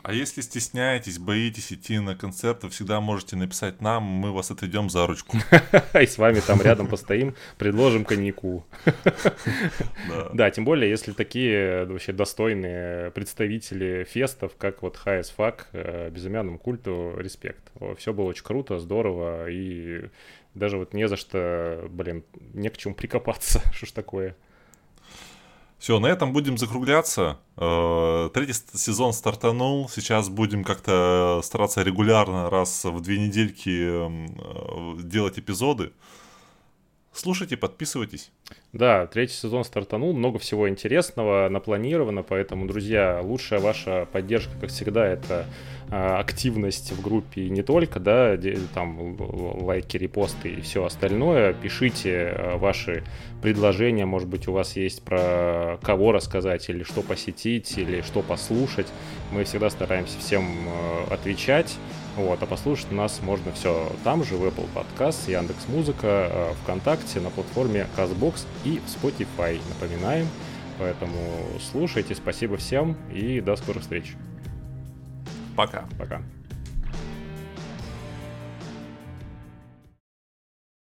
А 0.04 0.12
если 0.12 0.42
стесняетесь, 0.42 1.18
боитесь 1.18 1.72
идти 1.72 1.98
на 1.98 2.14
концерты, 2.14 2.68
всегда 2.68 3.00
можете 3.00 3.36
написать 3.36 3.80
нам, 3.80 4.02
мы 4.02 4.32
вас 4.32 4.50
отведем 4.50 4.90
за 4.90 5.06
ручку. 5.06 5.38
И 5.98 6.04
с 6.04 6.18
вами 6.18 6.40
там 6.40 6.60
рядом 6.60 6.88
постоим, 6.88 7.34
предложим 7.56 8.04
коньяку. 8.04 8.66
Да, 10.34 10.50
тем 10.50 10.66
более, 10.66 10.90
если 10.90 11.12
такие 11.12 11.86
вообще 11.86 12.12
достойные 12.12 13.12
представители 13.12 14.04
фестов, 14.04 14.52
как 14.58 14.82
вот 14.82 15.00
HS 15.02 15.32
Fuck, 15.36 15.60
э, 15.72 16.10
безымянному 16.10 16.58
культу, 16.58 17.14
респект. 17.16 17.62
Все 17.96 18.12
было 18.12 18.26
очень 18.26 18.44
круто, 18.44 18.78
здорово, 18.80 19.48
и 19.48 20.10
даже 20.54 20.76
вот 20.76 20.92
не 20.92 21.08
за 21.08 21.16
что, 21.16 21.86
блин, 21.88 22.24
не 22.52 22.68
к 22.68 22.76
чему 22.76 22.94
прикопаться, 22.94 23.62
что 23.72 23.86
ж 23.86 23.92
такое. 23.92 24.36
Все, 25.84 25.98
на 25.98 26.06
этом 26.06 26.32
будем 26.32 26.56
закругляться. 26.56 27.36
Э, 27.58 28.30
третий 28.32 28.54
сезон 28.54 29.12
стартанул. 29.12 29.86
Сейчас 29.90 30.30
будем 30.30 30.64
как-то 30.64 31.42
стараться 31.44 31.82
регулярно, 31.82 32.48
раз 32.48 32.84
в 32.84 33.02
две 33.02 33.18
недельки 33.18 33.68
э, 33.68 35.02
делать 35.02 35.38
эпизоды. 35.38 35.92
Слушайте, 37.14 37.56
подписывайтесь. 37.56 38.32
Да, 38.72 39.06
третий 39.06 39.34
сезон 39.34 39.64
стартанул, 39.64 40.12
много 40.12 40.40
всего 40.40 40.68
интересного 40.68 41.48
напланировано, 41.48 42.24
поэтому, 42.24 42.66
друзья, 42.66 43.20
лучшая 43.22 43.60
ваша 43.60 44.08
поддержка, 44.10 44.50
как 44.60 44.70
всегда, 44.70 45.06
это 45.06 45.46
а, 45.92 46.18
активность 46.18 46.90
в 46.90 47.00
группе 47.00 47.48
не 47.48 47.62
только, 47.62 48.00
да, 48.00 48.36
там 48.74 49.16
лайки, 49.62 49.96
репосты 49.96 50.54
и 50.54 50.60
все 50.60 50.84
остальное. 50.84 51.54
Пишите 51.54 52.34
а, 52.36 52.58
ваши 52.58 53.04
предложения, 53.42 54.06
может 54.06 54.28
быть, 54.28 54.48
у 54.48 54.52
вас 54.52 54.74
есть 54.74 55.02
про 55.02 55.78
кого 55.82 56.10
рассказать, 56.10 56.68
или 56.68 56.82
что 56.82 57.02
посетить, 57.02 57.78
или 57.78 58.00
что 58.00 58.22
послушать. 58.22 58.88
Мы 59.30 59.44
всегда 59.44 59.70
стараемся 59.70 60.18
всем 60.18 60.44
а, 60.66 61.14
отвечать. 61.14 61.76
Вот, 62.16 62.42
а 62.42 62.46
послушать 62.46 62.92
нас 62.92 63.20
можно 63.22 63.50
все 63.52 63.90
там 64.04 64.22
же, 64.24 64.36
в 64.36 64.44
Apple 64.44 64.68
Podcast, 64.74 65.30
Яндекс 65.30 65.66
Музыка, 65.68 66.54
ВКонтакте, 66.62 67.20
на 67.20 67.30
платформе 67.30 67.86
CastBox 67.96 68.46
и 68.64 68.80
Spotify. 68.86 69.60
Напоминаем. 69.68 70.28
Поэтому 70.78 71.18
слушайте, 71.70 72.14
спасибо 72.14 72.56
всем 72.56 72.96
и 73.12 73.40
до 73.40 73.56
скорых 73.56 73.82
встреч. 73.82 74.14
Пока. 75.56 75.84
Пока. 75.98 76.22